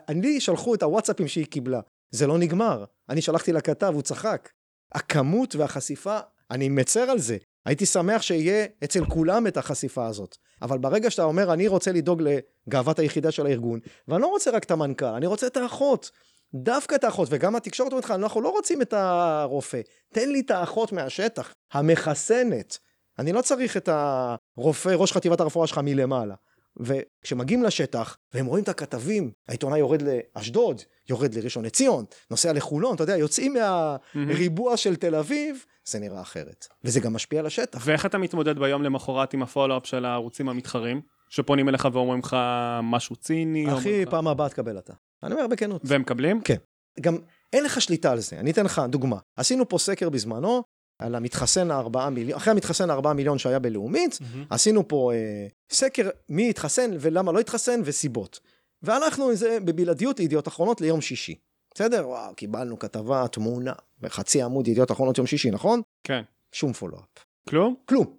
אני 0.08 0.40
שלחו 0.40 0.74
את 0.74 0.82
הוואטסאפים 0.82 1.28
שהיא 1.28 1.46
קיבלה. 1.46 1.80
זה 2.10 2.26
לא 2.26 2.38
נגמר. 2.38 2.84
אני 3.08 3.22
שלחתי 3.22 3.52
לכתב, 3.52 3.92
הוא 3.94 4.02
צחק. 4.02 4.50
הכמות 4.92 5.56
והחשיפה, 5.56 6.18
אני 6.50 6.68
מצר 6.68 7.00
על 7.00 7.18
זה. 7.18 7.36
הייתי 7.66 7.86
שמח 7.86 8.22
שיהיה 8.22 8.66
אצל 8.84 9.04
כולם 9.04 9.46
את 9.46 9.56
החשיפה 9.56 10.06
הזאת. 10.06 10.36
אבל 10.62 10.78
ברגע 10.78 11.10
שאתה 11.10 11.24
אומר, 11.24 11.52
אני 11.52 11.68
רוצה 11.68 11.92
לדאוג 11.92 12.22
לגאוות 12.22 12.98
היחידה 12.98 13.30
של 13.30 13.46
הארגון, 13.46 13.80
ואני 14.08 14.22
לא 14.22 14.26
רוצה 14.26 14.50
רק 14.50 14.64
את 14.64 14.70
המנכ"ל, 14.70 15.06
אני 15.06 15.26
רוצה 15.26 15.46
את 15.46 15.56
האחות. 15.56 16.10
דווקא 16.54 16.94
את 16.94 17.04
האחות, 17.04 17.28
וגם 17.30 17.56
התקשורת 17.56 17.92
אומרת 17.92 18.04
לך, 18.04 18.10
אנחנו 18.10 18.40
לא 18.40 18.48
רוצים 18.48 18.82
את 18.82 18.92
הרופא, 18.92 19.80
תן 20.12 20.28
לי 20.28 20.40
את 20.40 20.50
האחות 20.50 20.92
מהשטח, 20.92 21.52
המחסנת. 21.72 22.78
אני 23.18 23.32
לא 23.32 23.42
צריך 23.42 23.76
את 23.76 23.88
הרופא, 23.88 24.88
ראש 24.88 25.12
חטיבת 25.12 25.40
הרפואה 25.40 25.66
שלך 25.66 25.78
מלמעלה. 25.78 26.34
וכשמגיעים 26.80 27.62
לשטח, 27.62 28.16
והם 28.34 28.46
רואים 28.46 28.64
את 28.64 28.68
הכתבים, 28.68 29.30
העיתונאי 29.48 29.78
יורד 29.78 30.02
לאשדוד, 30.02 30.82
יורד 31.08 31.34
לראשון 31.34 31.64
לציון, 31.64 32.04
נוסע 32.30 32.52
לחולון, 32.52 32.94
אתה 32.94 33.02
יודע, 33.02 33.16
יוצאים 33.16 33.54
מהריבוע 33.54 34.76
של 34.76 34.96
תל 34.96 35.14
אביב, 35.14 35.64
זה 35.84 35.98
נראה 35.98 36.20
אחרת. 36.20 36.66
וזה 36.84 37.00
גם 37.00 37.12
משפיע 37.12 37.40
על 37.40 37.46
השטח. 37.46 37.82
ואיך 37.84 38.06
אתה 38.06 38.18
מתמודד 38.18 38.58
ביום 38.58 38.82
למחרת 38.82 39.34
עם 39.34 39.42
הפולו-אפ 39.42 39.86
של 39.86 40.04
הערוצים 40.04 40.48
המתחרים? 40.48 41.00
שפונים 41.28 41.68
אליך 41.68 41.88
ואומרים 41.92 42.20
לך 42.20 42.36
משהו 42.82 43.16
ציני? 43.16 43.74
אחי, 43.74 44.06
פעם 44.06 44.28
הבאה 44.28 44.48
תקבל 44.48 44.78
אתה. 44.78 44.92
אני 45.22 45.34
אומר 45.34 45.46
בכנות. 45.46 45.82
והם 45.84 46.00
מקבלים? 46.00 46.40
כן. 46.40 46.56
גם 47.00 47.18
אין 47.52 47.64
לך 47.64 47.80
שליטה 47.80 48.12
על 48.12 48.20
זה. 48.20 48.40
אני 48.40 48.50
אתן 48.50 48.64
לך 48.64 48.82
דוגמה. 48.88 49.16
עשינו 49.36 49.68
פה 49.68 49.78
סקר 49.78 50.08
בזמנו, 50.08 50.62
על 50.98 51.14
המתחסן 51.14 51.70
הארבעה 51.70 52.10
מיליון, 52.10 52.36
אחרי 52.36 52.50
המתחסן 52.50 52.90
הארבעה 52.90 53.14
מיליון 53.14 53.38
שהיה 53.38 53.58
בלאומית, 53.58 54.12
mm-hmm. 54.14 54.46
עשינו 54.50 54.88
פה 54.88 55.12
אה, 55.14 55.46
סקר 55.70 56.10
מי 56.28 56.50
התחסן 56.50 56.90
ולמה 57.00 57.32
לא 57.32 57.40
התחסן 57.40 57.80
וסיבות. 57.84 58.40
והלכנו 58.82 59.28
עם 59.28 59.34
זה 59.34 59.58
בבלעדיות 59.64 60.18
לידיעות 60.18 60.48
אחרונות 60.48 60.80
ליום 60.80 61.00
שישי. 61.00 61.34
בסדר? 61.74 62.08
וואו, 62.08 62.34
קיבלנו 62.34 62.78
כתבה, 62.78 63.28
תמונה, 63.28 63.72
בחצי 64.00 64.42
עמוד 64.42 64.68
ידיעות 64.68 64.90
אחרונות 64.90 65.18
יום 65.18 65.26
שישי, 65.26 65.50
נכון? 65.50 65.80
כן. 66.04 66.22
שום 66.52 66.72
פולו-אפ. 66.72 67.24
כלום? 67.48 67.74
כלום. 67.88 68.16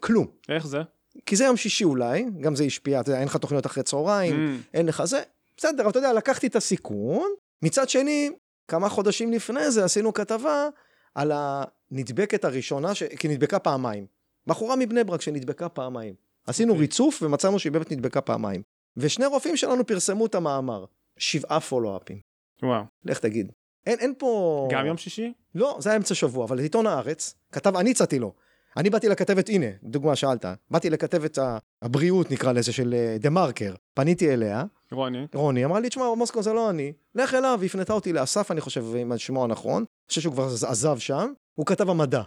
כלום. 0.00 0.26
איך 0.48 0.66
זה? 0.66 0.82
כי 1.26 1.36
זה 1.36 1.44
יום 1.44 1.56
שישי 1.56 1.84
אולי, 1.84 2.24
גם 2.40 2.56
זה 2.56 2.64
השפיע, 2.64 3.00
אתה 3.00 3.10
יודע, 3.10 3.20
אין 3.20 3.28
לך 3.28 3.36
תוכניות 3.36 3.66
אחרי 3.66 3.82
צהריים, 3.82 4.34
mm. 4.34 4.68
אין 4.74 4.86
לך 4.86 5.04
זה. 5.04 5.22
בסדר, 5.56 5.82
אבל 5.82 5.90
אתה 5.90 5.98
יודע, 5.98 6.12
לקחתי 6.12 6.46
את 6.46 6.56
הסיכון. 6.56 7.28
מצד 7.62 7.88
שני, 7.88 8.30
כמה 8.68 8.88
חודשים 8.88 9.32
לפני 9.32 9.70
זה 9.70 9.84
עשינו 9.84 10.14
כתבה 10.14 10.68
על 11.14 11.32
הנדבקת 11.34 12.44
הראשונה, 12.44 12.94
ש... 12.94 13.02
כי 13.02 13.28
נדבקה 13.28 13.58
פעמיים. 13.58 14.06
בחורה 14.46 14.76
מבני 14.76 15.04
ברק 15.04 15.20
שנדבקה 15.20 15.68
פעמיים. 15.68 16.14
עשינו 16.46 16.72
okay. 16.72 16.74
אוקיי. 16.74 16.82
ריצוף 16.82 17.22
ומצאנו 17.22 17.58
שהיא 17.58 17.72
באמת 17.72 17.92
נדבקה 17.92 18.20
פעמיים. 18.20 18.62
ושני 18.96 19.26
רופאים 19.26 19.56
שלנו 19.56 19.86
פרסמו 19.86 20.26
את 20.26 20.34
המאמר. 20.34 20.84
שבעה 21.18 21.60
פולו-אפים. 21.60 22.20
וואו. 22.62 22.82
לך 23.04 23.18
תגיד. 23.18 23.52
אין, 23.86 23.98
אין 23.98 24.14
פה... 24.18 24.68
גם 24.70 24.86
יום 24.86 24.96
שישי? 24.96 25.32
לא, 25.54 25.76
זה 25.80 25.90
היה 25.90 25.96
אמצע 25.96 26.14
שבוע, 26.14 26.44
אבל 26.44 26.58
עיתון 26.58 26.86
הארץ, 26.86 27.34
כתב, 27.52 27.76
אני 27.76 27.90
הצעתי 27.90 28.18
לו. 28.18 28.32
אני 28.76 28.90
באתי 28.90 29.08
לכתבת, 29.08 29.48
הנה, 29.48 29.66
דוגמה 29.82 30.16
שאלת, 30.16 30.44
באתי 30.70 30.90
לכתבת 30.90 31.38
הבריאות 31.82 32.30
נקרא 32.30 32.52
לזה 32.52 32.72
של 32.72 32.94
דה 33.20 33.30
מרקר, 33.30 33.74
פניתי 33.94 34.32
אליה. 34.32 34.64
רוני. 34.92 35.26
רוני, 35.34 35.64
אמרה 35.64 35.80
לי, 35.80 35.88
תשמע, 35.88 36.14
מוסקו 36.14 36.42
זה 36.42 36.52
לא 36.52 36.70
אני, 36.70 36.92
לך 37.14 37.34
אליו, 37.34 37.60
הפנתה 37.64 37.92
אותי 37.92 38.12
לאסף, 38.12 38.50
אני 38.50 38.60
חושב, 38.60 38.84
עם 38.96 39.18
שמו 39.18 39.44
הנכון, 39.44 39.76
אני 39.76 40.08
חושב 40.08 40.20
שהוא 40.20 40.32
כבר 40.32 40.48
עזב 40.68 40.98
שם, 40.98 41.32
הוא 41.54 41.66
כתב 41.66 41.90
המדע. 41.90 42.22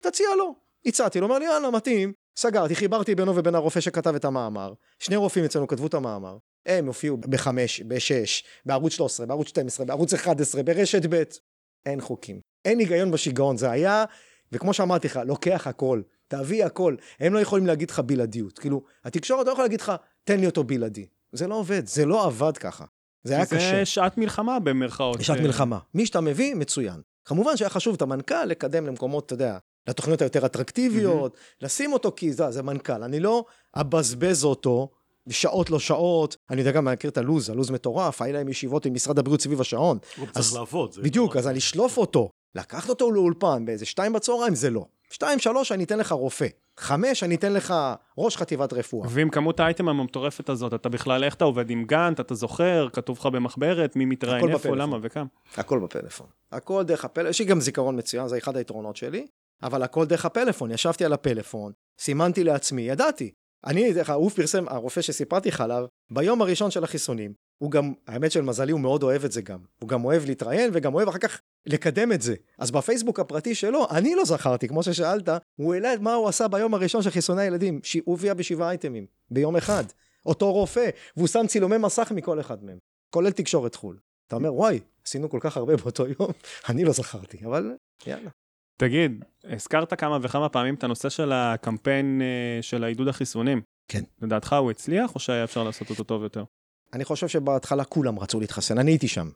תציע 0.00 0.28
לו. 0.38 0.54
הצעתי 0.86 1.20
לו, 1.20 1.26
אומר 1.26 1.38
לי, 1.38 1.44
יאללה, 1.44 1.70
מתאים. 1.70 2.12
סגרתי, 2.38 2.74
חיברתי 2.74 3.14
בינו 3.14 3.36
ובין 3.36 3.54
הרופא 3.54 3.80
שכתב 3.80 4.14
את 4.14 4.24
המאמר. 4.24 4.72
שני 4.98 5.16
רופאים 5.16 5.44
אצלנו 5.44 5.66
כתבו 5.66 5.86
את 5.86 5.94
המאמר. 5.94 6.36
הם 6.66 6.86
הופיעו 6.86 7.16
בחמש, 7.16 7.80
בשש, 7.80 8.44
בערוץ 8.66 8.92
13, 8.92 9.26
בערוץ 9.26 9.48
12, 9.48 9.86
בערוץ 9.86 10.14
11, 10.14 10.62
ברשת 10.62 11.06
ב'. 11.08 11.22
אין 11.86 12.00
חוקים. 12.00 12.40
אין 12.64 12.78
היגיון 12.78 13.10
בשיגעון, 13.10 13.56
זה 13.56 13.70
היה, 13.70 14.04
וכמו 14.54 14.74
שאמרתי 14.74 15.08
לך, 15.08 15.20
לוקח 15.26 15.66
הכל. 15.66 16.02
תביא 16.28 16.64
הכל. 16.64 16.96
הם 17.20 17.34
לא 17.34 17.38
יכולים 17.38 17.66
להגיד 17.66 17.90
לך 17.90 17.98
בלעדיות. 17.98 18.58
כאילו, 18.58 18.82
התקשורת 19.04 19.46
לא 19.46 19.52
יכולה 19.52 19.64
להגיד 19.64 19.80
לך, 19.80 19.92
תן 20.24 20.40
לי 20.40 20.46
אותו 20.46 20.64
בלעדי. 20.64 21.06
זה 21.32 21.46
לא 21.46 21.54
עובד, 21.54 21.86
זה 21.86 22.06
לא 22.06 22.26
עבד 22.26 22.56
ככה. 22.56 22.84
זה 23.24 23.36
היה 23.36 23.46
קשה. 23.46 23.58
זה 23.58 23.84
שעת 23.84 24.18
מלחמה 24.18 24.58
במרכאות. 24.58 25.22
שעת 25.22 25.40
מלחמה. 25.40 25.78
מי 25.94 26.06
שאתה 26.06 26.20
מביא, 26.20 26.54
מצוין. 26.54 27.00
כמובן 27.24 27.56
שהיה 27.56 27.68
חשוב 27.68 27.94
את 27.94 28.02
המנכ"ל 28.02 28.44
לקדם 28.44 28.86
למקומות, 28.86 29.26
אתה 29.26 29.34
יודע, 29.34 29.58
לתוכניות 29.88 30.22
היותר 30.22 30.46
אטרקטיביות, 30.46 31.34
mm-hmm. 31.34 31.64
לשים 31.64 31.92
אותו 31.92 32.12
כי 32.16 32.32
זה, 32.32 32.50
זה 32.50 32.62
מנכ"ל. 32.62 33.02
אני 33.02 33.20
לא 33.20 33.44
אבזבז 33.76 34.44
אותו 34.44 34.90
שעות 35.30 35.70
לא 35.70 35.78
שעות, 35.78 36.36
אני 36.50 36.60
יודע 36.60 36.72
גם, 36.72 36.88
אני 36.88 36.94
מכיר 36.94 37.10
את 37.10 37.18
הלו"ז, 37.18 37.50
הלו"ז 37.50 37.70
מטורף, 37.70 38.22
היה 38.22 38.32
להם 38.32 38.48
ישיבות 38.48 38.86
עם 38.86 38.94
משרד 38.94 39.18
הבריאות 39.18 39.40
סביב 39.40 39.60
השעון. 39.60 39.98
הוא 40.16 40.26
צריך 40.26 40.54
לעבוד. 40.54 40.94
בדיוק, 41.02 41.36
אז 41.36 41.48
אני 41.48 41.58
אשלוף 41.58 41.96
אותו. 41.96 42.30
לקחת 42.54 42.88
אותו 42.88 43.10
לאולפן 43.10 43.64
באיזה 43.64 43.86
שתיים 43.86 44.12
בצהריים, 44.12 44.54
זה 44.54 44.70
לא. 44.70 44.86
שתיים, 45.10 45.38
שלוש, 45.38 45.72
אני 45.72 45.84
אתן 45.84 45.98
לך 45.98 46.12
רופא. 46.12 46.46
חמש, 46.76 47.22
אני 47.22 47.34
אתן 47.34 47.52
לך 47.52 47.74
ראש 48.18 48.36
חטיבת 48.36 48.72
רפואה. 48.72 49.08
ועם 49.10 49.30
כמות 49.30 49.60
האייטם 49.60 49.88
המטורפת 49.88 50.48
הזאת, 50.48 50.74
אתה 50.74 50.88
בכלל, 50.88 51.24
איך 51.24 51.34
אתה 51.34 51.44
עובד 51.44 51.70
עם 51.70 51.84
גאנט, 51.84 52.20
אתה 52.20 52.34
זוכר, 52.34 52.88
כתוב 52.92 53.18
לך 53.18 53.26
במחברת, 53.26 53.96
מי 53.96 54.04
מתראיין 54.04 54.50
איפה, 54.50 54.76
למה 54.76 54.98
וכמה. 55.02 55.24
הכל 55.56 55.78
בפלאפון. 55.78 56.26
הכל 56.52 56.82
דרך 56.82 57.04
הפלאפון, 57.04 57.30
יש 57.30 57.38
לי 57.38 57.44
גם 57.44 57.60
זיכרון 57.60 57.98
מצוין, 57.98 58.28
זה 58.28 58.38
אחד 58.38 58.56
היתרונות 58.56 58.96
שלי, 58.96 59.26
אבל 59.62 59.82
הכל 59.82 60.06
דרך 60.06 60.24
הפלאפון. 60.24 60.70
ישבתי 60.70 61.04
על 61.04 61.12
הפלאפון, 61.12 61.72
סימנתי 61.98 62.44
לעצמי, 62.44 62.82
ידעתי. 62.82 63.32
אני, 63.66 63.92
דרך 63.92 64.10
הוא 64.10 64.30
פרסם, 64.30 64.68
הרופא 64.68 65.00
שסיפרתי 65.00 65.48
לך 65.48 65.60
עליו, 65.60 65.84
ביום 66.10 66.42
הראשון 66.42 66.70
של 66.70 66.84
החיסונים, 66.84 67.32
הוא 67.58 67.70
גם, 67.70 67.92
האמת 68.06 68.32
של 68.32 68.42
מזלי, 68.42 68.72
הוא 68.72 68.80
מאוד 68.80 69.02
אוהב 69.02 69.24
את 69.24 69.32
זה 69.32 69.42
גם. 69.42 69.58
הוא 69.78 69.88
גם 69.88 70.04
אוהב 70.04 70.24
להתראיין 70.24 70.70
וגם 70.74 70.94
אוהב 70.94 71.08
אחר 71.08 71.18
כך 71.18 71.40
לקדם 71.66 72.12
את 72.12 72.22
זה. 72.22 72.34
אז 72.58 72.70
בפייסבוק 72.70 73.20
הפרטי 73.20 73.54
שלו, 73.54 73.86
אני 73.90 74.14
לא 74.14 74.24
זכרתי, 74.24 74.68
כמו 74.68 74.82
ששאלת, 74.82 75.28
הוא 75.56 75.74
העלה 75.74 75.94
את 75.94 76.00
מה 76.00 76.14
הוא 76.14 76.28
עשה 76.28 76.48
ביום 76.48 76.74
הראשון 76.74 77.02
של 77.02 77.10
חיסוני 77.10 77.42
הילדים. 77.42 77.80
הוא 78.04 78.14
הופיע 78.14 78.34
בשבעה 78.34 78.68
אייטמים, 78.68 79.06
ביום 79.30 79.56
אחד. 79.56 79.84
אותו 80.26 80.52
רופא, 80.52 80.90
והוא 81.16 81.28
שם 81.28 81.46
צילומי 81.46 81.78
מסך 81.78 82.12
מכל 82.14 82.40
אחד 82.40 82.64
מהם, 82.64 82.78
כולל 83.10 83.30
תקשורת 83.30 83.74
חו"ל. 83.74 83.98
אתה 84.26 84.36
אומר, 84.36 84.54
וואי, 84.54 84.80
עשינו 85.06 85.30
כל 85.30 85.38
כך 85.40 85.56
הרבה 85.56 85.76
באותו 85.76 86.06
יום, 86.06 86.30
אני 86.68 86.84
לא 86.84 86.92
זכרתי, 86.92 87.46
אבל 87.46 87.72
יאללה. 88.06 88.30
תגיד, 88.76 89.24
הזכרת 89.44 90.00
כמה 90.00 90.18
וכמה 90.22 90.48
פעמים 90.48 90.74
את 90.74 90.84
הנושא 90.84 91.08
של 91.08 91.32
הקמפיין 91.32 92.22
אה, 92.22 92.62
של 92.62 92.84
העידוד 92.84 93.08
החיסונים. 93.08 93.62
כן. 93.88 94.02
לדעתך 94.22 94.52
הוא 94.52 94.70
הצליח, 94.70 95.14
או 95.14 95.20
שהיה 95.20 95.44
אפשר 95.44 95.64
לעשות 95.64 95.90
אותו 95.90 96.04
טוב 96.04 96.22
יותר? 96.22 96.44
אני 96.94 97.04
חושב 97.04 97.28
שבהתחלה 97.28 97.84
כולם 97.84 98.18
רצו 98.18 98.40
להתחסן, 98.40 98.78
אני 98.78 98.90
הייתי 98.90 99.08
שם. 99.08 99.28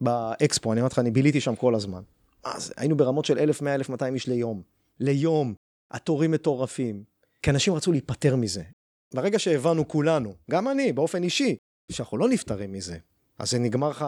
באקספו, 0.00 0.72
אני 0.72 0.80
אומר 0.80 0.88
לך, 0.92 0.98
אני 0.98 1.10
ביליתי 1.10 1.40
שם 1.40 1.54
כל 1.54 1.74
הזמן. 1.74 2.02
אז 2.44 2.72
היינו 2.76 2.96
ברמות 2.96 3.24
של 3.24 3.38
1,100-1,200 3.38 4.14
איש 4.14 4.28
ליום. 4.28 4.62
ליום. 5.00 5.54
התורים 5.90 6.30
מטורפים. 6.30 7.04
כי 7.42 7.50
אנשים 7.50 7.74
רצו 7.74 7.92
להיפטר 7.92 8.36
מזה. 8.36 8.62
ברגע 9.14 9.38
שהבנו 9.38 9.88
כולנו, 9.88 10.34
גם 10.50 10.68
אני, 10.68 10.92
באופן 10.92 11.22
אישי, 11.22 11.56
שאנחנו 11.92 12.18
לא 12.18 12.28
נפטרים 12.28 12.72
מזה. 12.72 12.96
אז 13.38 13.50
זה 13.50 13.58
נגמר 13.58 13.88
לך, 13.88 14.04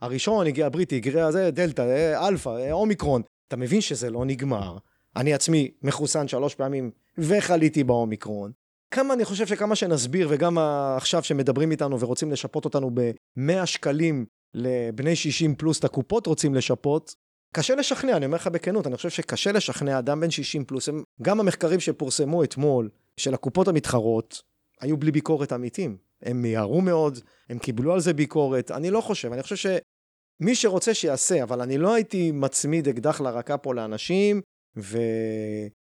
הראשון 0.00 0.46
הגיע 0.46 0.66
הבריטי, 0.66 0.96
הגיע 0.96 1.30
זה, 1.30 1.50
דלתא, 1.50 1.82
אה, 1.82 2.28
אלפא, 2.28 2.48
אה, 2.48 2.72
אומיקרון. 2.72 3.22
אתה 3.48 3.56
מבין 3.56 3.80
שזה 3.80 4.10
לא 4.10 4.24
נגמר. 4.24 4.78
אני 5.16 5.34
עצמי 5.34 5.70
מחוסן 5.82 6.28
שלוש 6.28 6.54
פעמים 6.54 6.90
וחליתי 7.18 7.84
באומיקרון. 7.84 8.52
כמה 8.92 9.14
אני 9.14 9.24
חושב 9.24 9.46
שכמה 9.46 9.76
שנסביר, 9.76 10.28
וגם 10.30 10.58
עכשיו 10.96 11.22
שמדברים 11.22 11.70
איתנו 11.70 12.00
ורוצים 12.00 12.32
לשפות 12.32 12.64
אותנו 12.64 12.90
ב-100 12.94 13.66
שקלים 13.66 14.26
לבני 14.54 15.16
60 15.16 15.54
פלוס, 15.54 15.78
את 15.78 15.84
הקופות 15.84 16.26
רוצים 16.26 16.54
לשפות, 16.54 17.14
קשה 17.54 17.74
לשכנע, 17.74 18.16
אני 18.16 18.26
אומר 18.26 18.36
לך 18.36 18.46
בכנות, 18.46 18.86
אני 18.86 18.96
חושב 18.96 19.10
שקשה 19.10 19.52
לשכנע 19.52 19.98
אדם 19.98 20.20
בן 20.20 20.30
60 20.30 20.64
פלוס, 20.64 20.88
הם, 20.88 21.02
גם 21.22 21.40
המחקרים 21.40 21.80
שפורסמו 21.80 22.44
אתמול, 22.44 22.90
של 23.16 23.34
הקופות 23.34 23.68
המתחרות, 23.68 24.42
היו 24.80 24.96
בלי 24.96 25.10
ביקורת 25.10 25.52
אמיתים. 25.52 25.96
הם 26.22 26.42
מיהרו 26.42 26.80
מאוד, 26.80 27.18
הם 27.48 27.58
קיבלו 27.58 27.92
על 27.92 28.00
זה 28.00 28.12
ביקורת, 28.12 28.70
אני 28.70 28.90
לא 28.90 29.00
חושב, 29.00 29.32
אני 29.32 29.42
חושב 29.42 29.56
שמי 29.56 30.54
שרוצה 30.54 30.94
שיעשה, 30.94 31.42
אבל 31.42 31.60
אני 31.60 31.78
לא 31.78 31.94
הייתי 31.94 32.32
מצמיד 32.32 32.88
אקדח 32.88 33.20
לרקה 33.20 33.58
פה 33.58 33.74
לאנשים, 33.74 34.40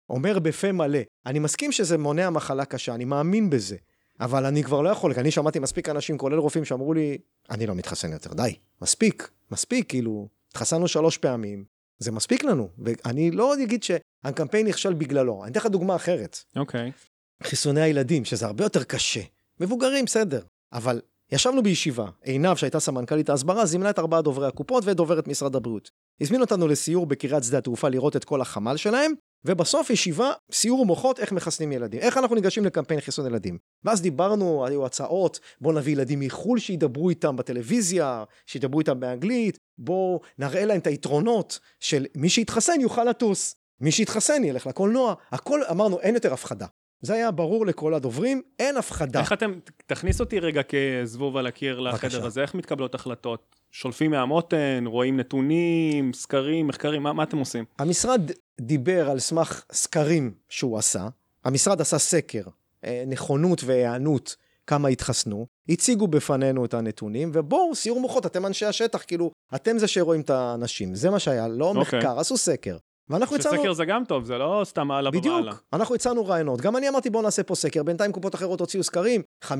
ואומר 0.09 0.39
בפה 0.39 0.71
מלא, 0.71 0.99
אני 1.25 1.39
מסכים 1.39 1.71
שזה 1.71 1.97
מונע 1.97 2.29
מחלה 2.29 2.65
קשה, 2.65 2.95
אני 2.95 3.05
מאמין 3.05 3.49
בזה, 3.49 3.77
אבל 4.19 4.45
אני 4.45 4.63
כבר 4.63 4.81
לא 4.81 4.89
יכול, 4.89 5.13
כי 5.13 5.19
אני 5.19 5.31
שמעתי 5.31 5.59
מספיק 5.59 5.89
אנשים, 5.89 6.17
כולל 6.17 6.37
רופאים, 6.37 6.65
שאמרו 6.65 6.93
לי, 6.93 7.17
אני 7.49 7.67
לא 7.67 7.75
מתחסן 7.75 8.11
יותר, 8.11 8.33
די, 8.33 8.55
מספיק, 8.81 9.29
מספיק, 9.51 9.89
כאילו, 9.89 10.27
התחסנו 10.51 10.87
שלוש 10.87 11.17
פעמים, 11.17 11.65
זה 11.99 12.11
מספיק 12.11 12.43
לנו, 12.43 12.69
ואני 12.77 13.31
לא 13.31 13.53
אגיד 13.53 13.83
שהקמפיין 13.83 14.67
נכשל 14.67 14.93
בגללו, 14.93 15.43
אני 15.43 15.51
אתן 15.51 15.59
לך 15.59 15.65
דוגמה 15.65 15.95
אחרת. 15.95 16.37
אוקיי. 16.55 16.89
Okay. 16.89 17.47
חיסוני 17.47 17.81
הילדים, 17.81 18.25
שזה 18.25 18.45
הרבה 18.45 18.63
יותר 18.65 18.83
קשה. 18.83 19.21
מבוגרים, 19.59 20.05
בסדר, 20.05 20.41
אבל 20.73 21.01
ישבנו 21.31 21.63
בישיבה, 21.63 22.05
עינב, 22.23 22.55
שהייתה 22.55 22.79
סמנכ"לית 22.79 23.29
ההסברה, 23.29 23.65
זימנה 23.65 23.89
את 23.89 23.99
ארבעה 23.99 24.21
דוברי 24.21 24.47
הקופות 24.47 24.85
ואת 24.85 24.97
דוברת 24.97 25.27
משרד 25.27 25.55
הבריאות. 25.55 25.91
הזמינו 26.21 26.43
אותנו 26.43 26.67
לסיור 26.67 27.05
בקריית 27.05 27.43
שדה 27.43 27.57
התעופה 27.57 27.89
לראות 27.89 28.15
את 28.15 28.23
כל 28.23 28.41
החמ"ל 28.41 28.77
שלהם, 28.77 29.11
ובסוף 29.45 29.89
ישיבה, 29.89 30.31
סיור 30.51 30.85
מוחות 30.85 31.19
איך 31.19 31.31
מחסנים 31.31 31.71
ילדים, 31.71 31.99
איך 31.99 32.17
אנחנו 32.17 32.35
ניגשים 32.35 32.65
לקמפיין 32.65 33.01
חיסון 33.01 33.25
ילדים. 33.25 33.57
ואז 33.83 34.01
דיברנו, 34.01 34.65
היו 34.65 34.85
הצעות, 34.85 35.39
בואו 35.61 35.73
נביא 35.73 35.93
ילדים 35.93 36.19
מחו"ל 36.19 36.59
שידברו 36.59 37.09
איתם 37.09 37.35
בטלוויזיה, 37.35 38.23
שידברו 38.45 38.79
איתם 38.79 38.99
באנגלית, 38.99 39.57
בואו 39.77 40.21
נראה 40.37 40.65
להם 40.65 40.79
את 40.79 40.87
היתרונות 40.87 41.59
של 41.79 42.05
מי 42.15 42.29
שיתחסן 42.29 42.81
יוכל 42.81 43.03
לטוס, 43.03 43.55
מי 43.81 43.91
שיתחסן 43.91 44.43
ילך 44.43 44.67
לקולנוע, 44.67 45.13
הכל 45.31 45.61
אמרנו 45.71 45.99
אין 45.99 46.15
יותר 46.15 46.33
הפחדה. 46.33 46.65
זה 47.01 47.13
היה 47.13 47.31
ברור 47.31 47.65
לכל 47.65 47.93
הדוברים, 47.93 48.41
אין 48.59 48.77
הפחדה. 48.77 49.19
איך 49.19 49.33
אתם, 49.33 49.51
תכניס 49.85 50.19
אותי 50.19 50.39
רגע 50.39 50.61
כזבוב 50.63 51.37
על 51.37 51.47
הקיר 51.47 51.79
לחדר. 51.79 52.25
הזה, 52.25 52.41
איך 52.41 52.55
מתקבלות 52.55 52.95
החלטות? 52.95 53.55
שולפים 53.71 54.11
מהמותן, 54.11 54.83
רואים 54.85 55.17
נתונים, 55.17 56.13
סקרים, 56.13 56.67
מחקרים, 56.67 57.03
מה, 57.03 57.13
מה 57.13 57.23
אתם 57.23 57.37
עושים? 57.37 57.65
המשרד 57.79 58.31
דיבר 58.61 59.09
על 59.09 59.19
סמך 59.19 59.63
סקרים 59.71 60.31
שהוא 60.49 60.77
עשה, 60.77 61.07
המשרד 61.45 61.81
עשה 61.81 61.97
סקר, 61.97 62.43
אה, 62.85 63.03
נכונות 63.07 63.63
והיענות, 63.63 64.35
כמה 64.67 64.87
התחסנו, 64.87 65.47
הציגו 65.69 66.07
בפנינו 66.07 66.65
את 66.65 66.73
הנתונים, 66.73 67.31
ובואו, 67.33 67.75
סיור 67.75 67.99
מוחות, 67.99 68.25
אתם 68.25 68.45
אנשי 68.45 68.65
השטח, 68.65 69.03
כאילו, 69.07 69.31
אתם 69.55 69.77
זה 69.77 69.87
שרואים 69.87 70.21
את 70.21 70.29
האנשים, 70.29 70.95
זה 70.95 71.09
מה 71.09 71.19
שהיה, 71.19 71.47
לא 71.47 71.73
okay. 71.73 71.77
אוקיי. 71.77 71.99
מחקר, 71.99 72.19
עשו 72.19 72.37
סקר. 72.37 72.77
ואנחנו 73.09 73.35
הצענו... 73.35 73.57
שסקר 73.57 73.73
זה 73.73 73.85
גם 73.85 74.03
טוב, 74.07 74.25
זה 74.25 74.37
לא 74.37 74.61
סתם 74.65 74.91
הלאה 74.91 75.11
ובעלה. 75.15 75.39
בדיוק, 75.41 75.63
אנחנו 75.73 75.95
הצענו 75.95 76.25
רעיונות. 76.25 76.61
גם 76.61 76.77
אני 76.77 76.89
אמרתי 76.89 77.09
בואו 77.09 77.23
נעשה 77.23 77.43
פה 77.43 77.55
סקר, 77.55 77.83
בינתיים 77.83 78.11
קופות 78.11 78.35
אחרות 78.35 78.59
הוציאו 78.59 78.83
סקרים, 78.83 79.21
50% 79.45 79.51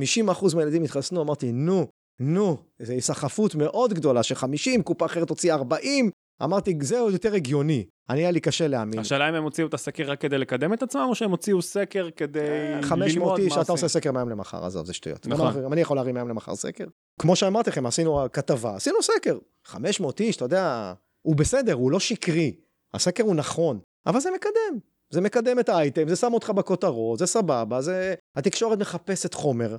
מהילדים 0.55 0.83
התחסנו, 0.83 1.21
אמרתי 1.21 1.51
נו, 1.51 1.87
נו, 2.19 2.57
זו 2.79 2.93
היסחפות 2.93 3.55
מאוד 3.55 3.93
גדולה, 3.93 4.23
ש-50, 4.23 4.83
קופה 4.83 5.05
אחרת 5.05 5.29
הוציאה 5.29 5.55
40, 5.55 6.09
אמרתי 6.43 6.77
זה 6.81 6.99
עוד 6.99 7.13
יותר 7.13 7.33
הגיוני, 7.33 7.85
אני 8.09 8.19
היה 8.19 8.31
לי 8.31 8.39
קשה 8.39 8.67
להאמין. 8.67 8.99
השאלה 8.99 9.29
אם 9.29 9.35
הם 9.35 9.43
הוציאו 9.43 9.67
את 9.67 9.73
הסקר 9.73 10.11
רק 10.11 10.21
כדי 10.21 10.37
לקדם 10.37 10.73
את 10.73 10.83
עצמם, 10.83 11.05
או 11.09 11.15
שהם 11.15 11.31
הוציאו 11.31 11.61
סקר 11.61 12.09
כדי 12.15 12.39
אה, 12.39 12.45
ללמוד 12.45 12.99
מה 12.99 13.05
עושים? 13.05 13.21
500 13.21 13.39
איש, 13.39 13.57
אתה 13.57 13.71
עושה 13.71 13.87
סקר 13.87 14.11
מהיום 14.11 14.29
למחר, 14.29 14.65
עזוב, 14.65 14.85
זה 14.85 14.93
שטויות. 14.93 15.27
נכון. 15.27 15.63
גם 15.63 15.73
אני 15.73 15.81
יכול 15.81 15.97
להרים 15.97 16.13
מהיום 16.13 16.29
למחר 16.29 16.55
סקר. 16.55 16.85
כמו 17.21 17.35
שאמרתי 17.35 17.69
לכם, 17.69 17.85
עשינו 17.85 18.25
כתבה, 18.33 18.75
עשינו 18.75 18.97
סקר. 19.01 19.37
500 19.65 20.21
איש, 20.21 20.35
אתה 20.35 20.45
יודע, 20.45 20.93
הוא 21.21 21.35
בסדר, 21.35 21.73
הוא 21.73 21.91
לא 21.91 21.99
שקרי. 21.99 22.53
הסקר 22.93 23.23
הוא 23.23 23.35
נכון. 23.35 23.79
אבל 24.05 24.19
זה 24.19 24.29
מקדם. 24.31 24.79
זה 25.09 25.21
מקדם 25.21 25.59
את 25.59 25.69
האייטם, 25.69 26.07
זה 26.07 26.15
שם 26.15 26.33
אותך 26.33 26.49
בכותרות, 26.49 27.19
זה 27.19 27.25
סבבה, 27.25 27.81
זה... 27.81 28.15
התקשורת 28.35 28.79
מחפשת 28.79 29.33
חומר, 29.33 29.77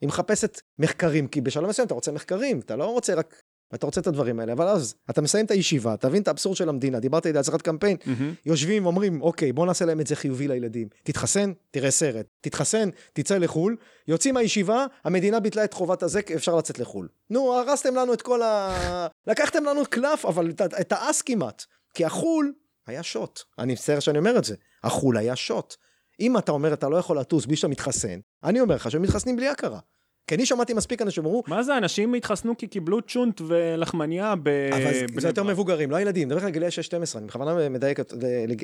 היא 0.00 0.08
מחפשת 0.08 0.60
מחקרים, 0.78 1.28
כי 1.28 1.40
בשלב 1.40 1.68
מסוים 1.68 1.86
אתה 1.86 1.94
רוצה 1.94 2.12
מחקרים, 2.12 2.60
אתה 2.60 2.76
לא 2.76 2.84
רוצה 2.84 3.14
רק... 3.14 3.42
אתה 3.74 3.86
רוצה 3.86 4.00
את 4.00 4.06
הדברים 4.06 4.40
האלה, 4.40 4.52
אבל 4.52 4.68
אז 4.68 4.94
אתה 5.10 5.22
מסיים 5.22 5.46
את 5.46 5.50
הישיבה, 5.50 5.96
תבין 5.96 6.22
את 6.22 6.28
האבסורד 6.28 6.56
של 6.56 6.68
המדינה, 6.68 7.00
דיברתי 7.00 7.28
על 7.28 7.36
הצלחת 7.36 7.62
קמפיין, 7.62 7.96
mm-hmm. 8.00 8.46
יושבים 8.46 8.84
ואומרים, 8.84 9.22
אוקיי, 9.22 9.52
בוא 9.52 9.66
נעשה 9.66 9.84
להם 9.84 10.00
את 10.00 10.06
זה 10.06 10.16
חיובי 10.16 10.48
לילדים. 10.48 10.88
תתחסן, 11.02 11.52
תראה 11.70 11.90
סרט. 11.90 12.26
תתחסן, 12.40 12.88
תצא 13.12 13.38
לחו"ל. 13.38 13.76
יוצאים 14.08 14.34
מהישיבה, 14.34 14.86
המדינה 15.04 15.40
ביטלה 15.40 15.64
את 15.64 15.74
חובת 15.74 16.02
הזה, 16.02 16.20
אפשר 16.34 16.56
לצאת 16.56 16.78
לחו"ל. 16.78 17.08
נו, 17.30 17.54
הרסתם 17.54 17.94
לנו 17.94 18.12
את 18.12 18.22
כל 18.22 18.42
ה... 18.42 18.76
לקחתם 19.30 19.64
לנו 19.64 19.82
קלף, 19.90 20.24
אבל 20.24 20.50
את, 20.50 20.60
את 20.80 20.92
האס 20.92 21.22
כמעט. 21.22 21.64
כי 21.94 22.04
החו"ל 22.04 22.52
היה 22.86 23.02
שוט. 23.02 23.40
אני 23.58 23.72
מצטער 23.72 24.00
שאני 24.00 24.18
אומר 24.18 24.38
את 24.38 24.44
זה. 24.44 24.54
החו"ל 24.84 25.16
היה 25.16 25.36
שוט. 25.36 25.76
אם 26.20 26.38
אתה 26.38 26.52
אומר, 26.52 26.72
אתה 26.72 26.88
לא 26.88 26.96
יכול 26.96 27.18
לטוס 27.18 27.46
בלי 27.46 27.56
שאתה 27.56 27.68
מתחסן, 27.68 28.20
אני 28.44 28.60
אומר 28.60 28.74
לך 28.74 28.90
שהם 28.90 29.02
מתחסנים 29.02 29.36
בלי 29.36 29.48
הכרה. 29.48 29.78
כי 30.26 30.34
אני 30.34 30.46
שמעתי 30.46 30.74
מספיק 30.74 31.02
אנשים 31.02 31.22
שאמרו... 31.24 31.42
מה 31.46 31.62
זה, 31.62 31.76
אנשים 31.76 32.14
התחסנו 32.14 32.56
כי 32.56 32.66
קיבלו 32.66 33.02
צ'ונט 33.02 33.40
ולחמניה 33.46 34.34
ב... 34.42 34.48
אבל 34.48 35.20
זה 35.20 35.28
יותר 35.28 35.42
מבוגרים, 35.42 35.90
לא 35.90 36.00
ילדים, 36.00 36.28
אני 36.28 36.34
מדבר 36.34 36.46
על 36.46 36.52
גילאי 36.52 36.68
6-12, 36.68 37.18
אני 37.18 37.26
בכוונה 37.26 37.68
מדייק 37.68 38.00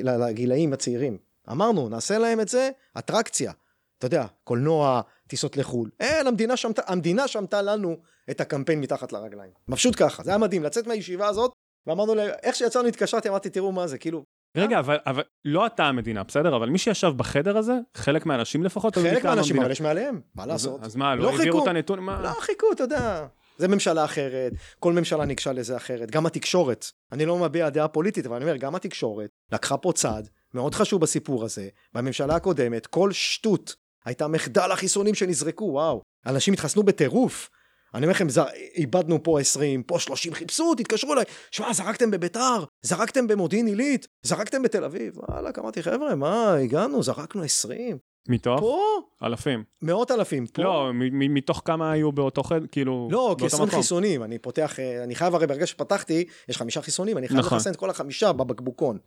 לגילאים 0.03 0.73
הצעירים. 0.73 1.17
אמרנו, 1.51 1.89
נעשה 1.89 2.17
להם 2.17 2.39
את 2.39 2.47
זה, 2.47 2.69
אטרקציה. 2.97 3.51
אתה 3.97 4.05
יודע, 4.05 4.25
קולנוע, 4.43 5.01
טיסות 5.27 5.57
לחו"ל. 5.57 5.89
אין, 5.99 6.27
המדינה 6.27 6.57
שמתה, 6.57 6.81
המדינה 6.85 7.27
שמתה 7.27 7.61
לנו 7.61 7.97
את 8.31 8.41
הקמפיין 8.41 8.81
מתחת 8.81 9.13
לרגליים. 9.13 9.51
פשוט 9.71 9.95
ככה, 9.97 10.23
זה 10.23 10.31
היה 10.31 10.37
מדהים, 10.37 10.63
לצאת 10.63 10.87
מהישיבה 10.87 11.27
הזאת 11.27 11.51
ואמרנו 11.87 12.15
להם, 12.15 12.29
איך 12.43 12.55
שיצאנו 12.55 12.87
התקשרתי, 12.87 13.29
אמרתי, 13.29 13.49
תראו 13.49 13.71
מה 13.71 13.87
זה, 13.87 13.97
כאילו... 13.97 14.23
רגע, 14.57 14.75
אה? 14.75 14.79
אבל, 14.79 14.97
אבל 15.05 15.23
לא 15.45 15.65
אתה 15.65 15.85
המדינה, 15.85 16.23
בסדר? 16.23 16.55
אבל 16.55 16.69
מי 16.69 16.77
שישב 16.77 17.13
בחדר 17.17 17.57
הזה, 17.57 17.73
חלק 17.95 18.25
מהאנשים 18.25 18.63
לפחות, 18.63 18.95
חלק 18.95 19.25
מהאנשים, 19.25 19.59
אבל 19.61 19.71
יש 19.71 19.81
מעליהם, 19.81 20.21
מה 20.35 20.45
לעשות? 20.45 20.83
אז 20.83 20.95
מה, 20.95 21.15
לא, 21.15 21.23
לא 21.23 21.29
העבירו 21.29 21.63
את 21.63 21.67
הנתון? 21.67 21.99
מה? 21.99 22.21
לא 22.21 22.29
חיכו, 22.29 22.71
אתה 22.71 22.83
יודע. 22.83 23.25
זה 23.57 23.67
ממשלה 23.67 24.05
אחרת, 24.05 24.53
כל 24.79 24.93
ממשלה 24.93 25.25
ניגשה 25.25 25.53
לזה 25.53 25.77
אחרת, 25.77 26.11
גם 26.11 26.25
התקשורת. 26.25 26.85
אני 27.11 27.25
לא 27.25 27.37
מביע 27.37 27.69
דעה 27.69 27.87
פוליטית, 27.87 28.25
אבל 28.25 28.35
אני 28.35 28.45
אומר, 28.45 28.57
גם 28.57 28.75
התקשורת 28.75 29.29
לקחה 29.51 29.77
פה 29.77 29.91
צעד 29.95 30.29
מאוד 30.53 30.75
חשוב 30.75 31.01
בסיפור 31.01 31.43
הזה. 31.43 31.67
בממשלה 31.93 32.35
הקודמת, 32.35 32.87
כל 32.87 33.11
שטות 33.11 33.75
הייתה 34.05 34.27
מחדל 34.27 34.71
החיסונים 34.71 35.15
שנזרקו, 35.15 35.65
וואו. 35.65 36.01
אנשים 36.25 36.53
התחסנו 36.53 36.83
בטירוף. 36.83 37.49
אני 37.97 38.05
אומר 38.05 38.11
לכם, 38.11 38.27
איבדנו 38.75 39.23
פה 39.23 39.39
20, 39.39 39.83
פה 39.83 39.99
30, 39.99 40.33
חיפשו, 40.33 40.75
תתקשרו 40.75 41.13
אליי, 41.13 41.25
שמע, 41.51 41.73
זרקתם 41.73 42.11
בביתר, 42.11 42.63
זרקתם 42.81 43.27
במודיעין 43.27 43.67
עילית, 43.67 44.07
זרקתם 44.23 44.63
בתל 44.63 44.83
אביב, 44.83 45.17
וואלה, 45.17 45.49
אמרתי, 45.59 45.83
חבר'ה, 45.83 46.15
מה, 46.15 46.53
הגענו, 46.53 47.03
זרקנו 47.03 47.43
20. 47.43 47.97
מתוך? 48.29 48.59
פה? 48.59 48.81
אלפים. 49.23 49.63
מאות 49.81 50.11
אלפים. 50.11 50.47
פה. 50.47 50.63
לא, 50.63 50.91
מתוך 51.11 51.61
כמה 51.65 51.91
היו 51.91 52.11
באותו 52.11 52.43
חדר, 52.43 52.65
כאילו, 52.71 53.07
לא, 53.11 53.35
כי 53.39 53.45
20 53.45 53.69
חיסונים, 53.69 54.23
אני 54.23 54.37
פותח, 54.37 54.79
אה, 54.79 55.03
אני 55.03 55.15
חייב 55.15 55.35
הרי 55.35 55.47
ברגע 55.47 55.67
שפתחתי, 55.67 56.25
יש 56.49 56.57
חמישה 56.57 56.81
חיסונים, 56.81 57.17
אני 57.17 57.27
חייב 57.27 57.39
נכון. 57.39 57.57
לחסן 57.57 57.71
את 57.71 57.75
כל 57.75 57.89
החמישה 57.89 58.33
בבקבוקון. 58.33 58.97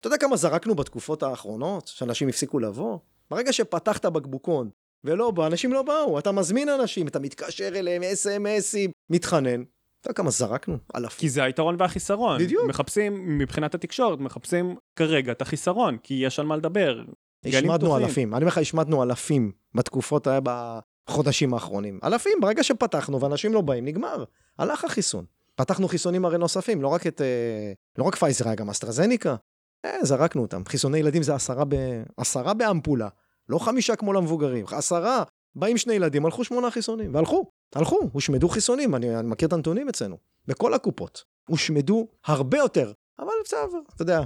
אתה 0.00 0.06
יודע 0.06 0.16
כמה 0.16 0.36
זרקנו 0.36 0.74
בתקופות 0.74 1.22
האחרונות, 1.22 1.86
שאנשים 1.86 2.28
הפסיקו 2.28 2.58
לבוא? 2.58 2.98
ברגע 3.30 3.52
שפתחת 3.52 4.06
בקבוקון, 4.06 4.70
ולא 5.04 5.30
בא, 5.30 5.46
אנשים 5.46 5.72
לא 5.72 5.82
באו, 5.82 6.18
אתה 6.18 6.32
מזמין 6.32 6.68
אנשים, 6.68 7.08
אתה 7.08 7.18
מתקשר 7.18 7.68
אליהם, 7.68 8.02
אס.אם.אסים, 8.02 8.90
מתחנן. 9.10 9.62
אתה 10.00 10.10
יודע 10.10 10.16
כמה 10.16 10.30
זרקנו? 10.30 10.76
אלפים. 10.96 11.20
כי 11.20 11.28
זה 11.28 11.44
היתרון 11.44 11.76
והחיסרון. 11.78 12.38
בדיוק. 12.38 12.66
מחפשים, 12.68 13.38
מבחינת 13.38 13.74
התקשורת, 13.74 14.18
מחפשים 14.18 14.76
כרגע 14.96 15.32
את 15.32 15.42
החיסרון, 15.42 15.96
כי 16.02 16.14
יש 16.14 16.38
על 16.38 16.46
מה 16.46 16.56
לדבר. 16.56 17.02
השמדנו. 17.44 17.96
אלפים, 17.96 18.34
אני 18.34 18.42
אומר 18.42 18.48
לך, 18.48 18.58
השמדנו 18.58 19.02
אלפים 19.02 19.52
בתקופות, 19.74 20.26
בחודשים 20.42 21.54
האחרונים. 21.54 21.98
אלפים, 22.04 22.32
ברגע 22.40 22.62
שפתחנו 22.62 23.20
ואנשים 23.20 23.52
לא 23.52 23.60
באים, 23.60 23.84
נגמר. 23.84 24.24
הלך 24.58 24.84
החיסון. 24.84 25.24
פתחנו 25.54 25.88
חיסונים 25.88 26.24
הרי 26.24 26.38
נוספים, 26.38 26.82
לא 26.82 26.88
רק 26.88 27.06
את... 27.06 27.20
אה, 27.20 27.72
לא 27.98 28.04
רק 28.04 28.16
פייזר, 28.16 28.46
היה 28.46 28.54
גם 28.54 28.70
אסטרזניקה. 28.70 29.36
אה, 29.84 29.98
זרקנו 30.02 30.42
אותם. 30.42 30.62
חיסוני 30.68 30.98
ילדים 30.98 31.22
זה 31.22 31.34
עשרה, 31.34 31.64
ב... 31.64 31.74
עשרה 32.16 32.54
באמפולה. 32.54 33.08
לא 33.52 33.58
חמישה 33.58 33.96
כמו 33.96 34.12
למבוגרים, 34.12 34.64
עשרה. 34.72 35.22
באים 35.54 35.78
שני 35.78 35.94
ילדים, 35.94 36.24
הלכו 36.24 36.44
שמונה 36.44 36.70
חיסונים, 36.70 37.14
והלכו, 37.14 37.50
הלכו, 37.74 37.98
הושמדו 38.12 38.48
חיסונים, 38.48 38.94
אני, 38.94 39.18
אני 39.18 39.28
מכיר 39.28 39.48
את 39.48 39.52
הנתונים 39.52 39.88
אצלנו, 39.88 40.16
בכל 40.46 40.74
הקופות. 40.74 41.24
הושמדו 41.48 42.08
הרבה 42.24 42.58
יותר, 42.58 42.92
אבל 43.18 43.32
בסדר, 43.44 43.78
אתה 43.94 44.02
יודע, 44.02 44.20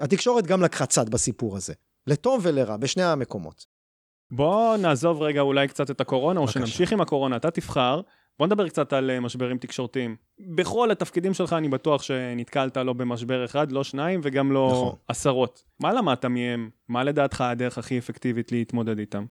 התקשורת 0.00 0.46
גם 0.46 0.62
לקחה 0.62 0.86
צד 0.86 1.08
בסיפור 1.08 1.56
הזה, 1.56 1.74
לטוב 2.06 2.40
ולרע, 2.44 2.76
בשני 2.76 3.02
המקומות. 3.02 3.66
בוא 4.30 4.76
נעזוב 4.76 5.22
רגע 5.22 5.40
אולי 5.40 5.68
קצת 5.68 5.90
את 5.90 6.00
הקורונה, 6.00 6.40
או 6.40 6.44
בבקשה. 6.44 6.58
שנמשיך 6.60 6.92
עם 6.92 7.00
הקורונה, 7.00 7.36
אתה 7.36 7.50
תבחר. 7.50 8.00
בוא 8.38 8.46
נדבר 8.46 8.68
קצת 8.68 8.92
על 8.92 9.10
אה, 9.10 9.20
משברים 9.20 9.58
תקשורתיים. 9.58 10.16
בכל 10.54 10.90
התפקידים 10.90 11.34
שלך 11.34 11.52
אני 11.52 11.68
בטוח 11.68 12.02
שנתקלת 12.02 12.76
לא 12.76 12.92
במשבר 12.92 13.44
אחד, 13.44 13.72
לא 13.72 13.84
שניים, 13.84 14.20
וגם 14.22 14.52
לא 14.52 14.68
נכון. 14.72 14.94
עשרות. 15.08 15.64
מה 15.80 15.92
למדת 15.92 16.24
מהם? 16.24 16.70
מה 16.88 17.04
לדעתך 17.04 17.40
הדרך 17.40 17.78
הכי 17.78 17.98
אפקטיבית 17.98 18.52
להתמודד 18.52 18.98
איתם? 18.98 19.24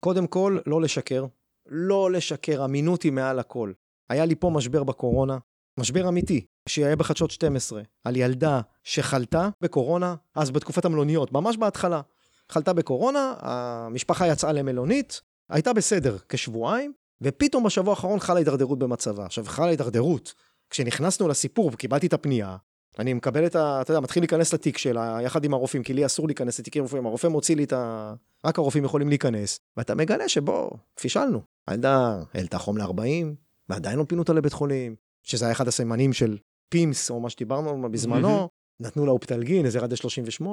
קודם 0.00 0.26
כל, 0.26 0.58
לא 0.66 0.82
לשקר. 0.82 1.26
לא 1.66 2.10
לשקר, 2.10 2.64
אמינות 2.64 3.02
היא 3.02 3.12
מעל 3.12 3.38
הכל. 3.38 3.72
היה 4.10 4.24
לי 4.24 4.34
פה 4.34 4.50
משבר 4.50 4.84
בקורונה, 4.84 5.38
משבר 5.80 6.08
אמיתי, 6.08 6.46
שהיה 6.68 6.96
בחדשות 6.96 7.30
12, 7.30 7.82
על 8.04 8.16
ילדה 8.16 8.60
שחלתה 8.82 9.48
בקורונה, 9.60 10.14
אז 10.34 10.50
בתקופת 10.50 10.84
המלוניות, 10.84 11.32
ממש 11.32 11.56
בהתחלה. 11.56 12.00
חלתה 12.48 12.72
בקורונה, 12.72 13.34
המשפחה 13.38 14.28
יצאה 14.28 14.52
למלונית, 14.52 15.20
הייתה 15.50 15.72
בסדר 15.72 16.16
כשבועיים, 16.28 16.92
ופתאום 17.20 17.64
בשבוע 17.64 17.90
האחרון 17.90 18.20
חלה 18.20 18.38
הידרדרות 18.38 18.78
במצבה. 18.78 19.26
עכשיו, 19.26 19.44
חלה 19.44 19.66
הידרדרות. 19.66 20.34
כשנכנסנו 20.70 21.28
לסיפור 21.28 21.70
וקיבלתי 21.72 22.06
את 22.06 22.12
הפנייה, 22.12 22.56
אני 22.98 23.12
מקבל 23.12 23.46
את 23.46 23.56
ה... 23.56 23.78
אתה 23.80 23.90
יודע, 23.90 24.00
מתחיל 24.00 24.22
להיכנס 24.22 24.54
לתיק 24.54 24.78
שלה, 24.78 25.18
יחד 25.22 25.44
עם 25.44 25.54
הרופאים, 25.54 25.82
כי 25.82 25.94
לי 25.94 26.06
אסור 26.06 26.26
להיכנס 26.26 26.58
לתיקים 26.58 26.84
רפואיים, 26.84 27.06
הרופא 27.06 27.26
מוציא 27.26 27.56
לי 27.56 27.64
את 27.64 27.72
ה... 27.72 28.14
רק 28.44 28.58
הרופאים 28.58 28.84
יכולים 28.84 29.08
להיכנס, 29.08 29.60
ואתה 29.76 29.94
מגלה 29.94 30.28
שבוא, 30.28 30.70
פישלנו. 31.00 31.40
הילדה 31.68 32.22
העלתה 32.34 32.58
חום 32.58 32.78
ל-40, 32.78 33.26
ועדיין 33.68 33.98
לא 33.98 34.04
פינו 34.08 34.22
אותה 34.22 34.32
לבית 34.32 34.52
חולים, 34.52 34.94
שזה 35.22 35.44
היה 35.44 35.52
אחד 35.52 35.68
הסימנים 35.68 36.12
של 36.12 36.38
פימס, 36.68 37.10
או 37.10 37.20
מה 37.20 37.30
שדיברנו 37.30 37.90
בזמנו, 37.90 38.48
נתנו 38.80 39.06
לה 39.06 39.12
אופטלגין, 39.12 39.66
איזה 39.66 39.78
ירד 39.78 39.92
ל-38. 39.92 40.46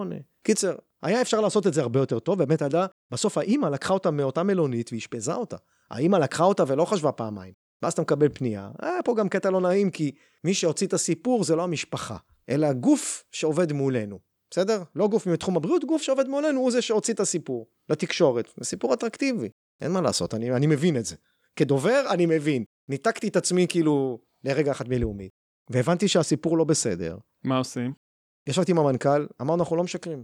קיצר, 0.44 0.76
היה 1.04 1.22
אפשר 1.22 1.42
לעשות 1.42 1.68
את 1.68 1.74
זה 1.74 1.82
הרבה 1.82 2.00
יותר 2.00 2.20
טוב, 2.20 2.40
באמת 2.40 2.62
הייתה, 2.62 2.86
בסוף 3.12 3.38
האימא 3.38 3.66
לקחה 3.66 3.94
אותה 3.94 4.12
מאותה 4.12 4.44
מלונית 4.44 4.94
ואשפזה 4.94 5.34
אותה. 5.34 5.58
האימא 5.92 6.18
לקחה 6.18 6.44
אותה 6.44 6.64
ולא 6.68 6.86
חשבה 6.86 7.12
פעמיים. 7.12 7.54
ואז 7.82 7.94
אתה 7.94 8.02
מקבל 8.02 8.30
פנייה, 8.30 8.72
היה 8.82 9.04
פה 9.06 9.16
גם 9.16 9.30
קטע 9.30 9.50
לא 9.50 9.62
נעים, 9.62 9.90
כי 9.90 10.12
מי 10.44 10.54
שהוציא 10.54 10.88
את 10.88 10.94
הסיפור 10.94 11.44
זה 11.44 11.56
לא 11.56 11.64
המשפחה, 11.64 12.18
אלא 12.50 12.68
הגוף 12.68 13.24
שעובד 13.32 13.74
מולנו. 13.74 14.20
בסדר? 14.52 14.84
לא 14.96 15.08
גוף 15.08 15.28
מתחום 15.28 15.58
הבריאות, 15.58 15.86
גוף 15.86 16.02
שעובד 16.02 16.28
מולנו 16.28 16.60
הוא 16.60 16.72
זה 16.72 16.82
שהוציא 16.82 17.14
את 17.14 17.20
הסיפור 17.20 17.68
לתקשורת. 17.90 18.52
זה 18.58 18.66
סיפור 18.66 18.94
אטרקטיבי, 18.94 19.50
אין 19.82 19.92
מה 19.92 20.02
לעשות, 20.02 20.34
אני, 20.34 20.52
אני 20.52 20.68
מבין 20.68 20.98
את 20.98 21.06
זה. 21.06 21.16
כדובר, 21.56 22.04
אני 22.10 22.26
מבין. 22.26 22.64
ניתקתי 22.90 23.28
את 23.28 23.36
עצמי 23.36 23.66
כאילו 23.70 24.20
לרגע 24.44 24.72
אחד 24.72 24.88
בינלאומי, 24.88 25.30
והבנתי 25.70 26.08
שהסיפור 26.08 26.58
לא 26.58 26.64
בסדר. 26.64 27.18
מה 27.44 27.58
עושים? 27.58 27.94
ישבתי 28.48 28.72
עם 28.72 28.78
המנכ"ל, 28.78 29.26
אמרנו, 29.42 29.64
אנחנו 29.64 29.76
לא 29.76 29.84
משקרים. 29.84 30.24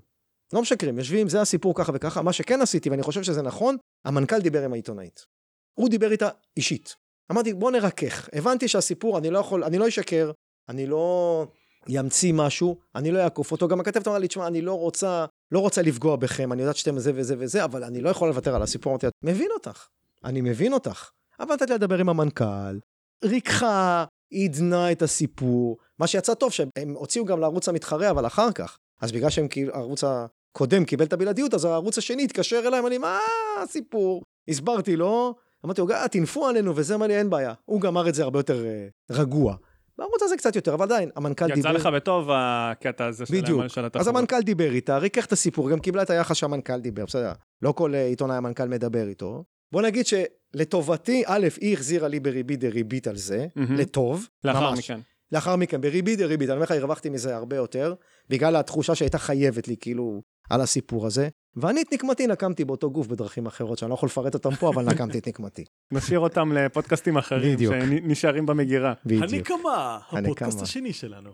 לא 0.54 0.62
משקרים, 0.62 0.98
יושבים, 0.98 1.30
זה 1.30 1.42
הסיפור 1.42 1.76
ככה 1.76 1.92
וככה. 1.96 2.22
מה 2.22 2.34
שכן 2.34 2.62
עשיתי, 2.62 2.90
ואני 2.90 3.04
חושב 3.04 3.24
שזה 3.24 3.42
נכון, 3.42 3.78
המנכ"ל 4.06 4.40
דיבר 4.40 4.66
עם 4.66 4.74
העיתונאית. 4.74 5.26
הוא 5.74 5.90
דיבר 5.90 6.12
איתה 6.12 6.30
אישית. 6.58 6.96
אמרתי, 7.32 7.54
בוא 7.54 7.72
נרכך. 7.72 8.30
הבנתי 8.34 8.68
שהסיפור, 8.68 9.18
אני 9.18 9.30
לא 9.30 9.40
יכול, 9.40 9.64
אני 9.64 9.78
לא 9.78 9.88
אשקר, 9.88 10.32
אני 10.70 10.86
לא 10.86 11.46
ימציא 11.88 12.34
משהו, 12.34 12.78
אני 12.96 13.12
לא 13.12 13.20
אעקוף 13.20 13.52
אותו. 13.52 13.68
גם 13.68 13.80
הכתבת 13.80 14.08
אמרה 14.08 14.20
לי, 14.20 14.28
תשמע, 14.28 14.48
אני 14.48 14.62
לא 14.62 14.74
רוצה, 14.74 15.26
לא 15.52 15.60
רוצה 15.60 15.82
לפגוע 15.82 16.16
בכם, 16.16 16.54
אני 16.54 16.62
יודעת 16.62 16.76
שאתם 16.76 17.00
זה 17.00 17.12
וזה 17.16 17.36
וזה, 17.40 17.64
אבל 17.64 17.84
אני 17.84 18.02
לא 18.02 18.10
יכול 18.10 18.28
לוותר 18.28 18.56
על 18.56 18.62
הסיפור. 18.62 18.92
אמרתי, 18.92 19.08
מבין 19.24 19.52
אותך, 19.52 19.88
אני 20.24 20.42
מבין 20.42 20.74
אותך. 20.74 21.10
אבל 21.40 21.54
נתתי 21.54 21.74
לדבר 21.74 21.98
עם 21.98 22.10
המנכ"ל, 22.10 22.80
ריככה, 23.26 24.06
עידנה 24.30 24.92
את 24.92 25.02
הסיפור. 25.02 25.78
מה 26.00 26.08
שיצא 26.08 26.34
טוב, 26.34 26.52
שהם 26.52 26.70
הוציאו 26.94 27.26
גם 27.26 27.40
לערוץ 27.40 27.70
המתחרה, 27.70 28.10
אבל 28.10 28.28
אחר 28.28 28.52
כך. 28.52 28.78
אז 29.02 29.12
בגלל 29.12 29.30
שהם 29.30 29.48
כאילו, 29.48 29.74
הערוץ 29.74 30.04
הקודם 30.04 30.86
קיבל 30.86 31.06
את 31.06 31.14
הבלעדיות, 31.14 31.54
אז 31.54 31.66
הערוץ 31.66 31.98
השני 31.98 32.24
התקשר 32.24 32.64
אליי, 32.68 32.80
אמר 32.80 32.90
לי, 32.90 32.98
מה 32.98 33.20
הסיפור? 33.64 34.24
הסברתי 34.48 34.96
לו, 34.96 35.36
אמרתי 35.66 35.82
לו, 35.82 35.90
"אה, 35.92 36.08
תנפו 36.08 36.48
עלינו, 36.48 36.76
וזה 36.76 36.96
אמר 36.96 37.08
לי, 37.08 37.18
אין 37.18 37.30
בעיה. 37.30 37.54
הוא 37.66 37.82
גמר 37.82 38.10
את 38.10 38.16
זה 38.16 38.24
הרבה 38.24 38.40
יותר 38.40 38.66
אה, 38.66 38.88
רגוע. 39.12 39.56
בערוץ 39.98 40.24
הזה 40.24 40.38
קצת 40.38 40.56
יותר, 40.56 40.74
אבל 40.74 40.86
עדיין, 40.86 41.10
המנכ"ל 41.16 41.48
דיבר... 41.48 41.60
יצא 41.60 41.72
לך 41.72 41.86
בטוב 41.86 42.30
הקטע 42.34 43.06
הזה 43.06 43.26
שלהם 43.26 43.42
בדיוק. 43.42 43.68
של 43.68 43.88
אז. 43.94 44.08
המנכ"ל 44.08 44.42
דיבר 44.42 44.72
איתה, 44.72 44.98
ריכך 44.98 45.26
את 45.26 45.32
הסיפור, 45.32 45.70
גם 45.70 45.80
קיבלה 45.80 46.02
את 46.02 46.10
היחס 46.10 46.36
שהמנכ"ל 46.36 46.80
דיבר, 46.80 47.06
בסדר. 47.06 47.32
לא 47.62 47.72
כל 47.72 47.96
אה, 47.96 48.06
עיתונאי 48.06 48.38
המנכ"ל 48.38 48.68
מדבר 48.68 49.08
איתו. 49.08 49.44
בוא 49.72 49.82
נגיד 49.82 50.06
שלטובתי, 50.06 51.24
א', 51.26 51.48
היא 51.62 51.74
החזירה 51.74 52.08
לי 52.08 52.20
בריבית 52.20 52.60
דריבית 52.60 53.08
על 53.08 53.16
זה, 53.16 53.48
מהמם. 53.56 53.76
לטוב. 53.76 54.28
לאחר 54.44 54.70
ממש. 54.70 54.80
מכן. 54.80 55.00
לאחר 55.32 55.56
מכן, 55.56 55.82
בריבית 55.82 56.20
דריבית, 56.20 56.50
אני 56.50 56.56
אומר 56.56 56.64
לך, 56.64 56.72
הרווחתי 56.72 57.10
מזה 57.10 57.36
הרבה 57.36 57.56
יותר, 57.56 57.94
בגלל 58.30 58.56
התחושה 58.56 58.96
שהייתה 58.96 59.18
חייבת 59.18 59.68
לי, 59.68 59.76
כאילו, 59.80 60.22
על 60.50 60.62
הסיפור 60.62 61.06
הזה. 61.06 61.30
ואני 61.56 61.82
את 61.82 61.94
נקמתי 61.94 62.28
נקמתי 62.28 62.66
באותו 62.66 62.92
גוף 62.92 63.08
בדרכים 63.08 63.46
אחרות, 63.46 63.78
שאני 63.78 63.90
לא 63.90 63.94
יכול 63.94 64.08
לפרט 64.08 64.34
אותם 64.34 64.56
פה, 64.56 64.70
אבל 64.70 64.86
נקמתי 64.94 65.20
את 65.20 65.28
נקמתי. 65.28 65.66
נשאיר 65.92 66.20
אותם 66.20 66.52
לפודקאסטים 66.52 67.18
אחרים 67.18 67.56
בדיוק. 67.56 67.74
שנשארים 67.74 68.46
במגירה. 68.46 68.94
בדיוק. 69.06 69.24
הנקמה, 69.24 70.00
הפודקאסט. 70.12 70.62
השני 70.62 70.94
שלנו. 70.94 71.30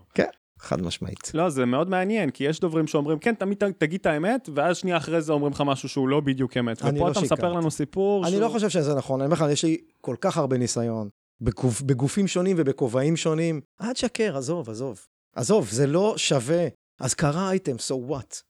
חד 0.58 0.82
משמעית. 0.82 1.34
לא, 1.34 1.50
זה 1.50 1.64
מאוד 1.64 1.88
מעניין, 1.88 2.30
כי 2.30 2.44
יש 2.44 2.60
דוברים 2.60 2.86
שאומרים, 2.86 3.18
כן, 3.18 3.34
תמיד 3.34 3.58
תגיד 3.78 4.00
את 4.00 4.06
האמת, 4.06 4.48
ואז 4.54 4.76
שנייה 4.76 4.96
אחרי 4.96 5.22
זה 5.22 5.32
אומרים 5.32 5.52
לך 5.52 5.62
משהו 5.66 5.88
שהוא 5.88 6.08
לא 6.08 6.20
בדיוק 6.20 6.56
אמת. 6.56 6.78
ופה 6.78 6.90
לא 6.90 7.10
אתה 7.10 7.20
מספר 7.20 7.36
שיקרתי. 7.36 7.56
לנו 7.56 7.70
סיפור 7.70 8.22
אני 8.24 8.30
שהוא... 8.30 8.42
לא 8.42 8.48
חושב 8.48 8.68
שזה 8.68 8.94
נכון, 8.94 9.20
אני 9.20 9.26
אומר 9.26 9.36
לך, 9.36 9.52
יש 9.52 9.64
לי 9.64 9.78
כל 10.00 10.16
כך 10.20 10.36
הרבה 10.36 10.58
ניסיון, 10.58 11.08
בגוף, 11.40 11.82
בגופים 11.82 12.26
שונים 12.26 12.56
ובכובעים 12.58 13.16
שונים. 13.16 13.60
אל 13.82 13.92
תשקר, 13.92 14.36
עזוב, 14.36 14.70
עזוב. 14.70 15.06
עזוב, 15.36 15.68
זה 15.70 15.86
לא 15.86 16.14
שווה. 16.16 16.66
אז 17.00 17.14
קרה 17.14 17.50
אייטם, 17.50 17.76
so 17.76 18.10
what? 18.10 18.42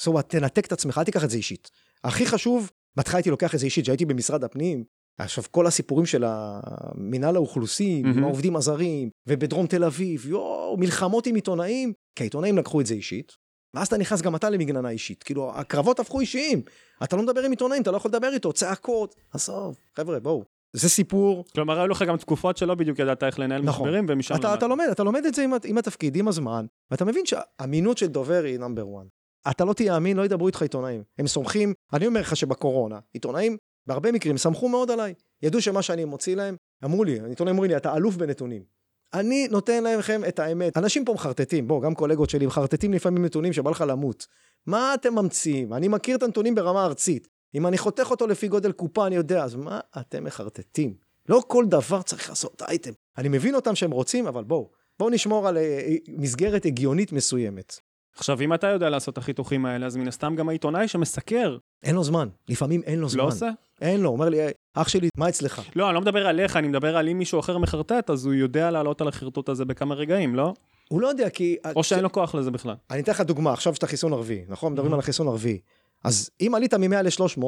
so 0.00 0.12
what? 0.12 0.22
תנתק 0.22 0.66
את 0.66 0.72
עצמך, 0.72 0.98
אל 0.98 1.04
תיקח 1.04 1.24
את 1.24 1.30
זה 1.30 1.36
אישית. 1.36 1.70
הכי 2.04 2.26
חשוב, 2.26 2.70
בהתחלה 2.96 3.18
הייתי 3.18 3.30
לוקח 3.30 3.54
את 3.54 3.58
זה 3.58 3.66
אישית, 3.66 3.84
כשהייתי 3.84 4.04
במשרד 4.04 4.44
הפנים, 4.44 4.84
עכשיו 5.18 5.44
כל 5.50 5.66
הסיפורים 5.66 6.06
של 6.06 6.24
מינהל 6.94 7.36
האוכלוסין, 7.36 8.06
עם 8.06 8.12
מהמם. 8.12 8.24
העובדים 8.24 8.56
הזרים, 8.56 9.10
ובדרום 9.26 9.66
תל 9.66 9.84
אביב, 9.84 10.26
יואו, 10.26 10.76
מלחמות 10.76 11.26
עם 11.26 11.34
עיתונאים, 11.34 11.92
כי 12.16 12.22
העיתונאים 12.22 12.58
לקחו 12.58 12.80
את 12.80 12.86
זה 12.86 12.94
אישית, 12.94 13.32
ואז 13.74 13.86
אתה 13.86 13.98
נכנס 13.98 14.22
גם 14.22 14.36
אתה 14.36 14.50
למגננה 14.50 14.90
אישית. 14.90 15.22
כאילו, 15.22 15.52
הקרבות 15.54 16.00
הפכו 16.00 16.20
אישיים. 16.20 16.62
אתה 17.02 17.16
לא 17.16 17.22
מדבר 17.22 17.40
עם 17.40 17.50
עיתונאים, 17.50 17.82
אתה 17.82 17.90
לא 17.90 17.96
יכול 17.96 18.08
לדבר 18.08 18.32
איתו, 18.32 18.52
צעקות. 18.52 19.14
עזוב, 19.32 19.76
חבר'ה, 19.96 20.20
בואו. 20.20 20.44
זה 20.72 20.88
סיפור, 20.88 21.44
כלומר, 21.54 21.78
היו 21.78 21.88
לך 21.88 22.02
גם 22.02 22.16
תקופות 22.16 22.56
שלא 22.56 22.74
בדיוק 22.74 22.98
ידעת 22.98 23.22
איך 23.22 23.38
לנהל 23.38 23.62
נכון. 23.62 23.86
משברים, 23.86 24.06
ומשם 24.08 24.34
אתה. 24.34 24.54
אתה 24.54 24.66
לומד, 24.66 24.86
אתה 24.92 25.04
לומד 25.04 25.24
את 25.24 25.34
זה 25.34 25.42
עם, 25.42 25.52
עם 25.64 25.78
התפקיד, 25.78 26.16
עם 26.16 26.28
הזמן, 26.28 26.66
ואתה 26.90 27.04
מבין 27.04 27.26
שהאמינות 27.26 27.98
של 27.98 28.06
דובר 28.06 28.42
היא 28.44 28.58
נאמבר 28.58 28.82
1. 28.82 29.06
אתה 29.50 29.64
לא 29.64 29.72
תהיה 29.72 29.96
אמין, 29.96 30.16
לא 30.16 30.24
ידברו 30.24 30.46
איתך 30.46 30.62
עיתונאים. 30.62 31.02
הם 31.18 31.26
סומכים, 31.26 31.74
אני 31.92 32.06
אומר 32.06 32.20
לך 32.20 32.36
שבקורונה, 32.36 32.98
עיתונאים, 33.12 33.56
בהרבה 33.88 34.12
מקרים, 34.12 34.38
סמכו 34.38 34.68
מאוד 34.68 34.90
עליי. 34.90 35.14
ידעו 35.42 35.60
שמה 35.60 35.82
שאני 35.82 36.04
מוציא 36.04 36.36
להם, 36.36 36.56
אמרו 36.84 37.04
לי, 37.04 37.20
עיתונאים 37.28 37.56
אומרים 37.56 37.70
לי, 37.70 37.76
אתה 37.76 37.96
אלוף 37.96 38.16
בנתונים. 38.16 38.62
אני 39.14 39.48
נותן 39.50 39.84
לכם 39.84 40.20
את 40.28 40.38
האמת. 40.38 40.76
אנשים 40.76 41.04
פה 41.04 41.12
מחרטטים, 41.12 41.68
בוא, 41.68 41.82
גם 41.82 41.94
קולגות 41.94 42.30
שלי 42.30 42.46
מחרטטים 42.46 42.92
לפעמים 42.92 43.24
נתונים 43.24 43.52
שבא 43.52 43.70
לך 43.70 43.84
למות. 43.88 44.26
מה 44.66 44.94
אתם 44.94 45.14
ממציאים? 45.14 45.74
אני 45.74 45.88
מכיר 45.88 46.16
את 46.16 46.22
הנתונים 46.22 46.54
ברמה 46.54 46.84
ארצית. 46.84 47.28
אם 47.54 47.66
אני 47.66 47.78
חותך 47.78 48.10
אותו 48.10 48.26
לפי 48.26 48.48
גודל 48.48 48.72
קופה, 48.72 49.06
אני 49.06 49.16
יודע, 49.16 49.44
אז 49.44 49.54
מה 49.54 49.80
אתם 50.00 50.24
מחרטטים? 50.24 50.94
לא 51.28 51.42
כל 51.46 51.64
דבר 51.66 52.02
צריך 52.02 52.28
לעשות 52.28 52.62
אייטם. 52.62 52.92
אני 53.18 53.28
מבין 53.28 53.54
אותם 53.54 53.74
שהם 53.74 53.90
רוצים, 53.90 54.26
אבל 54.26 54.44
בואו, 54.44 54.70
בואו 54.98 55.10
נשמור 55.10 55.48
על 55.48 55.56
אה, 55.56 55.62
אה, 55.62 55.96
מסגרת 56.08 56.64
הגיונית 56.64 57.12
מסוימת. 57.12 57.87
עכשיו, 58.18 58.40
אם 58.40 58.54
אתה 58.54 58.66
יודע 58.66 58.90
לעשות 58.90 59.12
את 59.12 59.18
החיתוכים 59.18 59.66
האלה, 59.66 59.86
אז 59.86 59.96
מן 59.96 60.08
הסתם 60.08 60.34
גם 60.36 60.48
העיתונאי 60.48 60.88
שמסקר, 60.88 61.56
אין 61.82 61.94
לו 61.94 62.04
זמן, 62.04 62.28
לפעמים 62.48 62.82
אין 62.82 62.98
לו 62.98 63.08
זמן. 63.08 63.18
לא 63.18 63.26
עושה? 63.28 63.50
אין 63.80 64.00
לו, 64.00 64.10
אומר 64.10 64.28
לי, 64.28 64.40
"אה, 64.40 64.50
אח 64.74 64.88
שלי, 64.88 65.08
מה 65.16 65.28
אצלך? 65.28 65.62
לא, 65.76 65.86
אני 65.86 65.94
לא 65.94 66.00
מדבר 66.00 66.26
עליך, 66.26 66.56
אני 66.56 66.68
מדבר 66.68 66.96
על 66.96 67.08
אם 67.08 67.18
מישהו 67.18 67.40
אחר 67.40 67.58
מחרטט, 67.58 68.10
אז 68.10 68.26
הוא 68.26 68.34
יודע 68.34 68.70
לעלות 68.70 69.00
על 69.00 69.08
החרטוט 69.08 69.48
הזה 69.48 69.64
בכמה 69.64 69.94
רגעים, 69.94 70.34
לא? 70.34 70.54
הוא 70.88 71.00
לא 71.00 71.08
יודע, 71.08 71.30
כי... 71.30 71.56
או 71.76 71.84
שאין 71.84 72.00
לו 72.02 72.12
כוח 72.12 72.34
לזה 72.34 72.50
בכלל. 72.50 72.74
אני 72.90 73.00
אתן 73.00 73.12
לך 73.12 73.20
דוגמה, 73.20 73.52
עכשיו 73.52 73.74
שאתה 73.74 73.86
חיסון 73.86 74.12
הרביעי, 74.12 74.44
נכון? 74.48 74.72
מדברים 74.72 74.90
Mhm. 74.90 74.94
על 74.94 75.00
החיסון 75.00 75.28
הרביעי. 75.28 75.58
אז 76.04 76.30
אם 76.40 76.52
עלית 76.54 76.74
מ-100 76.74 77.02
ל-300, 77.02 77.44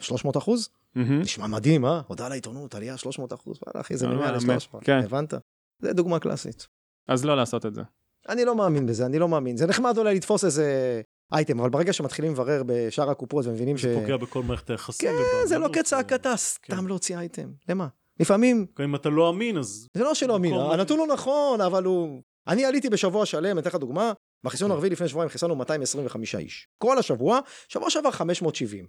300 0.00 0.36
אחוז, 0.36 0.68
מהמם. 0.94 1.20
נשמע 1.20 1.46
מדהים, 1.46 1.84
אה? 1.84 2.00
הודעה 2.06 2.28
לעיתונות, 2.28 2.74
עלייה 2.74 2.96
300 2.96 3.32
אחוז, 3.32 3.58
וואלה, 3.66 3.80
אחי, 3.80 3.96
זה 3.96 4.06
לא 4.06 4.14
מ-100 4.14 4.20
מאמין. 4.32 4.50
ל-300. 4.50 4.78
כן. 4.84 4.98
הבנת? 5.04 5.34
זה 5.78 5.92
דוגמה 5.92 6.18
קלאסית. 6.18 6.68
אז 7.08 7.24
לא 7.24 7.36
לעשות 7.36 7.66
את 7.66 7.74
זה. 7.74 7.82
אני 8.30 8.44
לא 8.44 8.54
מאמין 8.56 8.86
בזה, 8.86 9.06
אני 9.06 9.18
לא 9.18 9.28
מאמין. 9.28 9.56
זה 9.56 9.66
נחמד 9.66 9.98
אולי 9.98 10.14
לתפוס 10.14 10.44
איזה 10.44 11.00
אייטם, 11.32 11.60
אבל 11.60 11.70
ברגע 11.70 11.92
שמתחילים 11.92 12.32
לברר 12.32 12.62
בשאר 12.66 13.10
הקופות 13.10 13.46
ומבינים 13.46 13.78
ש... 13.78 13.84
זה 13.84 13.96
פוגע 14.00 14.16
בכל 14.16 14.42
מערכת 14.42 14.70
היחסים. 14.70 15.08
כן, 15.08 15.46
זה 15.48 15.58
לא 15.58 15.68
כצעקתה, 15.72 16.36
סתם 16.36 16.86
להוציא 16.86 17.16
אייטם. 17.18 17.48
למה? 17.68 17.86
לפעמים, 18.20 18.66
כן, 18.76 18.82
אם 18.82 18.94
אתה 18.94 19.08
לא 19.08 19.30
אמין, 19.30 19.58
אז 19.58 19.86
זה 19.94 20.04
לא 20.04 20.14
שלא 20.14 20.36
אמין, 20.36 20.54
הנתון 20.54 20.98
הוא 20.98 21.06
נכון, 21.06 21.60
אבל 21.60 21.84
הוא... 21.84 22.22
אני 22.48 22.64
עליתי 22.64 22.90
בשבוע 22.90 23.26
שלם, 23.26 23.50
אני 23.50 23.60
אתן 23.60 23.68
לך 23.68 23.74
דוגמה, 23.76 24.12
בחיסון 24.44 24.70
אוקיי. 24.70 24.74
הרביעי 24.74 24.90
לפני 24.90 25.08
שבועיים 25.08 25.30
חיסנו 25.30 25.56
225 25.56 26.34
איש. 26.34 26.68
כל 26.78 26.98
השבוע, 26.98 27.40
שבוע 27.68 27.90
שעבר 27.90 28.10
570. 28.10 28.86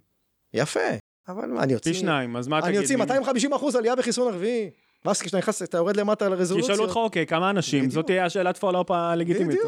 יפה, 0.54 0.80
אבל 1.28 1.46
מה, 1.46 1.62
אני 1.62 1.72
יוציא... 1.72 1.92
פי 1.92 1.98
שניים, 1.98 2.36
אז 2.36 2.48
מה 2.48 2.60
תגיד? 2.60 2.74
אני 2.74 2.82
יוציא 2.82 2.96
מי- 2.96 3.02
250 3.02 3.52
אחוז 3.52 3.76
עלייה 3.76 3.96
בחיסון 3.96 4.32
הרביעי. 4.32 4.70
ואז 5.04 5.22
כשאתה 5.22 5.38
נכנס, 5.38 5.62
אתה 5.62 5.76
יורד 5.76 5.96
למטה 5.96 6.28
לרזולוציות. 6.28 6.70
ישאלו 6.70 6.84
אותך, 6.84 6.96
אוקיי, 6.96 7.26
כמה 7.26 7.50
אנשים? 7.50 7.90
זאת 7.90 8.06
תהיה 8.06 8.24
השאלת 8.24 8.56
follow-up 8.56 8.90
הלגיטימית. 8.90 9.58
בדיוק. 9.58 9.64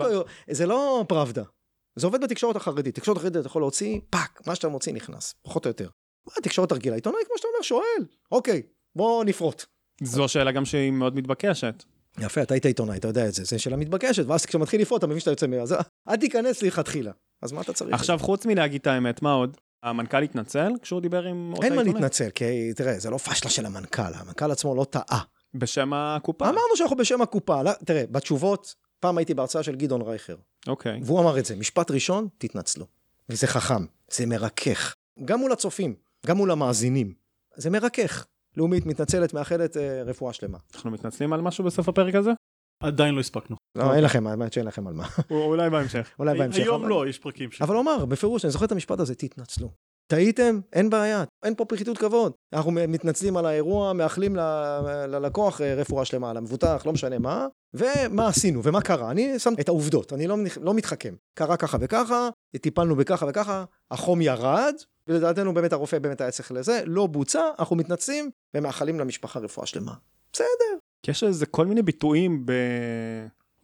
לא... 0.00 0.24
זה 0.50 0.66
לא 0.66 1.04
פראבדה. 1.08 1.42
זה 1.96 2.06
עובד 2.06 2.24
בתקשורת 2.24 2.56
החרדית. 2.56 2.94
תקשורת 2.94 3.16
החרדית 3.16 3.40
אתה 3.40 3.46
יכול 3.46 3.62
להוציא, 3.62 4.00
fuck, 4.10 4.40
מה 4.46 4.54
שאתה 4.54 4.68
מוציא 4.68 4.92
נכנס, 4.92 5.34
פחות 5.42 5.66
או 5.66 5.70
יותר. 5.70 5.88
מה, 6.26 6.32
תקשורת 6.42 6.72
הרגילה, 6.72 6.94
עיתונאי, 6.94 7.20
כמו 7.26 7.34
שאתה 7.36 7.48
אומר, 7.54 7.62
שואל. 7.62 8.06
אוקיי, 8.32 8.62
בוא 8.96 9.24
נפרוט. 9.24 9.64
זו 10.02 10.28
שאלה 10.28 10.52
גם 10.52 10.64
שהיא 10.64 10.90
מאוד 10.90 11.16
מתבקשת. 11.16 11.84
יפה, 12.18 12.42
אתה 12.42 12.54
היית 12.54 12.66
עיתונאי, 12.66 12.96
אתה 12.96 13.08
יודע 13.08 13.28
את 13.28 13.34
זה, 13.34 13.44
זה 13.44 13.58
שאלה 13.58 13.76
מתבקשת, 13.76 14.26
ואז 14.26 14.46
כשאתה 14.46 14.58
מתחיל 14.58 14.80
לפרוט, 14.80 14.98
אתה 14.98 15.06
מבין 15.06 15.20
שאתה 15.20 15.30
יוצא 15.30 15.46
מ... 15.46 15.54
אז 15.54 15.74
אל 16.08 16.16
תיכנס 16.16 16.62
לכתחילה. 16.62 17.12
אז 17.42 17.52
מה 17.52 17.60
אתה 17.60 17.72
צריך? 17.72 17.94
עכשיו, 17.94 18.18
חוץ 18.18 18.46
מלהגיד 18.46 18.80
את 18.80 18.86
האמת, 18.86 19.22
מה 19.22 19.32
עוד? 19.32 19.56
המנכ"ל 19.82 20.22
התנצל 20.22 20.72
כשהוא 20.82 21.00
דיבר 21.00 21.24
עם 21.24 21.52
אותה 21.52 21.66
אין 21.66 21.74
מה 21.74 21.80
עיתונאית? 21.80 22.02
להתנצל, 22.02 22.30
כי 22.30 22.74
תראה, 22.74 22.98
זה 22.98 23.10
לא 23.10 23.18
פשלה 23.18 23.50
של 23.50 23.66
המנכ"ל, 23.66 24.14
המנכ"ל 24.14 24.50
עצמו 24.50 24.74
לא 24.74 24.84
טעה. 24.84 25.22
בשם 25.54 25.92
הקופה. 25.92 26.44
אמרנו 26.44 26.76
שאנחנו 26.76 26.96
בשם 26.96 27.22
הקופה, 27.22 27.62
לא, 27.62 27.70
תראה, 27.84 28.04
בתשובות, 28.10 28.74
פעם 29.00 29.18
הייתי 29.18 29.34
בהרצאה 29.34 29.62
של 29.62 29.76
גדעון 29.76 30.02
רייכר, 30.02 30.36
אוקיי. 30.68 31.00
והוא 31.04 31.20
אמר 31.20 31.38
את 31.38 31.44
זה, 31.44 31.56
משפט 31.56 31.90
ראשון, 31.90 32.28
תתנצלו. 32.38 32.86
וזה 33.28 33.46
חכם, 33.46 33.84
זה 34.10 34.26
מרכך. 34.26 34.94
גם 35.24 35.38
מול 35.38 35.52
הצופים, 35.52 35.94
גם 36.26 36.36
מול 36.36 36.50
המאזינים. 36.50 37.12
זה 37.56 37.70
מרכך. 37.70 38.26
לאומית 38.56 38.86
מתנצלת, 38.86 39.34
מאחלת 39.34 39.76
אה, 39.76 40.02
רפואה 40.02 40.32
שלמה. 40.32 40.58
אנחנו 40.74 40.90
מתנצלים 40.90 41.32
על 41.32 41.40
משהו 41.40 41.64
בסוף 41.64 41.88
הפרק 41.88 42.14
הזה? 42.14 42.30
עדיין 42.80 43.14
לא 43.14 43.20
הספקנו. 43.20 43.56
לא, 43.78 43.94
אין 43.94 44.04
לכם, 44.04 44.26
האמת 44.26 44.52
שאין 44.52 44.66
לכם 44.66 44.86
על 44.86 44.94
מה. 44.94 45.06
אולי 45.30 45.70
בהמשך. 45.70 46.10
אולי 46.18 46.38
בהמשך. 46.38 46.58
היום 46.58 46.88
לא, 46.88 47.08
יש 47.08 47.18
פרקים 47.18 47.50
ש... 47.50 47.62
אבל 47.62 47.74
הוא 47.74 47.82
אמר, 47.82 48.04
בפירוש, 48.04 48.44
אני 48.44 48.52
זוכר 48.52 48.64
את 48.64 48.72
המשפט 48.72 49.00
הזה, 49.00 49.14
תתנצלו. 49.14 49.70
טעיתם, 50.10 50.60
אין 50.72 50.90
בעיה, 50.90 51.24
אין 51.44 51.54
פה 51.54 51.64
פריחיתות 51.64 51.98
כבוד. 51.98 52.32
אנחנו 52.52 52.70
מתנצלים 52.70 53.36
על 53.36 53.46
האירוע, 53.46 53.92
מאחלים 53.92 54.36
ללקוח 55.08 55.60
אה, 55.60 55.74
רפואה 55.74 56.04
שלמה, 56.04 56.32
למבוטח, 56.32 56.82
לא 56.86 56.92
משנה 56.92 57.18
מה, 57.18 57.46
ומה 57.74 58.28
עשינו 58.28 58.62
ומה 58.64 58.80
קרה. 58.80 59.10
אני 59.10 59.38
שם 59.38 59.52
את 59.60 59.68
העובדות, 59.68 60.12
אני 60.12 60.26
לא, 60.26 60.36
לא 60.60 60.74
מתחכם. 60.74 61.14
קרה 61.34 61.56
ככה 61.56 61.78
וככה, 61.80 62.28
טיפלנו 62.60 62.96
בככה 62.96 63.26
וככה, 63.28 63.64
החום 63.90 64.20
ירד, 64.20 64.74
ולדעתנו 65.08 65.54
באמת 65.54 65.72
הרופא 65.72 65.98
באמת 65.98 66.20
היה 66.20 66.30
צריך 66.30 66.52
לזה, 66.52 66.82
לא 66.86 67.06
בוצע, 67.06 67.50
אנחנו 67.58 67.76
מתנצלים 67.76 68.30
ומאחלים 68.54 69.00
למשפחה 69.00 69.38
רפואה 69.38 69.66
שלמה. 69.66 69.92
בסדר. 70.32 70.78
כי 71.02 71.10
יש 71.10 71.24
איזה 71.24 71.46
כל 71.46 71.66
מיני 71.66 71.82
ביטויים 71.82 72.46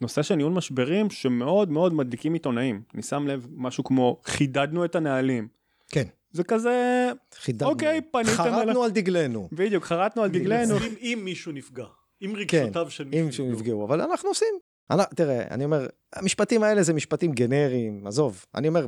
בנושא 0.01 0.23
של 0.23 0.35
ניהול 0.35 0.53
משברים 0.53 1.11
שמאוד 1.11 1.71
מאוד 1.71 1.95
מדליקים 1.95 2.33
עיתונאים. 2.35 2.83
אני 2.95 3.03
שם 3.03 3.27
לב 3.27 3.47
משהו 3.57 3.85
כמו 3.85 4.21
חידדנו 4.25 4.85
את 4.85 4.95
הנהלים. 4.97 5.49
כן. 5.89 6.05
זה 6.31 6.45
כזה, 6.45 7.11
חידדנו. 7.35 7.71
אוקיי, 7.71 8.01
פניתם 8.13 8.29
חרטנו 8.31 8.83
על 8.83 8.91
דגלנו. 8.91 9.49
בדיוק, 9.53 9.85
חרטנו 9.85 10.23
על 10.23 10.31
דגלנו. 10.31 10.77
אם- 10.79 10.95
אם 11.01 11.21
מישהו 11.25 11.53
נפגע. 11.53 11.85
אם 12.23 12.35
כן, 12.49 12.59
רגשותיו 12.63 12.91
של 12.91 13.09
אם 13.13 13.27
מישהו 13.27 13.45
נפגעו. 13.45 13.61
נפגעו, 13.61 13.85
אבל 13.85 14.01
אנחנו 14.01 14.29
עושים. 14.29 14.55
אני, 14.91 15.03
תראה, 15.17 15.43
אני 15.51 15.65
אומר, 15.65 15.87
המשפטים 16.15 16.63
האלה 16.63 16.83
זה 16.83 16.93
משפטים 16.93 17.33
גנריים, 17.33 18.07
עזוב. 18.07 18.45
אני 18.55 18.69
אומר, 18.69 18.87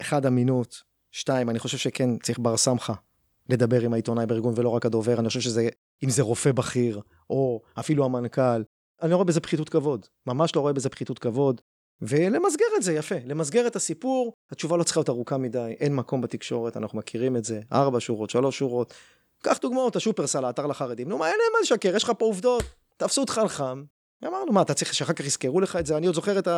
אחד, 0.00 0.26
אמינות, 0.26 0.82
שתיים, 1.12 1.50
אני 1.50 1.58
חושב 1.58 1.78
שכן 1.78 2.16
צריך 2.18 2.38
בר 2.38 2.56
סמכה 2.56 2.92
לדבר 3.50 3.80
עם 3.80 3.92
העיתונאי 3.92 4.26
בארגון 4.26 4.54
ולא 4.56 4.68
רק 4.68 4.86
הדובר, 4.86 5.20
אני 5.20 5.28
חושב 5.28 5.40
שזה, 5.40 5.68
אם 6.04 6.10
זה 6.10 6.22
רופא 6.22 6.52
בכיר, 6.52 7.00
או 7.30 7.60
אפילו 7.78 8.04
המנכ"ל, 8.04 8.62
אני 9.02 9.10
לא 9.10 9.16
רואה 9.16 9.24
בזה 9.24 9.40
פחיתות 9.40 9.68
כבוד, 9.68 10.06
ממש 10.26 10.56
לא 10.56 10.60
רואה 10.60 10.72
בזה 10.72 10.88
פחיתות 10.88 11.18
כבוד. 11.18 11.60
ולמסגר 12.02 12.66
את 12.76 12.82
זה, 12.82 12.92
יפה. 12.92 13.14
למסגר 13.24 13.66
את 13.66 13.76
הסיפור, 13.76 14.32
התשובה 14.52 14.76
לא 14.76 14.82
צריכה 14.82 15.00
להיות 15.00 15.08
ארוכה 15.08 15.38
מדי, 15.38 15.74
אין 15.80 15.94
מקום 15.94 16.20
בתקשורת, 16.20 16.76
אנחנו 16.76 16.98
מכירים 16.98 17.36
את 17.36 17.44
זה, 17.44 17.60
ארבע 17.72 18.00
שורות, 18.00 18.30
שלוש 18.30 18.58
שורות. 18.58 18.94
קח 19.42 19.58
דוגמאות, 19.58 19.96
השופרסל, 19.96 20.44
האתר 20.44 20.66
לחרדים, 20.66 21.08
נו 21.08 21.18
מה, 21.18 21.26
אין 21.26 21.34
להם 21.38 21.52
מה 21.52 21.60
לשקר, 21.62 21.96
יש 21.96 22.02
לך 22.04 22.12
פה 22.18 22.24
עובדות. 22.24 22.62
תפסו 22.96 23.20
אותך 23.20 23.38
על 23.38 23.48
חם. 23.48 23.84
אמרנו, 24.26 24.52
מה, 24.52 24.62
אתה 24.62 24.74
צריך 24.74 24.94
שאחר 24.94 25.12
כך 25.12 25.24
יזכרו 25.24 25.60
לך 25.60 25.76
את 25.76 25.86
זה? 25.86 25.96
אני 25.96 26.06
עוד 26.06 26.14
זוכר 26.14 26.38
את 26.38 26.48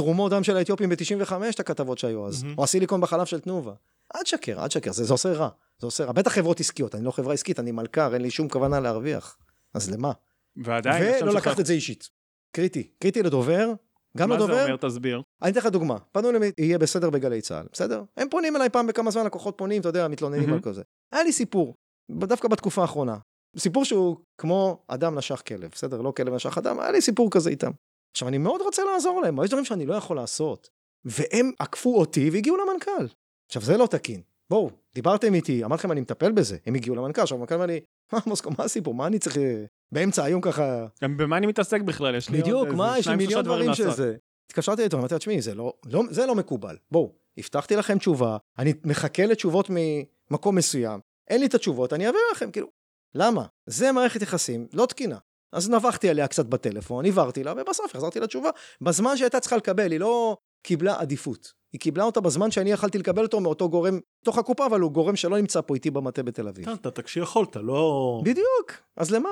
התרומות 0.00 0.32
דם 0.32 0.42
של 0.42 0.56
האתיופים 0.56 0.88
ב-95, 0.88 1.32
את 1.50 1.60
הכתבות 1.60 1.98
שהיו 1.98 2.26
אז. 2.26 2.42
מהמם. 2.42 2.58
או 2.58 2.64
הסיליקון 2.64 3.00
בחלב 3.00 3.26
של 3.26 3.40
תנובה. 3.40 3.72
אל 4.16 4.22
תשקר, 4.22 4.62
אל 4.62 4.68
תשקר, 4.68 4.92
זה, 4.92 5.04
זה 5.04 5.14
עושה 5.14 5.32
רע. 5.32 5.48
זה 5.78 5.86
עושה 5.86 6.04
רע. 6.04 6.12
בטח 6.12 6.32
חברות 6.32 6.60
עסקיות, 6.60 6.94
אני 6.94 7.04
לא 7.04 7.10
חברה 7.10 7.34
עסקית, 7.34 7.60
אני 7.60 7.72
מלכ"ר, 7.72 8.14
אין 8.14 8.22
לי 8.22 8.30
שום 8.30 8.48
כוונה 8.48 8.80
להרוויח. 8.80 9.36
אז 9.74 9.90
למה? 9.90 10.12
ועדיין, 10.56 11.22
ולא 11.22 11.34
לקחת 11.34 11.60
את 11.60 11.66
זה 11.66 11.72
אישית. 11.72 12.08
קריטי. 12.52 12.90
קריטי 12.98 13.22
לדובר, 13.22 13.72
גם 14.16 14.28
מה 14.28 14.34
זה 14.34 14.44
לדובר. 14.44 14.64
אומר? 14.64 14.76
תסביר. 14.76 15.22
אני 15.42 15.50
אתן 15.50 15.60
לך 15.60 15.66
דוגמה, 15.66 15.98
פנו 16.12 16.30
אליי, 16.30 16.52
יהיה 16.58 16.78
בסדר 16.78 17.10
בגלי 17.10 17.40
צה"ל, 17.40 17.66
בסדר? 17.72 18.02
הם 18.16 18.28
פונים 18.30 18.56
אליי 18.56 18.68
פעם 18.68 18.86
בכמה 18.86 19.10
זמן, 19.10 19.26
לקוחות 19.26 19.54
פונים, 19.58 19.80
אתה 19.80 19.88
יודע, 19.88 20.08
מתלוננים 20.08 20.42
מהמם. 20.42 20.54
על 20.54 20.60
כל 20.60 20.72
זה. 20.72 20.82
היה 21.12 21.22
לי 21.22 21.32
סיפור, 21.32 21.74
דווקא 22.10 22.48
בתקופה 22.48 22.82
האחרונה. 22.82 23.16
סיפור 23.58 23.84
שהוא 23.84 24.16
כמו 24.38 24.84
אדם 24.88 25.18
נשך 25.18 25.42
כלב, 25.46 25.70
בסדר? 25.72 26.00
לא 26.00 26.12
כלב 26.16 26.34
נשך 26.34 26.58
אדם, 26.58 26.80
היה 26.80 26.90
לי 26.90 27.00
סיפור 27.00 27.30
כזה 27.30 27.50
איתם. 27.50 27.70
עכשיו, 28.12 28.28
אני 28.28 28.38
מאוד 28.38 28.60
רוצה 28.60 28.82
לעזור 28.84 29.20
להם, 29.20 29.34
אבל 29.34 29.44
יש 29.44 29.50
דברים 29.50 29.64
שאני 29.64 29.86
לא 29.86 29.94
יכול 29.94 30.16
לעשות. 30.16 30.68
והם 31.04 31.52
עקפו 31.58 31.98
אותי 31.98 32.30
והגיעו 32.30 32.56
למנכ"ל. 32.56 33.06
עכשיו, 33.46 33.62
זה 33.62 33.76
לא 33.76 33.86
תקין. 33.86 34.20
בואו, 34.50 34.70
דיברתם 34.94 35.34
איתי, 35.34 35.64
אמרתי 35.64 35.80
לכם, 35.80 35.92
אני 35.92 36.00
מטפל 36.00 36.32
בזה. 36.32 36.56
הם 36.66 36.74
הגיעו 36.74 36.96
למנכ"ל, 36.96 37.20
עכשיו 37.20 37.38
המנכ"ל 37.38 37.54
אמר 37.54 37.66
לי, 37.66 37.80
מה 38.12 38.18
מוסקו, 38.26 38.50
מה 38.58 38.64
הסיפור? 38.64 38.94
מה 38.94 39.06
אני 39.06 39.18
צריך 39.18 39.38
אה, 39.38 39.64
באמצע 39.92 40.24
היום 40.24 40.40
ככה... 40.40 40.86
גם 41.02 41.16
במה 41.16 41.36
אני 41.36 41.46
מתעסק 41.46 41.80
בכלל? 41.80 42.14
יש 42.14 42.30
לי 42.30 42.42
בדיוק, 42.42 42.68
מה, 42.68 42.98
יש 42.98 43.08
לי 43.08 43.16
מיליון 43.16 43.44
דברים. 43.44 43.74
שזה. 43.74 44.16
התקשרתי 44.46 44.82
איתו, 44.82 44.98
אמרתי 44.98 45.14
לו, 45.14 45.18
תשמעי, 45.18 45.40
זה 45.40 45.54
לא, 45.54 45.72
לא, 45.86 46.02
זה 46.10 46.26
לא 46.26 46.34
מקובל. 46.34 46.76
בואו, 46.90 47.14
הבטחתי 47.38 47.76
לכם 47.76 47.98
תשובה, 47.98 48.36
אני 48.58 48.72
מחכה 48.84 49.26
לתשובות 49.26 49.70
ממקום 49.70 50.56
מסוים, 50.56 51.00
אין 51.30 51.40
לי 51.40 51.46
את 51.46 51.54
התשובות, 51.54 51.92
אני 51.92 52.06
אעביר 52.06 52.20
לכם, 52.32 52.50
כאילו, 52.50 52.68
למה? 53.14 53.46
זה 53.66 53.92
מערכת 53.92 54.22
יחסים 54.22 54.66
לא 54.72 54.86
תקינה. 54.86 55.18
אז 55.52 55.70
נבחתי 55.70 56.08
עליה 56.08 56.28
קצת 56.28 56.46
בטלפון, 56.46 57.06
הבהרתי 57.06 57.44
לה, 57.44 57.54
ובסוף 57.56 57.86
החזרתי 57.94 58.20
לה 58.20 58.26
תשובה. 58.26 58.50
בזמן 58.80 59.16
שהייתה 59.16 59.40
צריכה 59.40 59.56
לקבל, 59.56 59.92
היא 59.92 60.00
לא 60.00 60.36
קיבלה 60.62 61.00
עדיפות. 61.00 61.52
היא 61.72 61.80
קיבלה 61.80 62.04
אותה 62.04 62.20
בזמן 62.20 62.50
שאני 62.50 62.72
יכלתי 62.72 62.98
לקבל 62.98 63.22
אותו 63.22 63.40
מאותו 63.40 63.68
גורם, 63.68 64.00
תוך 64.24 64.38
הקופה, 64.38 64.66
אבל 64.66 64.80
הוא 64.80 64.92
גורם 64.92 65.16
שלא 65.16 65.36
נמצא 65.38 65.60
פה 65.60 65.74
איתי 65.74 65.90
במטה 65.90 66.22
בתל 66.22 66.48
אביב. 66.48 66.68
נתת 66.68 67.00
כשיכולת, 67.00 67.56
לא... 67.56 68.20
בדיוק, 68.24 68.72
אז 68.96 69.10
למה? 69.10 69.30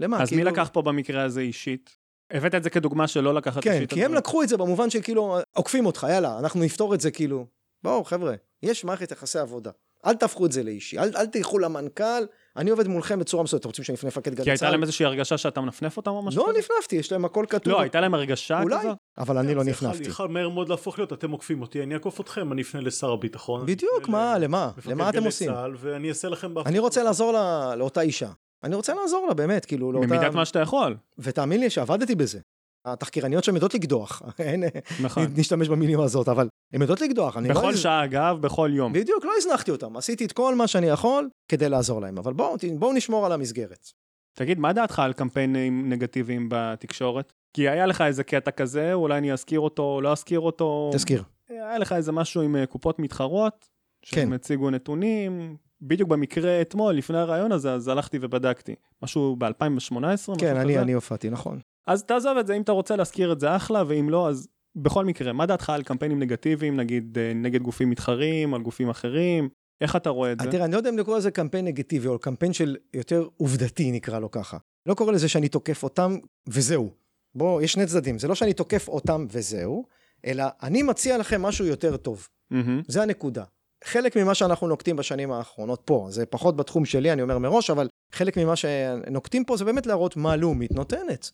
למה? 0.00 0.22
אז 0.22 0.30
מי 0.32 0.36
כאילו- 0.36 0.50
לקח 0.50 0.70
פה 0.72 0.82
במקרה 0.82 1.22
הזה 1.22 1.40
אישית? 1.40 1.90
הבאת 2.30 2.54
את 2.54 2.62
זה 2.62 2.70
כדוגמה 2.70 3.08
שלא 3.08 3.34
לקחת 3.34 3.62
כן, 3.64 3.72
אישית 3.72 3.88
את 3.88 3.94
כי 3.94 4.04
הם. 4.04 4.14
לקחו 4.14 4.42
את 4.42 4.48
זה 4.48 4.56
במובן 4.56 4.90
של 4.90 5.02
כאילו, 5.02 5.38
עוקפים 5.56 5.86
אותך, 5.86 6.06
יאללה, 6.10 6.38
אנחנו 6.38 6.60
נפתור 6.60 6.94
את 6.94 7.00
זה 7.00 7.10
כאילו. 7.10 7.46
בואו, 7.82 8.04
חבר'ה, 8.04 8.34
יש 8.62 8.84
מערכת 8.84 9.10
יחסי 9.10 9.38
עבודה. 9.38 9.70
אל 10.06 10.14
תהפכו 10.14 10.46
את 10.46 10.52
זה 10.52 10.62
לאישי, 10.62 10.98
אל, 10.98 11.10
אל 11.16 11.26
תלכו 11.26 11.58
למנכ"ל, 11.58 12.24
אני 12.58 12.70
עובד 12.70 12.88
מולכם 12.88 13.18
בצורה 13.18 13.42
מסוימת. 13.42 13.60
אתם 13.60 13.68
רוצים 13.68 13.84
שאני 13.84 13.96
אפנה 13.96 14.08
מפקד 14.08 14.34
גלי 14.34 14.44
כי 14.44 14.50
הייתה 14.50 14.60
צה"ל? 14.60 14.70
להם 14.70 14.82
איזושהי 14.82 15.06
הרגשה 15.06 15.38
שאתה 15.38 15.60
מנפנף 15.60 15.96
אותם 15.96 16.10
או 16.10 16.22
משהו 16.22 16.46
לא? 16.46 16.52
נפנפתי, 16.58 16.96
יש 16.96 17.12
להם 17.12 17.24
הכל 17.24 17.44
כתוב. 17.48 17.72
לא, 17.72 17.80
הייתה 17.80 18.00
להם 18.00 18.14
הרגשה 18.14 18.62
אולי, 18.62 18.78
כזאת? 18.78 18.96
אבל 19.18 19.38
אני 19.38 19.54
לא 19.54 19.64
זה 19.64 19.70
יכול- 19.70 19.88
נפנפתי. 19.88 20.22
מהר 20.28 20.48
מאוד 20.48 20.68
להפוך 20.68 20.98
להיות, 20.98 21.12
אתם 21.12 21.30
עוקפים 21.30 21.62
אותי, 21.62 21.82
אני 21.82 21.94
אעקוף 21.94 22.20
אתכם, 22.20 22.52
אני 22.52 22.62
אפנה 22.62 22.80
לשר 22.80 23.10
הביטחון. 23.12 23.66
בדיוק, 23.66 24.08
מה, 24.08 24.38
למה? 24.38 24.70
למה 24.86 25.08
אתם 25.08 25.18
גלי 25.18 25.26
עושים? 25.26 25.52
צה"ל, 25.52 25.74
ואני 25.78 26.08
אעשה 26.08 26.28
לכם... 26.28 26.58
אני 26.58 26.78
רוצה 26.78 27.02
לעזור 27.02 27.32
לאותה 27.76 28.00
אישה. 28.00 28.28
אני 28.64 28.74
רוצה 28.74 28.94
לעזור 28.94 29.26
לה, 29.28 29.34
באמת, 29.34 29.64
כאילו, 29.64 29.92
לאותה... 29.92 30.06
במידת 30.08 30.34
מה 30.34 30.44
שאתה 30.44 30.58
יכול. 30.58 30.96
ותאמין 31.18 31.60
לי 31.60 31.70
שעבדתי 31.70 32.14
בזה. 32.14 32.38
התחקירניות 32.84 33.44
שם 33.44 33.54
יודעות 33.54 33.74
לקדוח, 33.74 34.22
נכון. 35.04 35.26
נשתמש 35.36 35.68
במילים 35.68 36.00
הזאת, 36.00 36.28
אבל 36.28 36.48
הן 36.72 36.80
יודעות 36.80 37.00
לקדוח. 37.00 37.36
לא 37.36 37.48
בכל 37.54 37.68
איזה- 37.68 37.80
שעה 37.80 38.04
אגב, 38.04 38.36
בכל 38.40 38.70
יום. 38.72 38.92
בדיוק, 38.92 39.24
לא 39.24 39.32
הזנחתי 39.38 39.70
אותם, 39.70 39.96
עשיתי 39.96 40.24
את 40.24 40.32
כל 40.32 40.54
מה 40.54 40.66
שאני 40.66 40.86
יכול 40.86 41.28
כדי 41.48 41.68
לעזור 41.68 42.00
להם, 42.00 42.18
אבל 42.18 42.32
בואו 42.32 42.56
בוא 42.78 42.92
נשמור 42.94 43.26
על 43.26 43.32
המסגרת. 43.32 43.86
תגיד, 44.34 44.58
מה 44.58 44.72
דעתך 44.72 44.98
על 44.98 45.12
קמפיינים 45.12 45.88
נגטיביים 45.92 46.46
בתקשורת? 46.50 47.32
כי 47.56 47.68
היה 47.68 47.86
לך 47.86 48.00
איזה 48.00 48.24
קטע 48.24 48.50
כזה, 48.50 48.92
אולי 48.92 49.18
אני 49.18 49.32
אזכיר 49.32 49.60
אותו 49.60 49.82
או 49.82 50.00
לא 50.00 50.12
אזכיר 50.12 50.40
אותו. 50.40 50.90
תזכיר. 50.94 51.22
היה 51.48 51.78
לך 51.78 51.92
איזה 51.92 52.12
משהו 52.12 52.42
עם 52.42 52.56
אה, 52.56 52.66
קופות 52.66 52.98
מתחרות, 52.98 53.68
כן. 54.02 54.16
שהם 54.20 54.32
הציגו 54.32 54.70
נתונים. 54.70 55.56
בדיוק 55.82 56.08
במקרה 56.08 56.60
אתמול, 56.60 56.94
לפני 56.94 57.18
הרעיון 57.18 57.52
הזה, 57.52 57.72
אז 57.72 57.88
הלכתי 57.88 58.18
ובדקתי. 58.20 58.74
משהו 59.02 59.36
ב-2018? 59.38 60.38
כן, 60.38 60.56
אני, 60.56 60.78
אני 60.78 60.92
הופעתי, 60.92 61.30
נכון. 61.30 61.58
אז 61.88 62.04
תעזוב 62.04 62.38
את 62.38 62.46
זה, 62.46 62.54
אם 62.54 62.62
אתה 62.62 62.72
רוצה 62.72 62.96
להזכיר 62.96 63.32
את 63.32 63.40
זה 63.40 63.56
אחלה, 63.56 63.82
ואם 63.86 64.10
לא, 64.10 64.28
אז 64.28 64.48
בכל 64.76 65.04
מקרה, 65.04 65.32
מה 65.32 65.46
דעתך 65.46 65.70
על 65.70 65.82
קמפיינים 65.82 66.18
נגטיביים, 66.18 66.76
נגיד 66.76 67.18
אה, 67.18 67.32
נגד 67.34 67.62
גופים 67.62 67.90
מתחרים, 67.90 68.54
על 68.54 68.62
גופים 68.62 68.90
אחרים? 68.90 69.48
איך 69.80 69.96
אתה 69.96 70.10
רואה 70.10 70.32
את 70.32 70.40
זה? 70.40 70.50
תראה, 70.50 70.64
אני 70.64 70.72
לא 70.72 70.76
יודע 70.76 70.90
אם 70.90 70.98
לקרוא 70.98 71.16
לזה 71.18 71.30
קמפיין 71.30 71.64
נגטיבי, 71.64 72.08
או 72.08 72.18
קמפיין 72.18 72.52
של 72.52 72.76
יותר 72.94 73.28
עובדתי, 73.36 73.92
נקרא 73.92 74.18
לו 74.18 74.30
ככה. 74.30 74.58
לא 74.86 74.94
קורא 74.94 75.12
לזה 75.12 75.28
שאני 75.28 75.48
תוקף 75.48 75.82
אותם 75.82 76.16
וזהו. 76.48 76.90
בוא, 77.34 77.62
יש 77.62 77.72
שני 77.72 77.86
צדדים, 77.86 78.18
זה 78.18 78.28
לא 78.28 78.34
שאני 78.34 78.52
תוקף 78.52 78.88
אותם 78.88 79.26
וזהו, 79.30 79.84
אלא 80.26 80.44
אני 80.62 80.82
מציע 80.82 81.18
לכם 81.18 81.42
משהו 81.42 81.66
יותר 81.66 81.96
טוב. 81.96 82.28
מהמם. 82.50 82.82
זה 82.88 83.02
הנקודה. 83.02 83.44
חלק 83.84 84.16
ממה 84.16 84.34
שאנחנו 84.34 84.68
נוקטים 84.68 84.96
בשנים 84.96 85.32
האחרונות 85.32 85.82
פה, 85.84 86.06
זה 86.10 86.26
פחות 86.26 86.56
בתחום 86.56 86.84
שלי, 86.84 87.12
אני 87.12 87.22
אומר 87.22 87.38
מראש, 87.38 87.70
אבל 87.70 87.88
חלק 88.12 88.38
ממה 88.38 88.56
שנוקטים 88.56 89.44
פה 89.44 89.56
זה 89.56 89.64
באמת 89.64 89.86
להראות 89.86 90.16
מה 90.16 90.36
לאומית 90.36 90.72
נותנת. 90.72 91.30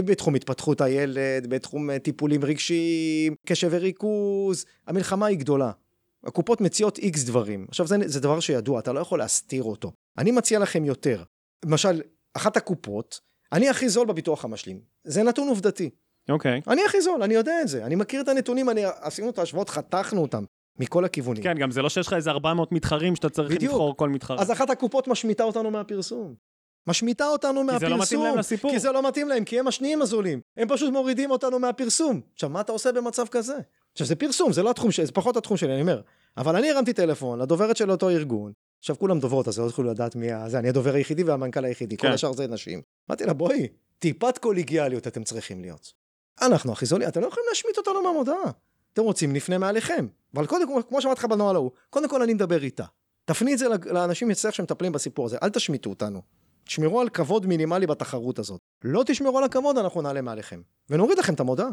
בתחום 0.00 0.34
התפתחות 0.34 0.80
הילד, 0.80 1.46
בתחום 1.48 1.90
אה, 1.90 1.98
טיפולים 1.98 2.44
רגשיים, 2.44 3.34
קשב 3.46 3.68
וריכוז, 3.70 4.64
המלחמה 4.86 5.26
היא 5.26 5.38
גדולה. 5.38 5.70
הקופות 6.24 6.60
מציעות 6.60 6.98
איקס 6.98 7.24
דברים. 7.24 7.66
עכשיו, 7.68 7.86
זה, 7.86 7.96
זה 8.06 8.20
דבר 8.20 8.40
שידוע, 8.40 8.78
אתה 8.78 8.92
לא 8.92 9.00
יכול 9.00 9.18
להסתיר 9.18 9.62
אותו. 9.62 9.92
אני 10.18 10.30
מציע 10.30 10.58
לכם 10.58 10.84
יותר. 10.84 11.22
למשל, 11.64 12.00
אחת 12.34 12.56
הקופות, 12.56 13.20
אני 13.52 13.68
הכי 13.68 13.88
זול 13.88 14.06
בביטוח 14.06 14.44
המשלים. 14.44 14.80
זה 15.04 15.22
נתון 15.22 15.48
עובדתי. 15.48 15.90
אוקיי. 16.28 16.60
אני 16.68 16.80
הכי 16.86 17.00
זול, 17.00 17.22
אני 17.22 17.34
יודע 17.34 17.62
את 17.62 17.68
זה. 17.68 17.86
אני 17.86 17.94
מכיר 17.94 18.20
את 18.20 18.28
הנתונים, 18.28 18.70
אני, 18.70 18.82
עשינו 19.00 19.30
את 19.30 19.38
ההשוואות, 19.38 19.70
חתכנו 19.70 20.22
אותם 20.22 20.44
מכל 20.78 21.04
הכיוונים. 21.04 21.42
כן, 21.42 21.58
גם 21.58 21.70
זה 21.70 21.82
לא 21.82 21.88
שיש 21.88 22.06
לך 22.06 22.12
איזה 22.12 22.30
400 22.30 22.72
מתחרים 22.72 23.16
שאתה 23.16 23.28
צריך 23.28 23.50
בדיוק. 23.50 23.72
לבחור 23.72 23.96
כל 23.96 24.08
מתחרה. 24.08 24.40
אז 24.40 24.52
אחת 24.52 24.70
הקופות 24.70 25.08
משמיטה 25.08 25.44
אותנו 25.44 25.70
מהפרסום. 25.70 26.34
משמיטה 26.86 27.26
אותנו 27.26 27.60
כי 27.60 27.66
זה 27.66 27.72
מהפרסום. 27.72 27.98
לא 27.98 28.02
מתאים 28.02 28.22
להם 28.22 28.38
לסיפור. 28.38 28.70
כי 28.70 28.78
זה 28.78 28.92
לא 28.92 29.08
מתאים 29.08 29.28
להם, 29.28 29.44
כי 29.44 29.58
הם 29.58 29.68
השניים 29.68 30.02
הזולים. 30.02 30.40
הם 30.56 30.68
פשוט 30.68 30.92
מורידים 30.92 31.30
אותנו 31.30 31.58
מהפרסום. 31.58 32.20
עכשיו, 32.34 32.50
מה 32.50 32.60
אתה 32.60 32.72
עושה 32.72 32.92
במצב 32.92 33.26
כזה? 33.30 33.56
עכשיו, 33.92 34.06
זה 34.06 34.16
פרסום, 34.16 34.52
זה 34.52 34.62
לא 34.62 34.70
התחום 34.70 34.90
שלי, 34.90 35.06
זה 35.06 35.12
פחות 35.12 35.36
התחום 35.36 35.56
שלי, 35.56 35.72
אני 35.72 35.80
אומר. 35.80 36.00
אבל 36.36 36.56
אני 36.56 36.70
הרמתי 36.70 36.92
טלפון 36.92 37.38
לדוברת 37.38 37.76
של 37.76 37.90
אותו 37.90 38.10
ארגון. 38.10 38.52
עכשיו, 38.78 38.98
כולם 38.98 39.20
דוברות, 39.20 39.48
אז 39.48 39.58
לא 39.58 39.64
יוכלו 39.64 39.90
לדעת 39.90 40.16
מי 40.16 40.32
ה... 40.32 40.48
זה, 40.48 40.58
אני 40.58 40.68
הדובר 40.68 40.94
היחידי 40.94 41.22
והמנכ"ל 41.22 41.64
היחידי. 41.64 41.96
כן. 41.96 42.08
כל 42.08 42.14
השאר 42.14 42.32
זה 42.32 42.46
נשים. 42.46 42.82
אמרתי 43.10 43.24
לה, 43.24 43.32
בואי, 43.32 43.68
טיפת 43.98 44.38
קוליגיאליות 44.38 45.06
אתם 45.06 45.24
צריכים 45.24 45.60
להיות. 45.60 45.92
אנחנו 46.42 46.72
הכי 46.72 46.86
זולים, 46.86 47.08
אתם 47.08 47.20
לא 47.20 47.26
יכולים 47.26 47.46
להשמיט 47.48 47.78
אותנו 47.78 48.02
מהמודעה. 48.02 48.50
אתם 48.92 49.02
רוצים, 49.02 49.32
נפנה 49.32 49.58
מעליכם. 49.58 50.06
אבל 50.34 50.46
קודם 50.46 50.74
כל, 50.74 50.82
כמו 50.88 51.02
שאמרתי 51.02 51.18
לך 51.18 51.24
בנוהל 51.24 51.56
ההוא, 51.56 51.70
קודם 51.90 52.08
כל 52.08 52.22
אני 52.22 52.34
מדבר 52.34 52.62
איתה. 52.62 52.84
תפני 53.24 53.52
את 53.52 53.58
זה 53.58 53.66
לאנשים 53.90 54.30
אצלך 54.30 54.54
שמטפלים 54.54 54.92
בסיפור 54.92 55.26
הזה, 55.26 55.36
אל 55.42 55.50
תשמיטו 55.50 55.90
אותנו. 55.90 56.22
תשמרו 56.64 57.00
על 57.00 57.08
כבוד 57.08 57.46
מינימלי 57.46 57.86
בתחרות 57.86 58.38
הזאת. 58.38 58.60
לא 58.84 59.02
תשמרו 59.06 59.38
על 59.38 59.44
הכבוד, 59.44 59.78
אנחנו 59.78 60.02
נעלה 60.02 60.22
מעליכם. 60.22 60.60
ונוריד 60.90 61.18
לכם 61.18 61.34
את 61.34 61.40
המודעה. 61.40 61.68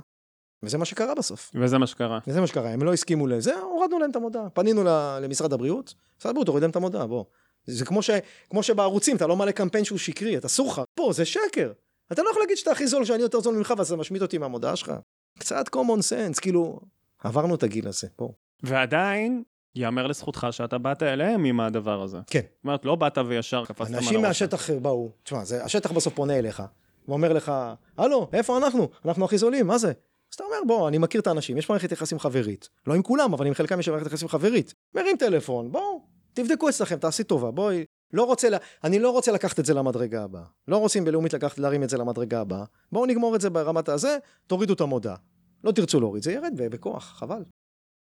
וזה 0.64 0.78
מה 0.78 0.86
שקרה 0.86 1.16
בסוף. 1.16 1.52
וזה 1.56 1.78
מה 1.78 1.88
שקרה. 1.88 2.20
וזה 2.28 2.42
מה 2.42 2.48
שקרה, 2.48 2.70
הם 2.70 2.84
לא 2.84 2.94
הסכימו 2.94 3.28
לזה, 3.28 3.60
הורדנו 3.60 4.00
להם 4.00 4.12
את 4.12 4.16
המודעה. 4.16 4.50
פנינו 4.50 4.84
למשרד 5.22 5.54
הבריאות, 5.54 5.94
משרד 6.20 6.30
הבריאות 6.30 6.48
הוריד 6.48 6.62
להם 6.62 6.72
את 6.72 6.76
המודעה, 6.76 7.08
בוא. 7.08 7.24
זה 7.66 7.86
כמו, 7.86 8.02
ש... 8.02 8.10
כמו 8.50 8.64
שבערוצים, 8.64 9.16
אתה 9.16 9.28
לא 9.28 9.36
מעלה 9.36 9.52
קמפיין 9.52 9.84
שהוא 9.86 9.98
שקרי, 9.98 10.38
אתה 10.38 10.48
אסור 10.48 10.68
לך. 10.68 10.82
פה, 10.96 11.12
זה 11.14 11.26
שקר. 11.26 11.72
אתה 12.12 12.24
לא 12.24 12.30
יכול 12.30 12.42
להגיד 12.42 12.58
שאתה 12.58 12.72
הכי 12.72 12.88
זול, 12.88 13.06
שאני 13.06 13.24
יותר 13.24 13.40
זול 13.40 13.56
ממך, 13.56 13.74
ואז 13.78 13.92
אתה 13.92 14.02
משמיט 14.02 14.22
אותי 14.22 14.38
מהמודעה 14.38 14.76
שלך. 14.76 14.92
קצת 15.40 15.68
common 15.68 16.00
sense, 16.00 16.42
כאילו, 16.42 16.80
עברנו 17.24 17.56
את 17.56 17.64
הגיל 17.64 17.88
הזה, 17.88 18.08
בוא. 18.18 18.30
ועדיין, 18.64 19.44
יאמר 19.80 20.08
לזכותך 20.08 20.48
שאתה 20.52 20.78
באת 20.78 21.04
אליהם 21.04 21.44
עם 21.44 21.60
הדבר 21.60 22.02
הזה. 22.02 22.18
כן. 22.28 22.40
זאת 22.40 22.64
אומרת, 22.64 22.86
לא 22.86 22.96
באת 22.96 23.18
וישר 23.28 23.66
קפצת 23.66 23.90
על 23.90 23.96
אנשים 23.96 24.16
הראש. 24.16 24.26
מהשטח 24.28 24.70
באו, 24.70 25.10
תשמע, 25.24 25.44
זה, 25.44 25.64
השטח 25.64 25.92
בסוף 25.92 26.14
פונה 26.14 26.40
אליך, 26.40 26.64
ואומר 27.08 27.34
לך, 27.34 27.52
הלו, 27.98 28.30
איפה 28.34 28.58
אנחנו? 28.58 28.90
אנחנו 29.06 29.26
הכי 29.26 29.38
זולים, 29.38 29.68
מה 29.68 29.78
זה? 29.78 29.88
אז 29.88 30.36
אתה 30.36 30.44
אומר, 30.44 30.58
בוא, 30.68 30.88
אני 30.88 30.98
מכיר 30.98 31.22
את 31.22 31.28
האנשים, 31.28 31.58
יש 31.58 31.70
מערכת 31.70 31.92
יחסים 31.92 32.20
חברית. 32.20 32.70
לא 32.88 32.94
עם 32.94 33.02
כולם, 33.02 33.34
אבל 33.34 33.48
עם 33.48 33.54
חלקם 33.54 33.80
יש 33.80 33.90
מערכת 33.90 34.06
יחסים 34.06 34.28
חברית. 34.28 34.74
מרים 34.96 35.18
טלפון, 35.18 35.72
בואו, 35.72 36.02
תבדקו 36.34 36.70
אצלכם, 36.70 36.96
תעשי 36.96 37.24
טובה, 37.24 37.52
בואי. 37.52 37.86
לא 38.14 38.24
רוצה, 38.24 38.50
לה... 38.50 38.58
אני 38.84 39.00
לא 39.00 39.12
רוצה 39.12 39.32
לקחת 39.32 39.60
את 39.60 39.66
זה 39.66 39.74
למדרגה 39.74 40.24
הבאה. 40.24 40.44
לא 40.68 40.78
רוצים 40.78 41.06
בלאומית 41.06 41.34
לקחת, 41.34 41.60
להרים 41.60 41.84
את 41.84 41.90
זה 41.90 41.98
למדרגה 41.98 42.42
הבאה. 42.42 42.64
בואו 42.92 43.06
נגמור 43.06 43.36
את 43.36 43.42
זה 43.42 43.50
ברמת 43.50 43.90
הזה, 43.90 44.18
תורידו 44.48 44.74
את 44.74 44.82
המודעה. 44.82 45.16
לא 45.64 45.72
תרצו 45.72 46.00
להוריד, 46.00 46.24
זה 46.24 46.32
ירד 46.32 46.54
בכוח, 46.58 47.14
חבל. 47.18 47.44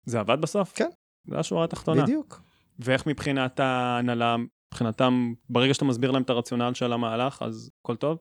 זה 0.05 0.19
עבד 0.19 0.41
בסוף? 0.41 0.71
כן. 0.76 0.89
זה 1.28 1.39
השורה 1.39 1.63
התחתונה. 1.63 2.03
בדיוק. 2.03 2.41
ואיך 2.80 3.07
מבחינת 3.07 3.59
ההנהלה, 3.59 4.36
מבחינתם, 4.71 5.34
ברגע 5.49 5.74
שאתה 5.74 5.86
מסביר 5.86 6.11
להם 6.11 6.21
את 6.21 6.30
הרציונל 6.30 6.74
של 6.74 6.93
המהלך, 6.93 7.41
אז 7.41 7.71
הכל 7.82 7.95
טוב? 7.95 8.17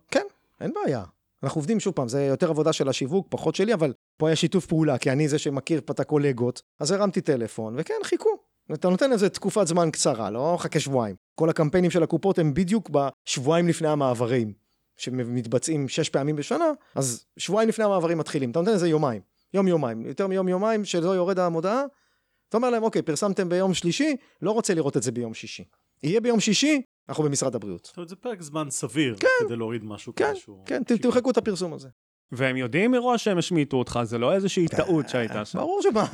אין 0.60 0.72
בעיה. 0.74 1.04
אנחנו 1.42 1.58
עובדים 1.58 1.80
שוב 1.80 1.94
פעם, 1.94 2.08
זה 2.08 2.24
יותר 2.24 2.50
עבודה 2.50 2.72
של 2.72 2.88
השיווק, 2.88 3.26
פחות 3.30 3.54
שלי, 3.54 3.74
אבל 3.74 3.92
פה 4.16 4.26
היה 4.26 4.36
שיתוף 4.36 4.66
פעולה, 4.66 4.98
כי 4.98 5.10
אני 5.10 5.28
זה 5.28 5.38
שמכיר 5.38 5.80
פה 5.84 5.92
את 5.92 6.00
הקולגות, 6.00 6.62
אז 6.80 6.92
הרמתי 6.92 7.20
טלפון, 7.20 7.74
וכן, 7.78 7.94
חיכו. 8.04 8.28
אתה 8.72 8.88
נותן 8.88 9.10
לזה 9.10 9.28
תקופת 9.28 9.66
זמן 9.66 9.90
קצרה, 9.90 10.30
לא 10.30 10.56
חכה 10.60 10.80
שבועיים. 10.80 11.16
כל 11.34 11.50
הקמפיינים 11.50 11.90
של 11.90 12.02
הקופות 12.02 12.38
הם 12.38 12.54
בדיוק 12.54 12.90
בשבועיים 12.90 13.68
לפני 13.68 13.88
המעברים, 13.88 14.52
שמתבצעים 14.96 15.88
שש 15.88 16.08
פעמים 16.08 16.36
בשנה, 16.36 16.70
אז 16.94 17.24
שבועיים 17.36 17.68
לפני 17.68 17.84
המעברים 17.84 18.18
מתחילים. 18.18 18.50
אתה 18.50 18.58
נותן 18.60 18.72
לזה 18.72 18.88
יומיים, 18.88 19.20
יום-יומיים, 19.54 20.06
יותר 20.06 20.26
מיום-יומיים 20.26 20.84
שלא 20.84 21.10
יורד 21.10 21.38
המודעה, 21.38 21.84
אתה 22.52 22.58
אומר 22.58 22.70
להם, 22.70 22.82
אוקיי, 22.82 23.02
פרסמתם 23.02 23.48
ביום 23.48 23.74
שלישי, 23.74 24.16
לא 24.42 24.50
רוצה 24.50 24.74
לראות 24.74 24.96
את 24.96 25.02
זה 25.02 25.12
ביום 25.12 25.34
שישי. 25.34 25.64
יהיה 26.02 26.20
ביום 26.20 26.40
שישי, 26.40 26.82
אנחנו 27.08 27.24
במשרד 27.24 27.54
הבריאות. 27.54 27.84
זאת 27.84 27.96
אומרת, 27.96 28.08
זה 28.08 28.16
פרק 28.16 28.42
זמן 28.42 28.70
סביר 28.70 29.16
כן. 29.20 29.28
כדי 29.46 29.56
להוריד 29.56 29.84
משהו 29.84 30.14
כן, 30.16 30.30
כזה 30.30 30.40
שהוא... 30.40 30.66
כן, 30.66 30.82
ת- 30.84 30.92
תמחקו 30.92 31.30
את 31.30 31.36
הפרסום 31.36 31.72
הזה. 31.72 31.88
והם 32.32 32.56
יודעים 32.56 32.90
מראש 32.90 33.24
שהם 33.24 33.38
השמיטו 33.38 33.76
אותך, 33.76 34.00
זה 34.02 34.18
לא 34.18 34.32
איזושהי 34.32 34.68
טעות 34.68 35.08
שהייתה 35.08 35.44
שם. 35.44 35.58
ברור 35.58 35.82
שמה, 35.82 36.04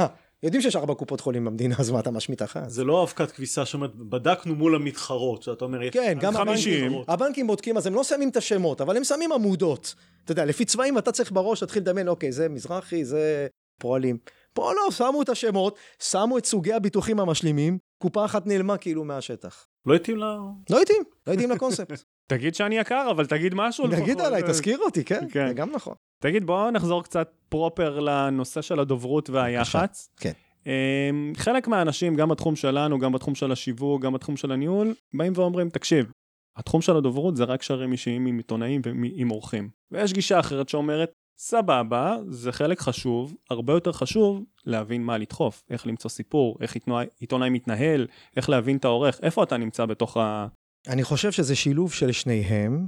יודעים 0.42 0.62
שיש 0.62 0.76
ארבע 0.76 0.94
קופות 0.94 1.20
חולים 1.20 1.44
במדינה, 1.44 1.74
אז 1.78 1.90
מה 1.90 2.00
אתה 2.00 2.10
משמיט 2.10 2.42
אחת? 2.42 2.70
זה 2.70 2.84
לא 2.84 3.02
אבקת 3.02 3.30
כביסה 3.30 3.66
שאומרת, 3.66 3.94
בדקנו 3.94 4.54
מול 4.54 4.74
המתחרות, 4.74 5.42
שאתה 5.42 5.64
אומר, 5.64 5.90
כן, 5.90 6.18
גם 6.20 6.34
חמישים. 6.34 6.84
הבנקים, 6.84 7.04
הבנקים 7.08 7.46
בודקים, 7.46 7.76
אז 7.76 7.86
הם 7.86 7.94
לא 7.94 8.04
שמים 8.04 8.28
את 8.28 8.36
השמות, 8.36 8.80
אבל 8.80 8.96
הם 8.96 9.04
שמים 9.04 9.32
עמודות. 9.32 9.94
אתה 10.24 10.32
יודע, 10.32 10.44
לפי 10.44 10.64
צבעים 10.64 10.98
אתה 10.98 11.12
צריך 11.12 11.32
בראש 11.32 11.62
להתחיל 11.62 11.82
לדמיין, 11.82 12.08
אוקיי, 12.08 12.32
זה 12.32 12.48
מזרחי, 12.48 13.04
זה 13.04 13.46
פועלים. 13.80 14.18
פה 14.58 14.72
לא, 14.72 14.90
שמו 14.90 15.22
את 15.22 15.28
השמות, 15.28 15.78
שמו 16.02 16.38
את 16.38 16.46
סוגי 16.46 16.72
הביטוחים 16.72 17.20
המשלימים, 17.20 17.78
קופה 18.02 18.24
אחת 18.24 18.46
נעלמה 18.46 18.76
כאילו 18.76 19.04
מהשטח. 19.04 19.66
לא 19.86 19.94
התאים 19.94 20.16
ל... 20.16 20.20
לא 20.70 20.82
התאים, 20.82 21.02
לא 21.26 21.32
התאים 21.32 21.50
לקונספט. 21.50 22.02
תגיד 22.32 22.54
שאני 22.54 22.78
יקר, 22.78 23.08
אבל 23.10 23.26
תגיד 23.26 23.54
משהו 23.54 23.86
לפחות. 23.86 24.02
נגיד 24.02 24.20
עליי, 24.20 24.42
תזכיר 24.42 24.78
אותי, 24.78 25.04
כן, 25.04 25.26
כן. 25.32 25.48
זה 25.48 25.54
גם 25.54 25.70
נכון. 25.70 25.94
תגיד, 26.22 26.46
בואו 26.46 26.70
נחזור 26.70 27.02
קצת 27.02 27.30
פרופר 27.48 28.00
לנושא 28.00 28.62
של 28.62 28.80
הדוברות 28.80 29.30
והיח"צ. 29.30 30.08
כן. 30.16 30.32
אמ, 30.66 31.32
חלק 31.36 31.68
מהאנשים, 31.68 32.14
גם 32.14 32.28
בתחום 32.28 32.56
שלנו, 32.56 32.98
גם 32.98 33.12
בתחום 33.12 33.34
של 33.34 33.52
השיווק, 33.52 34.02
גם 34.02 34.12
בתחום 34.12 34.36
של 34.36 34.52
הניהול, 34.52 34.94
באים 35.14 35.32
ואומרים, 35.36 35.70
תקשיב, 35.70 36.12
התחום 36.56 36.80
של 36.80 36.96
הדוברות 36.96 37.36
זה 37.36 37.44
רק 37.44 37.60
קשרים 37.60 37.92
אישיים 37.92 38.26
עם 38.26 38.36
עיתונאים 38.36 38.80
ועם 38.84 39.30
אורחים. 39.30 39.68
ויש 39.90 40.12
גישה 40.12 40.40
אחרת 40.40 40.68
שאומרת, 40.68 41.12
סבבה, 41.40 42.16
זה 42.28 42.52
חלק 42.52 42.80
חשוב, 42.80 43.34
הרבה 43.50 43.72
יותר 43.72 43.92
חשוב 43.92 44.44
להבין 44.66 45.02
מה 45.02 45.18
לדחוף, 45.18 45.64
איך 45.70 45.86
למצוא 45.86 46.10
סיפור, 46.10 46.58
איך 46.60 46.76
עיתונאי, 47.20 47.50
מתנהל, 47.50 48.06
איך 48.36 48.48
להבין 48.48 48.76
את 48.76 48.84
העורך, 48.84 49.20
איפה 49.22 49.42
אתה 49.42 49.56
נמצא 49.56 49.86
בתוך 49.86 50.16
ה... 50.16 50.46
אני 50.88 51.02
חושב 51.02 51.32
שזה 51.32 51.56
שילוב 51.56 51.92
של 51.92 52.12
שניהם. 52.12 52.86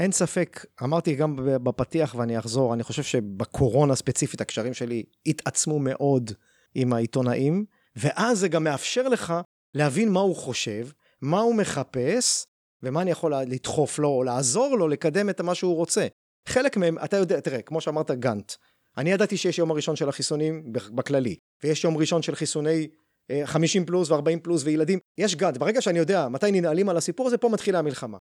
אין 0.00 0.12
ספק, 0.12 0.64
אמרתי 0.82 1.14
גם 1.14 1.36
בפתיח 1.42 2.14
ואני 2.14 2.38
אחזור, 2.38 2.74
אני 2.74 2.82
חושב 2.82 3.02
שבקורונה 3.02 3.94
ספציפית 3.94 4.40
הקשרים 4.40 4.74
שלי 4.74 5.02
התעצמו 5.26 5.78
מאוד 5.78 6.30
עם 6.74 6.92
העיתונאים, 6.92 7.64
ואז 7.96 8.38
זה 8.38 8.48
גם 8.48 8.64
מאפשר 8.64 9.08
לך 9.08 9.34
להבין 9.74 10.12
מה 10.12 10.20
הוא 10.20 10.36
חושב, 10.36 10.88
מה 11.22 11.40
הוא 11.40 11.54
מחפש, 11.54 12.46
ומה 12.82 13.02
אני 13.02 13.10
יכול 13.10 13.34
לדחוף 13.34 13.98
לו 13.98 14.08
או 14.08 14.22
לעזור 14.22 14.78
לו 14.78 14.88
לקדם 14.88 15.30
את 15.30 15.40
מה 15.40 15.54
שהוא 15.54 15.76
רוצה. 15.76 16.06
חלק 16.48 16.76
מהם, 16.76 16.98
אתה 17.04 17.16
יודע, 17.16 17.40
תראה, 17.40 17.62
כמו 17.62 17.80
שאמרת 17.80 18.10
גאנט, 18.10 18.52
אני 18.96 19.12
ידעתי 19.12 19.36
שיש 19.36 19.58
יום 19.58 19.70
הראשון 19.70 19.96
של 19.96 20.08
החיסונים 20.08 20.72
בכללי, 20.72 21.36
ויש 21.64 21.84
יום 21.84 21.96
ראשון 21.96 22.22
של 22.22 22.34
חיסוני 22.34 22.88
50 23.44 23.86
פלוס 23.86 24.10
ו-40 24.10 24.40
פלוס 24.42 24.62
וילדים, 24.64 24.98
יש 25.18 25.34
גאנט, 25.36 25.56
ברגע 25.56 25.80
שאני 25.80 25.98
יודע 25.98 26.28
מתי 26.28 26.52
ננעלים 26.52 26.88
על 26.88 26.96
הסיפור 26.96 27.26
הזה, 27.26 27.38
פה 27.38 27.48
מתחילה 27.48 27.78
המלחמה. 27.78 28.18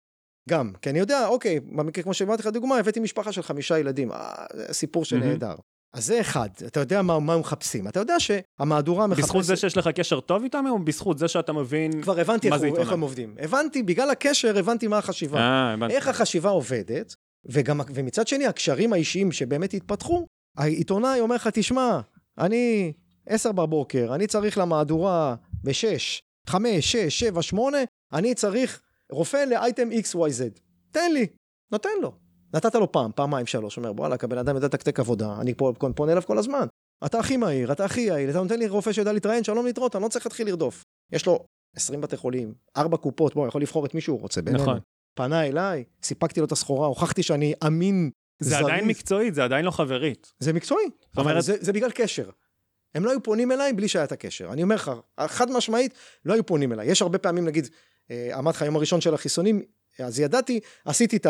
גם, 0.49 0.73
כי 0.83 0.91
אני 0.91 0.99
יודע, 0.99 1.27
אוקיי, 1.27 1.61
במקרה 1.61 2.05
כמו 2.05 2.15
שאמרתי 2.15 2.43
לך 2.43 2.49
דוגמה, 2.49 2.79
הבאתי 2.79 3.01
משפחה 3.01 3.33
של 3.33 3.43
חמישה 3.43 3.79
ילדים, 3.79 4.13
אה, 4.13 4.35
סיפור 4.73 5.05
של 5.05 5.17
נהדר. 5.19 5.55
אז 5.95 6.07
זה 6.07 6.21
אחד, 6.21 6.49
אתה 6.67 6.81
יודע 6.81 7.03
מה, 7.03 7.21
מה 7.21 7.35
הם 7.35 7.41
מחפשים, 7.41 7.89
אתה 7.89 8.01
יודע 8.01 8.15
שהמהדורה 8.21 9.07
מחפשת... 9.07 9.25
בזכות 9.25 9.45
זה 9.45 9.57
שיש 9.57 9.77
לך 9.77 9.89
קשר 9.89 10.21
טוב 10.21 10.43
איתם, 10.43 10.65
או 10.71 10.79
בזכות 10.79 11.19
זה 11.19 11.29
שאתה 11.29 11.53
מבין 11.53 12.03
כבר 12.03 12.21
הבנתי 12.21 12.49
מה 12.49 12.55
איך, 12.55 12.61
זה 12.61 12.67
הוא, 12.67 12.77
איך 12.77 12.79
עיתונאי? 12.79 12.95
הם 12.95 13.01
עובדים. 13.01 13.35
הבנתי, 13.39 13.83
בגלל 13.83 14.11
הקשר 14.11 14.59
הבנתי 14.59 14.87
מה 14.87 14.99
החשיבה. 14.99 15.39
אה, 15.39 15.73
הבנתי. 15.73 15.95
איך 15.95 16.09
החשיבה 16.09 16.51
עובדת, 16.51 17.15
וגם, 17.49 17.81
ומצד 17.95 18.27
שני, 18.27 18.47
הקשרים 18.47 18.93
האישיים 18.93 19.33
שבאמת 19.33 19.75
התפתחו, 19.75 20.27
העיתונאי 20.57 21.21
אומר 21.21 21.35
לך, 21.35 21.49
תשמע, 21.53 22.01
אני 22.39 22.93
עשר 23.27 23.53
בבוקר, 23.53 24.15
אני 24.15 24.27
צריך 24.27 24.59
למהדורה 24.59 25.35
בשש, 25.65 26.23
חמש, 26.49 26.93
שש, 26.93 27.19
שבע, 27.19 27.43
שמונה, 27.43 27.79
אני 28.13 28.35
צריך 28.35 28.83
רופא 29.11 29.37
לאייטם 29.37 29.89
XYZ. 29.91 30.61
תן 30.91 31.13
לי. 31.13 31.27
נותן 31.73 31.89
לו. 32.03 32.13
נתת 32.55 32.75
לו 32.75 32.93
פעם, 32.93 33.11
פעמיים, 33.15 33.47
שלוש, 33.47 33.77
אומר, 33.77 33.93
וואלה, 33.97 34.17
הבן 34.23 34.39
אדם 34.39 34.55
יודע 34.55 34.67
לתקתק 34.67 35.01
עבודה, 35.01 35.37
אני 35.41 35.55
פה, 35.55 35.73
פונה 35.95 36.13
אליו 36.13 36.23
כל 36.27 36.39
הזמן. 36.39 36.67
אתה 37.07 37.19
הכי 37.19 37.37
מהיר, 37.37 37.73
אתה 37.73 37.85
הכי 37.85 38.01
יעיל, 38.01 38.31
אתה 38.31 38.43
נותן 38.43 38.59
לי 38.59 38.69
רופא 38.69 38.93
שיודע 38.93 39.13
להתראיין, 39.13 39.45
שלום 39.45 39.67
להתראות, 39.67 39.97
אני 39.97 40.05
לא 40.05 40.09
צריך 40.09 40.27
להתחיל 40.27 40.47
לרדוף. 40.47 40.83
יש 41.13 41.27
לו 41.27 41.45
20 41.77 42.01
בתי 42.01 42.17
חולים, 42.17 42.55
4 42.77 42.97
קופות, 42.97 43.35
בוא, 43.35 43.49
יכול 43.49 43.63
לבחור 43.63 43.87
את 43.87 43.95
מי 43.95 44.01
שהוא 44.01 44.21
רוצה, 44.21 44.43
בינינו. 44.43 44.63
נכון. 44.63 44.79
פנה 45.17 45.47
אליי, 45.47 45.85
סיפקתי 46.03 46.41
לו 46.41 46.47
את 46.47 46.53
הסחורה, 46.53 46.87
הוכחתי 46.87 47.23
שאני 47.23 47.55
אמין, 47.67 48.11
זה 48.39 48.51
זריז. 48.51 48.65
עדיין 48.65 48.87
מקצועית, 48.89 49.35
זה 49.35 49.45
עדיין 49.45 49.65
לא 49.65 49.71
חברית. 49.71 50.33
זה 50.39 50.53
מקצועי, 50.53 50.85
זאת 50.85 51.19
אומרת- 51.19 51.33
אבל 51.33 51.41
זה, 51.41 51.57
זה 51.61 51.73
בגלל 51.73 51.91
קשר. 51.91 52.31
הם 52.95 53.05
לא 53.05 53.11
היו 53.11 53.23
פונים 53.23 53.53
אליי 53.53 53.73
בלי 53.73 53.89
שהיה 53.89 54.05
את 54.05 54.13
הקשר. 54.13 54.53
אני 54.53 54.63
אומר 54.63 54.75
לך, 54.75 54.91
חד 55.27 55.51
משמעית, 55.51 55.95
לא 56.25 56.33
היו 56.35 56.47
פונים 56.47 56.73
אליי. 56.73 56.91
יש 56.91 57.03
הרבה 57.03 57.19
פעמים, 57.19 57.45
נגיד, 57.45 57.69
אה, 58.11 58.31
אמרתי 58.39 58.57
לך, 58.57 58.63
היום 58.63 58.77
הראשון 58.77 59.01
של 59.01 59.15
החיסונים, 59.15 59.63
אז 59.99 60.21
ידעתי, 60.21 60.61
עשיתי 60.85 61.17
את 61.17 61.27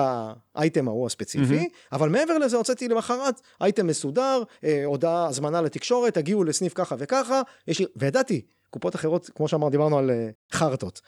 האייטם 0.55 0.89
ההוא 0.89 1.07
הספציפי, 1.07 1.55
מהמם. 1.57 1.67
אבל 1.93 2.09
מעבר 2.09 2.39
לזה 2.39 2.57
הוצאתי 2.57 2.89
למחרת 2.89 3.41
אייטם 3.61 3.87
מסודר, 3.87 4.43
אה, 4.65 4.85
הודעה, 4.85 5.27
הזמנה 5.27 5.61
לתקשורת, 5.61 6.15
תגיעו 6.15 6.45
לסניף 6.45 6.73
ככה 6.75 6.97
וככה, 6.99 7.43
יש 7.69 7.79
לי, 7.79 7.87
וידעתי, 7.97 8.41
קופות 8.71 8.95
אחרות, 8.95 9.31
כמו 9.35 9.49
שאמר, 9.49 9.69
דיברנו 9.69 9.99
על 9.99 10.11
אה, 10.11 10.29
חרטות. 10.53 11.01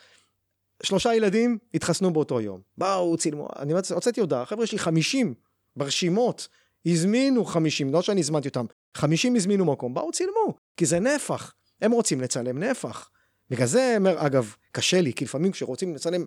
שלושה 0.83 1.15
ילדים 1.15 1.59
התחסנו 1.75 2.13
באותו 2.13 2.41
יום. 2.41 2.61
באו, 2.79 3.17
צילמו, 3.17 3.49
אני 3.59 3.75
הוצ- 3.75 3.95
הוצאתי 3.95 4.21
הודעה, 4.21 4.45
חבר'ה, 4.47 4.65
יש 4.65 4.73
לי 4.73 4.79
50 4.79 5.35
ברשימות, 5.77 6.49
הזמינו 6.87 7.45
50, 7.45 7.93
לא 7.93 8.03
שאני 8.03 8.21
הזמנתי 8.21 8.49
אותם, 8.49 8.67
50 8.95 9.37
הזמינו 9.37 9.65
מקום, 9.65 9.95
באו 9.95 10.13
צילמו, 10.13 10.55
כי 10.77 10.87
זה 10.87 11.01
נפח, 11.01 11.55
הם 11.83 11.93
רוצים 11.93 12.21
לצלם 12.21 12.59
נפח. 12.59 13.11
בגלל 13.51 13.67
זה, 13.67 13.95
אומר, 13.99 14.27
אגב, 14.27 14.55
קשה 14.73 15.01
לי, 15.01 15.13
כי 15.13 15.25
לפעמים 15.25 15.53
כשרוצים 15.53 15.95
לצלם 15.95 16.25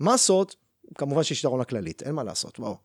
מסות, 0.00 0.56
כמובן 0.94 1.22
שיש 1.22 1.38
יתרון 1.40 1.60
לכללית, 1.60 2.02
אין 2.02 2.14
מה 2.14 2.22
לעשות, 2.24 2.58
בואו. 2.58 2.76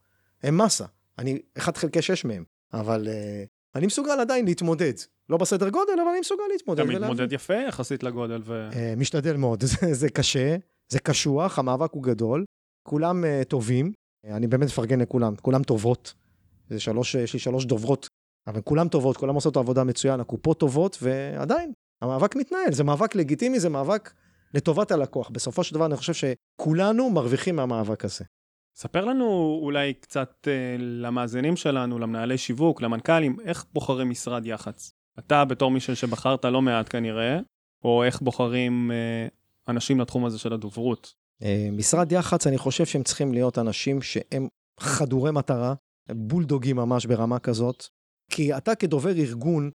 הם 0.44 0.58
מסה, 0.58 0.86
אני 1.20 1.40
1 1.58 1.78
חלקי 1.78 2.02
6 2.02 2.26
מהם, 2.26 2.44
אבל 2.74 3.08
uh, 3.08 3.48
אני 3.76 3.86
מסוגל 3.88 4.20
עדיין 4.20 4.46
להתמודד. 4.46 4.94
לא 5.30 5.38
בסדר 5.38 5.70
גודל, 5.70 5.94
אבל 5.94 6.10
אני 6.10 6.20
מסוגל 6.20 6.44
להתמודד. 6.52 6.84
אתה. 6.90 7.00
מתמודד 7.00 7.34
יפה 7.34 7.54
יחסית 7.68 8.04
לגודל 8.04 8.42
ו... 8.46 8.70
אה, 8.74 8.94
משתדל 8.98 9.38
מאוד, 9.38 9.64
זה, 9.72 9.94
זה 9.94 10.10
קשה, 10.10 10.56
זה 10.92 11.00
קשוח, 11.00 11.60
המאבק 11.60 11.94
הוא 11.94 12.04
גדול, 12.04 12.46
כולם 12.88 13.24
uh, 13.24 13.46
טובים, 13.46 13.92
אני 14.26 14.48
באמת 14.48 14.68
מפרגן 14.68 15.02
לכולם, 15.02 15.36
כולם 15.36 15.64
טובות. 15.64 16.14
זה 16.70 16.80
שלוש, 16.80 17.16
יש 17.16 17.34
לי 17.34 17.40
שלוש 17.40 17.66
דוברות, 17.66 18.08
אבל 18.48 18.62
כולם 18.62 18.88
טובות, 18.88 19.18
כולם 19.18 19.36
עושות 19.36 19.58
עבודה 19.58 19.84
מצוין, 19.84 20.20
הקופות 20.20 20.60
טובות, 20.60 20.98
ועדיין, 21.02 21.74
המאבק 22.02 22.36
מתנהל, 22.36 22.72
זה 22.72 22.84
מאבק 22.84 23.16
לגיטימי, 23.16 23.60
זה 23.60 23.70
מאבק 23.70 24.14
לטובת 24.54 24.92
הלקוח. 24.92 25.30
בסופו 25.30 25.64
של 25.64 25.76
דבר 25.76 25.86
אני 25.86 25.96
חושב 25.96 26.14
שכולנו 26.14 27.10
מרוויחים 27.10 27.56
מהמאבק 27.56 28.06
הזה. 28.06 28.26
ספר 28.76 29.06
לנו 29.06 29.60
אולי 29.62 29.94
קצת 29.94 30.48
אה, 30.48 30.76
למאזינים 30.80 31.56
שלנו, 31.56 32.00
למנהלי 32.00 32.38
שיווק, 32.38 32.82
למנכ"לים, 32.82 33.38
איך 33.46 33.66
בוחרים 33.74 34.10
משרד 34.10 34.46
יח"צ? 34.46 34.92
אתה 35.20 35.46
בתור 35.46 35.72
מישהו 35.72 35.96
שבחרת 35.96 36.46
לא 36.46 36.62
מעט 36.62 36.90
כנראה, 36.90 37.40
או 37.84 38.04
איך 38.04 38.22
בוחרים 38.22 38.92
אה, 38.92 39.28
אנשים 39.70 40.00
לתחום 40.00 40.26
הזה 40.26 40.40
של 40.40 40.54
הדוברות? 40.54 41.14
אה, 41.44 41.70
משרד 41.72 42.12
יח"צ, 42.12 42.48
אני 42.48 42.58
חושב 42.58 42.86
שהם 42.86 43.04
צריכים 43.04 43.34
להיות 43.34 43.58
אנשים 43.58 44.02
שהם 44.02 44.48
חדורי 44.80 45.32
מטרה, 45.32 45.74
בולדוגים 46.12 46.76
ממש 46.76 47.06
ברמה 47.06 47.40
כזאת, 47.40 47.84
כי 48.32 48.58
אתה 48.58 48.76
כדובר 48.76 49.12
ארגון, 49.18 49.72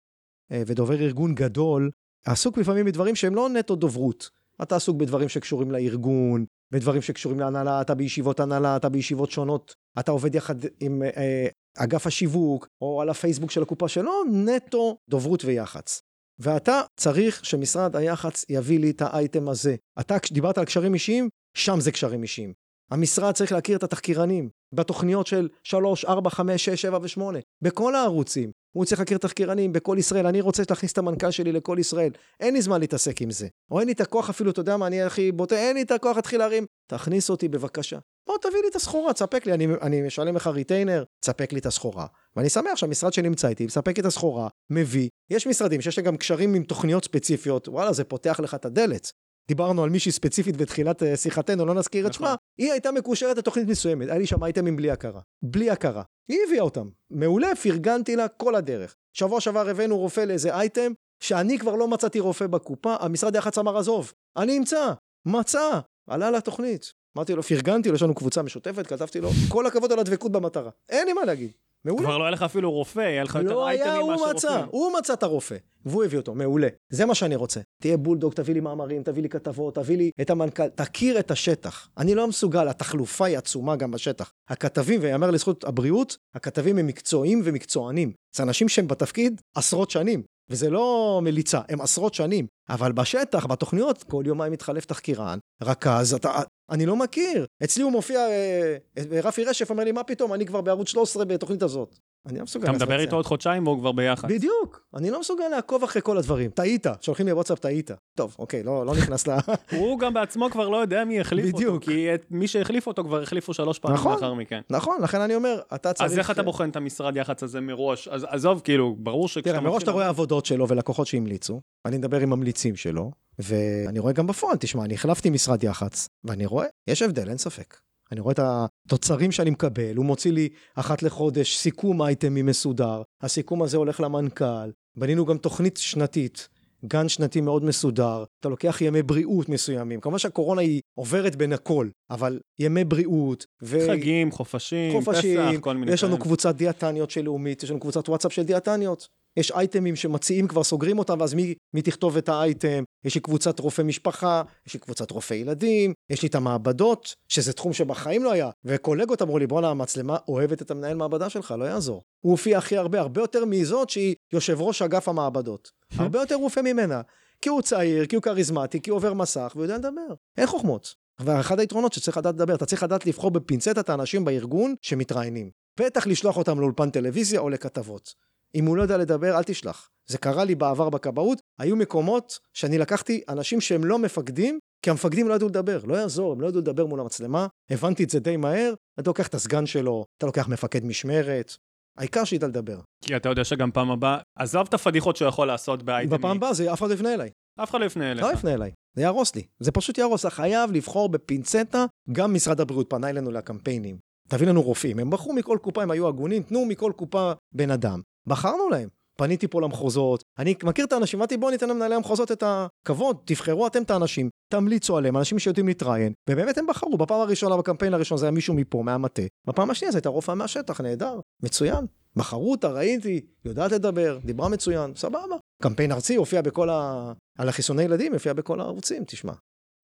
אה, 0.51 0.63
ודובר 0.67 1.01
ארגון 1.01 1.35
גדול, 1.35 1.91
עסוק 2.25 2.57
לפעמים 2.57 2.85
בדברים 2.85 3.15
שהם 3.15 3.35
לא 3.35 3.49
נטו 3.49 3.75
דוברות. 3.75 4.29
אתה 4.61 4.75
עסוק 4.75 4.97
בדברים 4.97 5.29
שקשורים 5.29 5.71
לארגון, 5.71 6.45
בדברים 6.71 7.01
שקשורים 7.01 7.39
להנהלה, 7.39 7.81
אתה 7.81 7.95
בישיבות 7.95 8.39
הנהלה, 8.39 8.75
אתה 8.75 8.89
בישיבות 8.89 9.31
שונות, 9.31 9.73
אתה 9.99 10.11
עובד 10.11 10.35
יחד 10.35 10.55
עם 10.79 11.03
אה, 11.03 11.47
אגף 11.77 12.07
השיווק, 12.07 12.67
או 12.81 13.01
על 13.01 13.09
הפייסבוק 13.09 13.51
של 13.51 13.61
הקופה 13.61 13.87
שלו, 13.87 14.11
נטו 14.31 14.97
דוברות 15.09 15.45
ויח"צ. 15.45 16.01
ואתה 16.39 16.81
צריך 16.97 17.45
שמשרד 17.45 17.95
היח"צ 17.95 18.45
יביא 18.49 18.79
לי 18.79 18.89
את 18.89 19.01
האייטם 19.01 19.49
הזה. 19.49 19.75
אתה, 19.99 20.19
כשדיברת 20.19 20.57
על 20.57 20.65
קשרים 20.65 20.93
אישיים, 20.93 21.29
שם 21.57 21.79
זה 21.79 21.91
קשרים 21.91 22.23
אישיים. 22.23 22.53
המשרד 22.91 23.33
צריך 23.33 23.51
להכיר 23.51 23.77
את 23.77 23.83
התחקירנים 23.83 24.49
בתוכניות 24.73 25.27
של 25.27 25.49
3, 25.63 26.05
4, 26.05 26.29
5, 26.29 26.65
6, 26.65 26.81
7 26.81 26.97
ו-8, 27.01 27.21
בכל 27.61 27.95
הערוצים. 27.95 28.51
הוא 28.75 28.85
צריך 28.85 28.99
להכיר 28.99 29.17
תחקירנים 29.17 29.73
בכל 29.73 29.95
ישראל, 29.99 30.27
אני 30.27 30.41
רוצה 30.41 30.63
להכניס 30.69 30.91
את 30.91 30.97
המנכ"ל 30.97 31.31
שלי 31.31 31.51
לכל 31.51 31.77
ישראל. 31.79 32.11
אין 32.39 32.53
לי 32.53 32.61
זמן 32.61 32.79
להתעסק 32.79 33.21
עם 33.21 33.31
זה. 33.31 33.47
או 33.71 33.79
אין 33.79 33.87
לי 33.87 33.93
את 33.93 34.01
הכוח 34.01 34.29
אפילו, 34.29 34.51
אתה 34.51 34.59
יודע 34.59 34.77
מה, 34.77 34.87
אני 34.87 35.01
הכי 35.01 35.31
בוטה, 35.31 35.55
אין 35.55 35.75
לי 35.75 35.81
את 35.81 35.91
הכוח 35.91 36.15
להתחיל 36.15 36.39
להרים. 36.39 36.65
תכניס 36.87 37.29
אותי 37.29 37.47
בבקשה. 37.47 37.99
בוא 38.27 38.37
תביא 38.41 38.61
לי 38.61 38.67
את 38.67 38.75
הסחורה, 38.75 39.13
תספק 39.13 39.45
לי, 39.45 39.53
אני, 39.53 39.67
אני 39.81 40.01
משלם 40.01 40.35
לך 40.35 40.47
retainer, 40.47 41.03
תספק 41.19 41.53
לי 41.53 41.59
את 41.59 41.65
הסחורה. 41.65 42.05
ואני 42.35 42.49
שמח 42.49 42.75
שהמשרד 42.75 43.13
שנמצא 43.13 43.47
איתי 43.47 43.65
מספק 43.65 43.99
את 43.99 44.05
הסחורה, 44.05 44.47
מביא. 44.69 45.09
יש 45.29 45.47
משרדים 45.47 45.81
שיש 45.81 45.97
להם 45.97 46.07
גם 46.07 46.17
קשרים 46.17 46.53
עם 46.53 46.63
תוכניות 46.63 47.03
ספציפיות, 47.03 47.67
וואלה, 47.67 47.93
זה 47.93 48.03
פותח 48.03 48.39
לך 48.39 48.55
את 48.55 48.65
הדלת. 48.65 49.11
דיברנו 49.47 49.83
על 49.83 49.89
מישהי 49.89 50.11
ספציפית 50.11 50.57
בתחילת 50.57 51.03
אה, 51.03 51.17
שיחתנו, 51.17 51.65
לא 51.65 51.73
נזכיר 51.73 52.07
את 52.07 52.11
נכון. 52.11 52.27
שמה, 52.27 52.35
היא 52.59 52.71
הייתה 52.71 52.91
מקושרת 52.91 53.37
לתוכנית 53.37 53.67
מסוימת, 53.67 54.09
היה 54.09 54.17
לי 54.17 54.25
שם 54.25 54.43
אייטמים 54.43 54.75
בלי 54.75 54.91
הכרה. 54.91 55.21
בלי 55.43 55.69
הכרה. 55.69 56.03
היא 56.29 56.39
הביאה 56.47 56.63
אותם. 56.63 56.89
מעולה, 57.11 57.55
פרגנתי 57.55 58.15
לה 58.15 58.27
כל 58.27 58.55
הדרך. 58.55 58.95
שבוע 59.13 59.41
שעבר 59.41 59.69
הבאנו 59.69 59.97
רופא 59.97 60.21
לאיזה 60.21 60.55
אייטם, 60.55 60.91
שאני 61.23 61.59
כבר 61.59 61.75
לא 61.75 61.87
מצאתי 61.87 62.19
רופא 62.19 62.47
בקופה, 62.47 62.95
המשרד 62.99 63.35
יח"צ 63.35 63.57
אמר 63.57 63.77
עזוב, 63.77 64.13
אני 64.37 64.57
אמצא, 64.57 64.93
מצא, 65.25 65.79
עלה 66.09 66.31
לתוכנית. 66.31 66.93
אמרתי 67.17 67.33
לו, 67.33 67.43
פרגנתי 67.43 67.89
לו, 67.89 67.95
יש 67.95 68.01
לנו 68.01 68.15
קבוצה 68.15 68.41
משותפת, 68.41 68.87
כתבתי 68.87 69.21
לו, 69.21 69.29
כל 69.49 69.65
הכבוד 69.65 69.91
על 69.91 69.99
הדבקות 69.99 70.31
במטרה. 70.31 70.69
אין 70.89 71.07
לי 71.07 71.13
מה 71.13 71.25
להגיד. 71.25 71.51
מעולה. 71.85 72.03
כבר 72.03 72.17
לא 72.17 72.23
היה 72.23 72.31
לך 72.31 72.41
אפילו 72.41 72.71
רופא, 72.71 72.99
היה 72.99 73.23
לך 73.23 73.35
יותר 73.35 73.55
לא 73.55 73.67
היה, 73.67 73.83
אייטמים 73.83 74.01
הוא 74.01 74.11
מאשר 74.11 74.33
מצא, 74.33 74.47
רופאים. 74.47 74.67
הוא 74.71 74.93
מצא 74.97 75.13
את 75.13 75.23
הרופא, 75.23 75.55
והוא 75.85 76.03
הביא 76.03 76.17
אותו, 76.17 76.35
מעולה. 76.35 76.67
זה 76.89 77.05
מה 77.05 77.15
שאני 77.15 77.35
רוצה. 77.35 77.59
תהיה 77.81 77.97
בולדוג, 77.97 78.33
תביא 78.33 78.53
לי 78.53 78.59
מאמרים, 78.59 79.03
תביא 79.03 79.23
לי 79.23 79.29
כתבות, 79.29 79.75
תביא 79.75 79.97
לי 79.97 80.11
את 80.21 80.29
המנכ"ל, 80.29 80.67
תכיר 80.67 81.19
את 81.19 81.31
השטח. 81.31 81.89
אני 81.97 82.15
לא 82.15 82.27
מסוגל, 82.27 82.67
התחלופה 82.67 83.25
היא 83.25 83.37
עצומה 83.37 83.75
גם 83.75 83.91
בשטח. 83.91 84.31
הכתבים, 84.49 84.99
ויאמר 85.03 85.31
לזכות 85.31 85.63
הבריאות, 85.63 86.17
הכתבים 86.35 86.77
הם 86.77 86.87
מקצועיים 86.87 87.41
ומקצוענים. 87.43 88.11
זה 88.35 88.43
אנשים 88.43 88.69
שהם 88.69 88.87
בתפקיד 88.87 89.41
עשרות 89.55 89.91
שנים. 89.91 90.23
וזה 90.49 90.69
לא 90.69 91.19
מליצה, 91.23 91.61
הם 91.69 91.81
עשרות 91.81 92.13
שנים. 92.13 92.47
אבל 92.69 92.91
בשטח, 92.91 93.45
בתוכניות, 93.45 94.03
כל 94.03 94.23
יומיים 94.25 94.53
מתחלף 94.53 94.85
תחקירן, 94.85 95.37
רכז, 95.63 96.13
אתה... 96.13 96.41
אני 96.73 96.85
לא 96.85 96.95
מכיר. 96.95 97.45
אצלי 97.63 97.83
הוא 97.83 97.91
מופיע, 97.91 98.19
אה, 98.19 98.75
אה, 98.97 99.19
רפי 99.23 99.43
רשף 99.43 99.69
אומר 99.69 99.83
לי, 99.83 99.91
מה 99.91 100.03
פתאום, 100.03 100.33
אני 100.33 100.45
כבר 100.45 100.61
בערוץ 100.61 100.87
13 100.87 101.25
בתוכנית 101.25 101.63
הזאת. 101.63 101.99
אני 102.25 102.37
לא 102.37 102.43
מסוגל. 102.43 102.65
אתה 102.65 102.71
מדבר 102.71 102.99
איתו. 102.99 103.15
עוד 103.15 103.25
חודשיים 103.25 103.67
והוא 103.67 103.79
כבר 103.79 103.91
ביחד. 103.91 104.27
בדיוק, 104.29 104.85
אני 104.95 105.09
לא 105.09 105.19
מסוגל 105.19 105.47
לעקוב 105.47 105.83
אחרי 105.83 106.01
כל 106.01 106.17
הדברים. 106.17 106.49
טעית, 106.49 106.87
שולחים 107.01 107.25
לי 107.25 107.33
וואטסאפ, 107.33 107.59
טעית. 107.59 107.91
טוב, 108.15 108.35
אוקיי, 108.39 108.63
לא, 108.63 108.85
לא 108.85 108.95
נכנס 108.95 109.27
ל... 109.27 109.31
הוא 109.77 109.99
גם 109.99 110.13
בעצמו 110.13 110.49
כבר 110.51 110.69
לא 110.69 110.77
יודע 110.77 111.05
מי 111.05 111.19
החליף 111.19 111.45
אותו, 111.45 111.57
בדיוק. 111.57 111.83
כי 111.83 112.13
את 112.13 112.25
מי 112.31 112.47
שהחליף 112.47 112.87
אותו 112.87 113.03
כבר 113.03 113.21
החליפו 113.21 113.53
שלוש 113.53 113.79
פעמים 113.79 113.97
נכון. 113.97 114.13
לאחר 114.13 114.33
מכן. 114.33 114.61
נכון, 114.69 114.97
לכן 115.01 115.21
אני 115.21 115.35
אומר, 115.35 115.59
אתה 115.75 115.93
צריך... 115.93 116.11
אז 116.11 116.17
איך 116.19 116.31
אתה 116.31 116.43
בוחן 116.43 116.69
את 116.69 116.75
המשרד 116.75 117.17
יח"צ 117.17 117.43
הזה 117.43 117.61
מראש? 117.61 118.07
אז 118.07 118.25
עזוב, 118.29 118.61
כאילו, 118.63 118.95
ברור 118.99 119.27
שכשאתה... 119.27 119.49
תראה, 119.49 119.61
מראש 119.61 119.83
אתה 119.83 119.91
רואה 119.91 120.07
עבודות 120.07 120.45
שלו 120.45 120.67
ולקוחות 120.67 121.07
שהמליצו, 121.07 121.61
אני 121.85 121.97
מדבר 121.97 122.19
עם 122.19 122.29
ממליצים 122.29 122.75
שלו, 122.75 123.11
ואני 123.39 123.99
רואה 123.99 124.13
גם 124.13 124.27
בפועל, 124.27 124.57
תשמע, 124.57 124.85
אני 124.85 124.93
החלפתי 124.93 125.29
משרד 125.29 125.63
יח"צ, 125.63 126.07
ואני 126.23 126.45
רואה, 126.45 126.67
יש 126.87 127.01
הבדל, 127.01 127.29
אין 127.29 127.37
ספק. 127.37 127.77
אני 128.11 128.21
רואה 128.21 128.33
את 128.33 128.39
התוצרים 128.39 129.31
שאני 129.31 129.49
מקבל, 129.49 129.95
הוא 129.95 130.05
מוציא 130.05 130.31
לי 130.31 130.49
אחת 130.75 131.03
לחודש 131.03 131.57
סיכום 131.57 132.01
אייטמי 132.01 132.41
מסודר, 132.41 133.01
הסיכום 133.21 133.61
הזה 133.61 133.77
הולך 133.77 133.99
למנכ"ל, 133.99 134.71
בנינו 134.97 135.25
גם 135.25 135.37
תוכנית 135.37 135.77
שנתית, 135.77 136.49
גן 136.85 137.09
שנתי 137.09 137.41
מאוד 137.41 137.63
מסודר, 137.63 138.23
אתה 138.39 138.49
לוקח 138.49 138.81
ימי 138.81 139.01
בריאות 139.01 139.49
מסוימים, 139.49 139.99
כמובן 139.99 140.17
שהקורונה 140.17 140.61
היא 140.61 140.81
עוברת 140.95 141.35
בין 141.35 141.53
הכל, 141.53 141.89
אבל 142.09 142.39
ימי 142.59 142.83
בריאות, 142.83 143.45
ו... 143.61 143.87
חגים, 143.87 144.31
חופשים, 144.31 144.91
חופשים, 144.91 145.39
פסח, 145.39 145.59
כל 145.59 145.77
מיני 145.77 145.91
יש 145.91 146.03
לנו. 146.03 146.17
קבוצת 146.17 146.55
דיאטניות 146.55 147.11
של 147.11 147.21
לאומית, 147.21 147.63
יש 147.63 147.69
לנו 147.69 147.79
קבוצת 147.79 148.09
וואטסאפ 148.09 148.33
של 148.33 148.43
דיאטניות. 148.43 149.07
יש 149.37 149.51
אייטמים 149.51 149.95
שמציעים 149.95 150.47
כבר 150.47 150.63
סוגרים 150.63 150.99
אותם, 150.99 151.17
ואז 151.19 151.33
מי, 151.33 151.53
מי 151.73 151.81
תכתוב 151.81 152.17
את 152.17 152.29
האייטם? 152.29 152.83
יש 153.05 153.15
לי 153.15 153.21
קבוצת 153.21 153.59
רופא 153.59 153.81
משפחה, 153.81 154.41
יש 154.67 154.73
לי 154.73 154.79
קבוצת 154.79 155.11
רופא 155.11 155.33
ילדים, 155.33 155.93
יש 156.09 156.21
לי 156.21 156.27
את 156.27 156.35
המעבדות, 156.35 157.15
שזה 157.27 157.53
תחום 157.53 157.73
שבחיים 157.73 158.23
לא 158.23 158.31
היה. 158.31 158.49
וקולגות 158.65 159.21
אמרו 159.21 159.39
לי, 159.39 159.47
בואנה, 159.47 159.69
המצלמה 159.69 160.17
אוהבת 160.27 160.61
את 160.61 160.71
המנהל 160.71 160.97
מעבדה 160.97 161.29
שלך, 161.29 161.55
לא 161.59 161.65
יעזור. 161.65 162.03
הוא 162.19 162.31
הופיע 162.31 162.57
הכי 162.57 162.77
הרבה, 162.77 162.99
הרבה 162.99 163.21
יותר 163.21 163.45
מזאת 163.45 163.89
שהיא 163.89 164.15
יושב 164.33 164.61
ראש 164.61 164.81
אגף 164.81 165.09
המעבדות. 165.09 165.71
הרבה 165.97 166.19
יותר 166.19 166.35
רופא 166.35 166.59
ממנה. 166.59 167.01
כי 167.41 167.49
הוא 167.49 167.61
צעיר, 167.61 168.05
כי 168.05 168.15
הוא 168.15 168.23
כריזמטי, 168.23 168.81
כי 168.81 168.89
הוא 168.89 168.97
עובר 168.97 169.13
מסך, 169.13 169.51
והוא 169.55 169.63
יודע 169.63 169.77
לדבר. 169.77 170.13
אין 170.37 170.47
חוכמות. 170.47 170.95
ואחד 171.19 171.59
היתרונות 171.59 171.93
שצריך 171.93 172.17
לדעת 172.17 172.35
לדבר, 172.35 172.55
אתה 172.55 172.65
צריך 172.65 172.83
לדעת 172.83 173.05
לבחור 173.05 173.31
בפינצטה 173.31 173.81
את 173.81 173.89
האנשים 173.89 174.25
בארגון 174.25 174.75
שמתראיינים. 174.81 175.49
בטח 175.79 176.07
לשלוח 176.07 176.37
אותם 176.37 176.59
לאולפן 176.59 176.89
טלוויזיה 176.89 177.39
או 177.39 177.49
לכתבות. 177.49 178.13
אם 178.55 178.65
הוא 178.65 178.77
לא 178.77 178.81
יודע 178.81 178.97
לדבר, 178.97 179.37
אל 179.37 179.43
תשלח. 179.43 179.89
זה 180.09 180.17
קרה 180.17 180.43
לי 180.43 180.55
בעבר 180.55 180.89
בכבאות, 180.89 181.39
היו 181.59 181.75
מקומות 181.75 182.39
שאני 182.53 182.77
לקחתי 182.77 183.21
אנשים 183.29 183.61
שהם 183.61 183.85
לא 183.85 183.99
מפקדים, 183.99 184.59
כי 184.81 184.89
המפקדים 184.89 185.27
לא 185.27 185.33
ידעו 185.33 185.47
לדבר, 185.47 185.79
לא 185.85 185.95
יעזור, 185.95 186.31
הם 186.31 186.41
לא 186.41 186.47
ידעו 186.47 186.61
לדבר 186.61 186.85
מול 186.85 186.99
המצלמה, 186.99 187.47
הבנתי 187.69 188.03
את 188.03 188.09
זה 188.09 188.19
די 188.19 188.37
מהר, 188.37 188.73
אתה 188.99 189.09
לוקח 189.09 189.27
את 189.27 189.35
הסגן 189.35 189.65
שלו, 189.65 190.05
אתה 190.17 190.25
לוקח 190.25 190.47
מפקד 190.47 190.85
משמרת, 190.85 191.57
העיקר 191.97 192.23
שידע 192.23 192.47
לדבר. 192.47 192.79
כי 193.05 193.15
אתה 193.15 193.29
יודע 193.29 193.43
שגם 193.43 193.71
פעם 193.71 193.91
הבאה, 193.91 194.17
עזוב 194.35 194.67
את 194.67 194.73
הפדיחות 194.73 195.15
שהוא 195.15 195.27
יכול 195.27 195.47
לעשות 195.47 195.83
באייטמים. 195.83 196.19
בפעם 196.19 196.37
הבאה 196.37 196.53
זה 196.53 196.73
אף 196.73 196.79
אחד 196.79 196.89
לא 196.89 196.93
יפנה 196.93 197.13
אליי. 197.13 197.29
אף 197.63 197.69
אחד 197.69 197.79
לא 197.79 197.85
יפנה 197.85 198.11
אליך. 198.11 198.25
לא 198.25 198.31
יפנה 198.31 198.53
אליי, 198.53 198.71
זה 198.95 199.01
יהרוס 199.01 199.35
לי. 199.35 199.43
זה 199.59 199.71
פשוט 199.71 199.97
יהרוס, 199.97 200.21
אתה 200.25 200.29
חייב 200.29 200.71
לבחור 200.71 201.09
בפינצטה, 201.09 201.85
גם 202.11 202.33
משרד 202.33 202.61
הבריאות 202.61 202.89
פנה 202.89 203.09
אלינו 203.09 203.31
לקמפיינים. 203.31 203.97
תביא 204.29 204.47
לנו 204.47 204.61
רופאים, 204.61 204.99
הם 204.99 205.09
בחרו 205.09 205.33
מכל 205.33 205.57
קופה, 205.61 205.83
הם 205.83 205.91
היו 205.91 206.07
הגונים, 206.07 206.43
תנו 206.43 206.65
מכל 206.65 206.91
קופה 206.95 207.31
בן 207.51 207.71
אדם. 207.71 208.01
בחרנו 208.27 208.69
להם. 208.69 208.89
פניתי 209.17 209.47
פה 209.47 209.61
למחוזות, 209.61 210.23
אני 210.39 210.55
מכיר 210.63 210.85
את 210.85 210.93
האנשים, 210.93 211.19
אמרתי 211.19 211.37
בואו 211.37 211.51
ניתן 211.51 211.69
למנהלי 211.69 211.95
המחוזות 211.95 212.31
את 212.31 212.43
הכבוד, 212.45 213.17
תבחרו 213.25 213.67
אתם 213.67 213.83
את 213.83 213.91
האנשים, 213.91 214.29
תמליצו 214.51 214.97
עליהם, 214.97 215.17
אנשים 215.17 215.39
שיודעים 215.39 215.67
להתראיין, 215.67 216.13
ובאמת 216.29 216.57
הם 216.57 216.67
בחרו, 216.67 216.97
בפעם 216.97 217.21
הראשונה, 217.21 217.57
בקמפיין 217.57 217.93
הראשון 217.93 218.17
זה 218.17 218.25
היה 218.25 218.31
מישהו 218.31 218.53
מפה, 218.53 218.83
מהמטה, 218.83 219.21
בפעם 219.47 219.69
השנייה 219.69 219.91
זה 219.91 219.97
הייתה 219.97 220.09
רופאה 220.09 220.35
מהשטח, 220.35 220.81
נהדר, 220.81 221.19
מצוין, 221.43 221.85
בחרו 222.15 222.51
אותה, 222.51 222.71
ראיתי, 222.71 223.21
יודעת 223.45 223.71
לדבר, 223.71 224.19
דיברה 224.25 224.49
מצוין, 224.49 224.93
סבבה. 224.95 225.35
קמפיין 225.63 225.91
ארצי 225.91 226.15
הופיע 226.15 226.41
בכל 226.41 226.69
ה... 226.69 227.11
על 227.37 227.49
החיסוני 227.49 227.83
ילדים, 227.83 228.13
הופיע 228.13 228.33
בכל 228.33 228.61
הערוצים, 228.61 229.03
תשמע. 229.07 229.33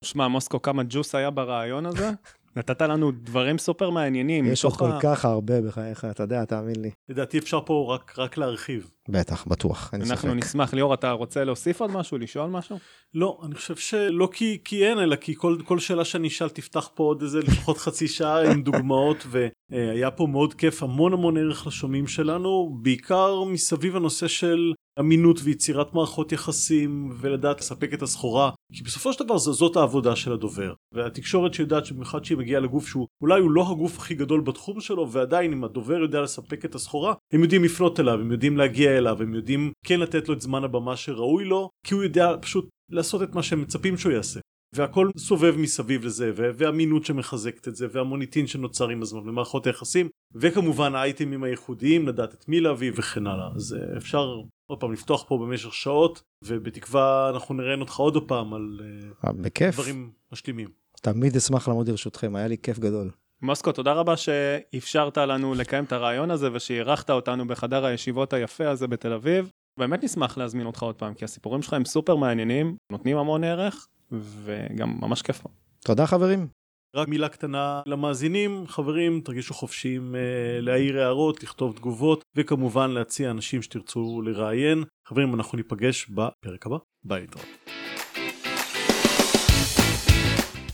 שמע, 0.04 0.28
מוסקו, 0.28 0.62
כמה 0.62 0.84
ג'וס 0.90 1.16
היה 1.16 1.30
ברעיון 1.30 1.86
הזה? 1.86 2.10
נתת 2.56 2.82
לנו 2.82 3.12
דברים 3.12 3.58
סופר 3.58 3.90
מעניינים. 3.90 4.46
יש 4.46 4.66
עוד 4.66 4.78
כל 4.78 4.92
כך 5.02 5.26
הרבה 5.26 5.62
בחייך, 5.62 6.06
אתה 6.06 6.24
יודע, 6.24 6.46
תאמין 6.46 6.76
לי. 6.82 6.92
לדעתי 7.10 7.38
אפשר 7.38 7.60
פה 7.66 7.96
רק, 7.96 8.14
רק 8.20 8.38
להרחיב. 8.38 8.90
בטח, 9.10 9.48
בטוח, 9.48 9.90
אין 9.94 10.06
ספק. 10.06 10.12
אנחנו 10.12 10.34
נשמח. 10.34 10.74
ליאור, 10.74 10.94
אתה 10.94 11.12
רוצה 11.12 11.44
להוסיף 11.44 11.82
עוד 11.82 11.92
משהו? 11.92 12.18
לשאול 12.18 12.50
משהו? 12.50 12.78
לא, 13.14 13.40
אני 13.46 13.56
חושב 13.56 13.76
שלא 13.76 14.30
כי, 14.34 14.58
כי 14.64 14.86
אין, 14.86 15.00
אלא 15.00 15.16
כי 15.16 15.36
כל, 15.36 15.58
כל 15.66 15.80
שאלה 15.80 16.06
שאני 16.06 16.28
אשאל 16.28 16.50
תפתח 16.50 16.90
פה 16.94 17.04
עוד 17.04 17.22
איזה 17.22 17.40
לפחות 17.40 17.78
חצי 17.86 18.08
שעה 18.08 18.52
עם 18.52 18.64
דוגמאות, 18.64 19.28
והיה 19.30 20.12
פה 20.12 20.28
מאוד 20.28 20.54
כיף, 20.54 20.84
המון 20.84 21.14
המון 21.14 21.38
ערך 21.38 21.68
לשומעים 21.68 22.08
שלנו, 22.08 22.78
בעיקר 22.82 23.44
מסביב 23.44 23.96
הנושא 23.96 24.28
של 24.28 24.74
אמינות 25.00 25.40
ויצירת 25.44 25.94
מערכות 25.94 26.32
יחסים, 26.32 27.12
ולדעת 27.20 27.60
לספק 27.60 27.94
את 27.94 28.02
הסחורה, 28.02 28.52
כי 28.74 28.84
בסופו 28.84 29.14
של 29.14 29.24
דבר 29.24 29.38
זאת 29.38 29.76
העבודה 29.76 30.16
של 30.16 30.34
הדובר. 30.34 30.74
והתקשורת 30.94 31.54
שיודעת 31.54 31.86
שבמיוחד 31.86 32.26
שהיא 32.26 32.38
מגיעה 32.38 32.62
לגוף 32.62 32.88
שהוא 32.88 33.08
אולי 33.22 33.42
הוא 33.42 33.52
לא 33.52 33.72
הגוף 33.72 33.98
הכי 33.98 34.16
גדול 34.16 34.42
בתחום 34.42 34.82
שלו, 34.82 35.12
ועדיין 35.12 35.54
אם 35.54 35.64
הדובר 35.64 36.00
יודע 36.00 36.22
לספק 36.22 36.66
את 36.66 36.76
הסחורה, 36.76 37.14
הם 37.34 37.44
יודעים 37.44 37.64
לפנות 37.64 38.00
אליו, 38.00 38.20
הם 38.20 38.32
יודעים 38.32 38.58
להגיע 38.58 38.98
אליו, 38.98 39.22
הם 39.22 39.34
יודעים 39.34 39.72
כן 39.86 40.00
לתת 40.00 40.28
לו 40.28 40.34
את 40.34 40.42
זמן 40.42 40.64
הבמה 40.64 40.96
שראוי 40.96 41.46
לו, 41.46 41.70
כי 41.86 41.94
הוא 41.94 42.04
יודע 42.04 42.36
פשוט 42.42 42.70
לעשות 42.92 43.24
את 43.24 43.36
מה 43.36 43.44
שהם 43.44 43.62
מצפים 43.62 43.98
שהוא 43.98 44.12
יעשה. 44.12 44.40
והכל 44.76 45.10
סובב 45.18 45.56
מסביב 45.58 46.06
לזה, 46.06 46.32
ו- 46.36 46.50
ואמינות 46.58 47.06
שמחזקת 47.06 47.68
את 47.68 47.76
זה, 47.76 47.88
והמוניטין 47.92 48.48
שנוצר 48.48 48.90
עם 48.90 49.02
הזמן, 49.02 49.30
ומערכות 49.30 49.68
היחסים, 49.68 50.10
וכמובן 50.36 50.96
האייטמים 50.96 51.44
הייחודיים, 51.44 52.08
לדעת 52.08 52.34
את 52.34 52.48
מי 52.48 52.60
להביא 52.60 52.92
וכן 52.96 53.28
הלאה. 53.28 53.50
אז 53.56 53.74
אה, 53.74 53.98
אפשר 53.98 54.42
עוד 54.70 54.80
פעם 54.80 54.94
לפתוח 54.94 55.26
פה 55.28 55.38
במשך 55.38 55.74
שעות, 55.74 56.24
ובתקווה 56.44 57.30
אנחנו 57.34 57.56
נראיין 57.56 57.82
אותך 57.82 57.96
עוד 57.96 58.28
פעם 58.28 58.54
על 58.54 58.80
אה, 58.84 59.30
אה, 59.30 59.34
בכיף, 59.34 59.76
דברים 59.76 60.12
משלימים. 60.32 60.68
תמיד 61.02 61.36
אשמח 61.36 61.68
לעמוד 61.68 61.90
לרשותכם, 61.90 62.36
היה 62.36 62.48
לי 62.48 62.58
כיף 62.58 62.80
גדול. 62.80 63.12
מוסקו, 63.42 63.72
תודה 63.72 63.94
רבה 63.94 64.18
שאפשרת 64.18 65.18
לנו 65.18 65.54
לקיים 65.54 65.84
את 65.84 65.92
הרעיון 65.92 66.32
הזה 66.32 66.50
ושאירחת 66.54 67.10
אותנו 67.10 67.48
בחדר 67.48 67.86
הישיבות 67.86 68.34
היפה 68.34 68.70
הזה 68.70 68.88
בתל 68.88 69.14
אביב. 69.14 69.52
באמת 69.78 70.04
נשמח 70.04 70.38
להזמין 70.38 70.66
אותך 70.66 70.84
עוד 70.84 70.96
פעם, 70.96 71.14
כי 71.14 71.26
הסיפורים 71.26 71.62
שלך 71.62 71.74
הם 71.74 71.86
סופר 71.86 72.16
מעניינים, 72.16 72.76
נותנים 72.92 73.18
המון 73.18 73.44
ערך, 73.44 73.88
וגם 74.12 74.98
ממש 75.02 75.22
כיף. 75.22 75.44
תודה 75.80 76.08
חברים. 76.08 76.48
רק 76.96 77.08
מילה 77.08 77.30
קטנה 77.30 77.82
למאזינים, 77.86 78.64
חברים, 78.68 79.22
תרגישו 79.26 79.54
חופשיים 79.54 80.16
אה, 80.16 80.62
להעיר 80.62 81.00
הערות, 81.00 81.44
לכתוב 81.44 81.76
תגובות, 81.76 82.24
וכמובן 82.36 82.92
להציע 82.92 83.32
אנשים 83.32 83.62
שתרצו 83.62 84.22
לראיין. 84.22 84.84
חברים, 85.08 85.36
אנחנו 85.36 85.58
ניפגש 85.58 86.10
בפרק 86.10 86.66
הבא. 86.66 86.78
ביי 87.04 87.22
להתראות. 87.22 87.46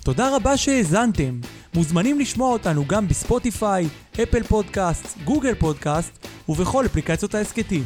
תודה 0.06 0.36
רבה 0.36 0.58
שהאזנתם. 0.58 1.40
מוזמנים 1.74 2.20
לשמוע 2.20 2.54
אותנו 2.54 2.86
גם 2.88 3.08
בספוטיפיי, 3.08 3.86
אפל 4.24 4.44
פודקאסט, 4.44 5.18
גוגל 5.24 5.56
פודקאסט 5.56 6.28
ובכל 6.50 6.86
אפליקציות 6.86 7.36
ההסכתים. 7.36 7.84